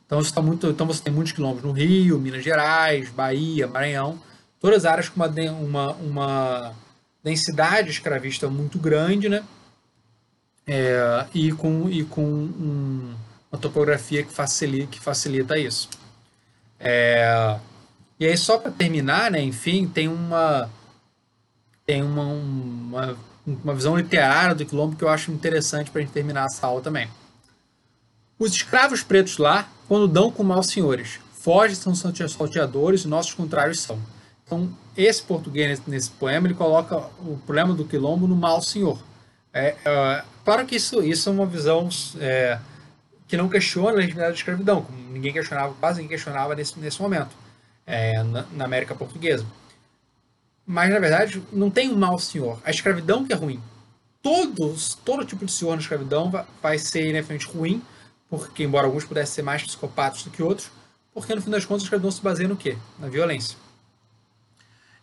Então, 0.06 0.20
isso 0.20 0.32
tá 0.32 0.42
muito, 0.42 0.68
então 0.68 0.86
você 0.86 1.02
tem 1.02 1.12
muitos 1.12 1.32
quilombos 1.32 1.62
no 1.62 1.72
Rio, 1.72 2.18
Minas 2.18 2.44
Gerais, 2.44 3.08
Bahia, 3.10 3.66
Maranhão, 3.66 4.20
todas 4.60 4.84
áreas 4.84 5.08
com 5.08 5.20
uma, 5.20 5.28
uma, 5.28 5.92
uma 5.92 6.74
densidade 7.22 7.90
escravista 7.90 8.48
muito 8.48 8.78
grande, 8.78 9.28
né? 9.28 9.44
É, 10.66 11.26
e 11.34 11.52
com, 11.52 11.88
e 11.88 12.04
com 12.04 12.22
um, 12.24 13.14
uma 13.50 13.60
topografia 13.60 14.22
que 14.22 14.32
facilita, 14.32 14.86
que 14.86 15.00
facilita 15.00 15.58
isso. 15.58 15.88
É, 16.78 17.58
e 18.18 18.26
aí, 18.26 18.36
só 18.36 18.58
para 18.58 18.70
terminar, 18.70 19.30
né, 19.30 19.42
enfim, 19.42 19.86
tem 19.86 20.08
uma 20.08 20.70
tem 21.84 22.02
uma, 22.02 22.22
uma, 22.22 23.16
uma 23.44 23.74
visão 23.74 23.96
literária 23.96 24.54
do 24.54 24.64
quilombo 24.64 24.96
que 24.96 25.02
eu 25.02 25.08
acho 25.08 25.32
interessante 25.32 25.90
para 25.90 26.00
a 26.00 26.04
gente 26.04 26.14
terminar 26.14 26.46
essa 26.46 26.66
aula 26.66 26.80
também. 26.80 27.08
Os 28.38 28.52
escravos 28.52 29.02
pretos 29.02 29.38
lá, 29.38 29.68
quando 29.88 30.06
dão 30.06 30.30
com 30.30 30.42
maus 30.42 30.68
senhores, 30.68 31.18
fogem 31.32 31.74
são 31.74 31.94
salteadores 31.94 33.02
e 33.02 33.08
nossos 33.08 33.34
contrários 33.34 33.80
são. 33.80 34.00
Então, 34.44 34.70
esse 34.96 35.22
português 35.22 35.80
nesse 35.86 36.10
poema 36.10 36.46
ele 36.46 36.54
coloca 36.54 36.96
o 37.20 37.38
problema 37.46 37.74
do 37.74 37.84
quilombo 37.84 38.26
no 38.26 38.36
mau 38.36 38.60
senhor. 38.60 38.98
É, 39.52 39.76
é, 39.84 40.24
claro 40.44 40.66
que 40.66 40.76
isso, 40.76 41.02
isso 41.02 41.28
é 41.28 41.32
uma 41.32 41.46
visão 41.46 41.88
é, 42.18 42.58
que 43.28 43.36
não 43.36 43.48
questiona 43.48 43.90
a 43.90 43.92
legitimidade 43.92 44.32
da 44.32 44.36
escravidão, 44.36 44.82
como 44.82 44.98
ninguém 45.10 45.32
questionava, 45.32 45.74
quase 45.78 46.00
ninguém 46.00 46.16
questionava 46.16 46.54
nesse, 46.54 46.78
nesse 46.78 47.00
momento, 47.00 47.30
é, 47.86 48.22
na, 48.22 48.46
na 48.52 48.64
América 48.64 48.94
Portuguesa. 48.94 49.46
mas 50.66 50.90
na 50.90 50.98
verdade 50.98 51.42
não 51.52 51.70
tem 51.70 51.90
um 51.90 51.96
mau 51.96 52.18
senhor. 52.18 52.60
A 52.64 52.70
escravidão 52.70 53.24
que 53.24 53.32
é 53.32 53.36
ruim. 53.36 53.60
Todos, 54.22 54.94
todo 55.04 55.24
tipo 55.24 55.44
de 55.44 55.52
senhor 55.52 55.74
na 55.74 55.82
escravidão 55.82 56.30
vai, 56.62 56.78
ser 56.78 57.02
inerentemente 57.02 57.46
ruim, 57.46 57.82
porque 58.30 58.62
embora 58.62 58.86
alguns 58.86 59.04
pudessem 59.04 59.34
ser 59.34 59.42
mais 59.42 59.62
psicopatas 59.62 60.22
do 60.22 60.30
que 60.30 60.42
outros, 60.42 60.70
porque 61.12 61.34
no 61.34 61.42
fim 61.42 61.50
das 61.50 61.64
contas 61.64 61.82
a 61.82 61.86
escravidão 61.86 62.10
se 62.10 62.22
baseia 62.22 62.48
no 62.48 62.56
quê? 62.56 62.78
Na 62.98 63.08
violência. 63.08 63.58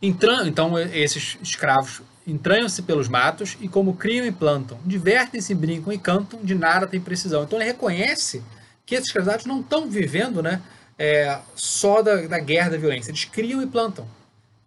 Entran 0.02 0.48
então 0.48 0.80
esses 0.80 1.38
escravos 1.42 2.02
entranham-se 2.26 2.82
pelos 2.84 3.08
matos 3.08 3.58
e 3.60 3.68
como 3.68 3.96
criam 3.96 4.26
e 4.26 4.32
plantam, 4.32 4.80
divertem-se, 4.86 5.54
brincam 5.56 5.92
e 5.92 5.98
cantam, 5.98 6.40
de 6.44 6.56
nada 6.56 6.88
tem 6.88 7.00
precisão. 7.00 7.44
Então 7.44 7.58
ele 7.58 7.66
reconhece 7.66 8.44
que 8.86 8.96
esses 8.96 9.08
escravizados 9.08 9.46
não 9.46 9.62
estão 9.62 9.90
vivendo 9.90 10.42
né, 10.42 10.62
é, 10.98 11.40
só 11.56 12.02
da, 12.02 12.28
da 12.28 12.40
guerra, 12.40 12.72
da 12.72 12.78
violência. 12.78 13.12
Eles 13.12 13.26
criam 13.26 13.62
e 13.62 13.68
plantam. 13.68 14.08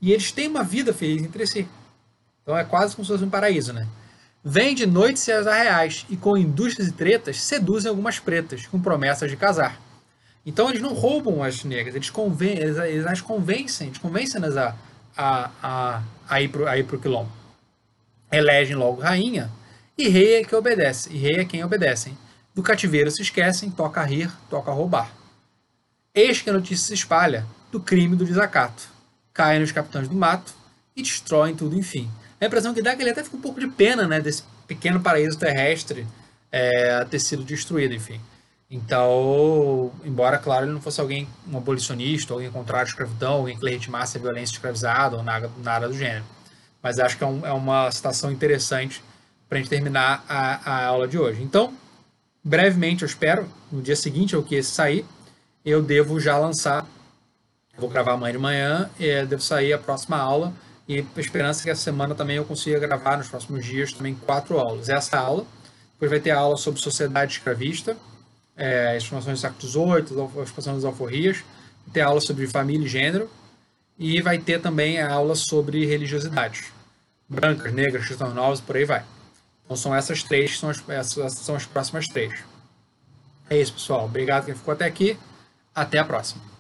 E 0.00 0.12
eles 0.12 0.32
têm 0.32 0.48
uma 0.48 0.64
vida 0.64 0.92
feliz 0.92 1.22
entre 1.22 1.46
si. 1.46 1.68
Então 2.42 2.59
é 2.59 2.64
quase 2.64 2.96
como 2.96 3.04
se 3.04 3.12
fosse 3.12 3.24
um 3.24 3.30
paraíso, 3.30 3.72
né? 3.72 3.86
Vêm 4.44 4.74
de 4.74 4.84
noites 4.86 5.26
e 5.28 5.32
as 5.32 5.46
arreais 5.46 6.04
e 6.10 6.16
com 6.16 6.36
indústrias 6.36 6.88
e 6.88 6.92
tretas 6.92 7.40
seduzem 7.40 7.88
algumas 7.88 8.18
pretas 8.18 8.66
com 8.66 8.80
promessas 8.80 9.30
de 9.30 9.36
casar. 9.36 9.80
Então 10.44 10.68
eles 10.68 10.82
não 10.82 10.92
roubam 10.92 11.44
as 11.44 11.62
negras, 11.62 11.94
eles, 11.94 12.10
conven 12.10 12.59
eles, 12.59 12.76
eles 12.76 13.06
as 13.06 13.20
convencem, 13.20 13.86
eles 13.86 13.98
convencem-nas 13.98 14.56
a, 14.56 14.74
a, 15.16 15.51
a, 15.62 16.02
a 16.28 16.40
ir 16.40 16.48
para 16.48 16.97
o 16.97 17.01
quilombo. 17.01 17.30
Elegem 18.30 18.76
logo 18.76 19.01
rainha 19.01 19.51
e 19.97 20.09
rei 20.09 20.36
é 20.36 20.44
que 20.44 20.55
obedece, 20.55 21.10
e 21.12 21.18
rei 21.18 21.40
é 21.40 21.44
quem 21.44 21.62
obedecem. 21.62 22.16
Do 22.55 22.62
cativeiro 22.62 23.10
se 23.10 23.22
esquecem, 23.22 23.70
toca 23.70 24.02
rir, 24.02 24.30
toca 24.48 24.70
roubar. 24.70 25.12
Eis 26.14 26.43
que 26.43 26.51
a 26.51 26.52
notícia 26.52 26.86
se 26.86 26.94
espalha 26.94 27.47
do 27.70 27.80
crime 27.80 28.16
do 28.16 28.24
desacato. 28.24 28.82
Caem 29.32 29.60
nos 29.60 29.72
capitães 29.72 30.09
do 30.09 30.14
mato 30.14 30.52
e 30.94 31.02
destroem 31.02 31.55
tudo, 31.55 31.78
enfim. 31.78 32.10
A 32.40 32.47
impressão 32.47 32.74
que 32.74 32.82
dá 32.82 32.93
é 32.93 32.97
que 32.97 33.02
ele 33.02 33.10
até 33.10 33.22
fica 33.22 33.36
um 33.36 33.40
pouco 33.40 33.60
de 33.60 33.68
pena 33.68 34.06
né, 34.06 34.20
desse 34.20 34.43
pequeno 34.66 35.01
paraíso 35.01 35.39
terrestre 35.39 36.06
é, 36.51 37.05
ter 37.05 37.18
sido 37.18 37.44
destruído, 37.44 37.94
enfim. 37.94 38.20
Então, 38.72 39.92
embora, 40.02 40.38
claro, 40.38 40.64
ele 40.64 40.72
não 40.72 40.80
fosse 40.80 40.98
alguém, 40.98 41.28
um 41.46 41.58
abolicionista, 41.58 42.32
alguém 42.32 42.50
contrário 42.50 42.86
à 42.86 42.88
escravidão, 42.88 43.34
alguém 43.34 43.54
que 43.54 43.62
legitimasse 43.62 44.16
a 44.16 44.20
violência 44.20 44.54
escravizada 44.54 45.14
ou 45.14 45.22
nada, 45.22 45.50
nada 45.62 45.86
do 45.86 45.94
gênero. 45.94 46.24
Mas 46.82 46.98
acho 46.98 47.18
que 47.18 47.22
é, 47.22 47.26
um, 47.26 47.46
é 47.46 47.52
uma 47.52 47.90
citação 47.90 48.32
interessante 48.32 49.04
para 49.46 49.58
a 49.58 49.60
gente 49.60 49.68
terminar 49.68 50.24
a, 50.26 50.70
a, 50.72 50.86
aula 50.86 51.06
de 51.06 51.18
hoje. 51.18 51.42
Então, 51.42 51.74
brevemente, 52.42 53.02
eu 53.02 53.06
espero, 53.06 53.46
no 53.70 53.82
dia 53.82 53.94
seguinte 53.94 54.34
ao 54.34 54.42
que 54.42 54.54
esse 54.54 54.70
sair, 54.70 55.04
eu 55.62 55.82
devo 55.82 56.18
já 56.18 56.38
lançar, 56.38 56.86
vou 57.76 57.90
gravar 57.90 58.12
amanhã 58.12 58.32
de 58.32 58.38
manhã, 58.38 58.90
devo 59.28 59.42
sair 59.42 59.74
a 59.74 59.78
próxima 59.78 60.16
aula, 60.16 60.50
e 60.88 61.04
a 61.14 61.20
esperança 61.20 61.60
é 61.60 61.64
que 61.64 61.70
essa 61.70 61.82
semana 61.82 62.14
também 62.14 62.36
eu 62.36 62.44
consiga 62.46 62.78
gravar 62.78 63.18
nos 63.18 63.28
próximos 63.28 63.66
dias 63.66 63.92
também 63.92 64.14
quatro 64.14 64.58
aulas. 64.58 64.88
Essa 64.88 65.18
aula, 65.18 65.44
depois 65.92 66.10
vai 66.10 66.20
ter 66.20 66.30
a 66.30 66.38
aula 66.38 66.56
sobre 66.56 66.80
sociedade 66.80 67.32
escravista, 67.32 67.94
é, 68.56 68.96
informações 68.96 69.38
do 69.38 69.40
século 69.40 70.04
XVIII, 70.06 70.42
expansão 70.42 70.74
das 70.74 70.84
alforrias, 70.84 71.44
ter 71.92 72.00
aula 72.00 72.20
sobre 72.20 72.46
família 72.46 72.86
e 72.86 72.88
gênero, 72.88 73.30
e 73.98 74.20
vai 74.20 74.38
ter 74.38 74.60
também 74.60 75.00
a 75.00 75.12
aula 75.12 75.34
sobre 75.34 75.86
religiosidade. 75.86 76.64
Brancas, 77.28 77.72
negras, 77.72 78.06
cristãos 78.06 78.34
novos, 78.34 78.60
por 78.60 78.76
aí 78.76 78.84
vai. 78.84 79.04
Então 79.64 79.76
são 79.76 79.94
essas 79.94 80.22
três, 80.22 80.58
são 80.58 80.68
as, 80.68 80.86
essas 80.88 81.32
são 81.34 81.54
as 81.54 81.64
próximas 81.66 82.08
três. 82.08 82.32
É 83.48 83.58
isso, 83.60 83.74
pessoal. 83.74 84.04
Obrigado 84.04 84.46
quem 84.46 84.54
ficou 84.54 84.72
até 84.72 84.86
aqui. 84.86 85.18
Até 85.74 85.98
a 85.98 86.04
próxima. 86.04 86.51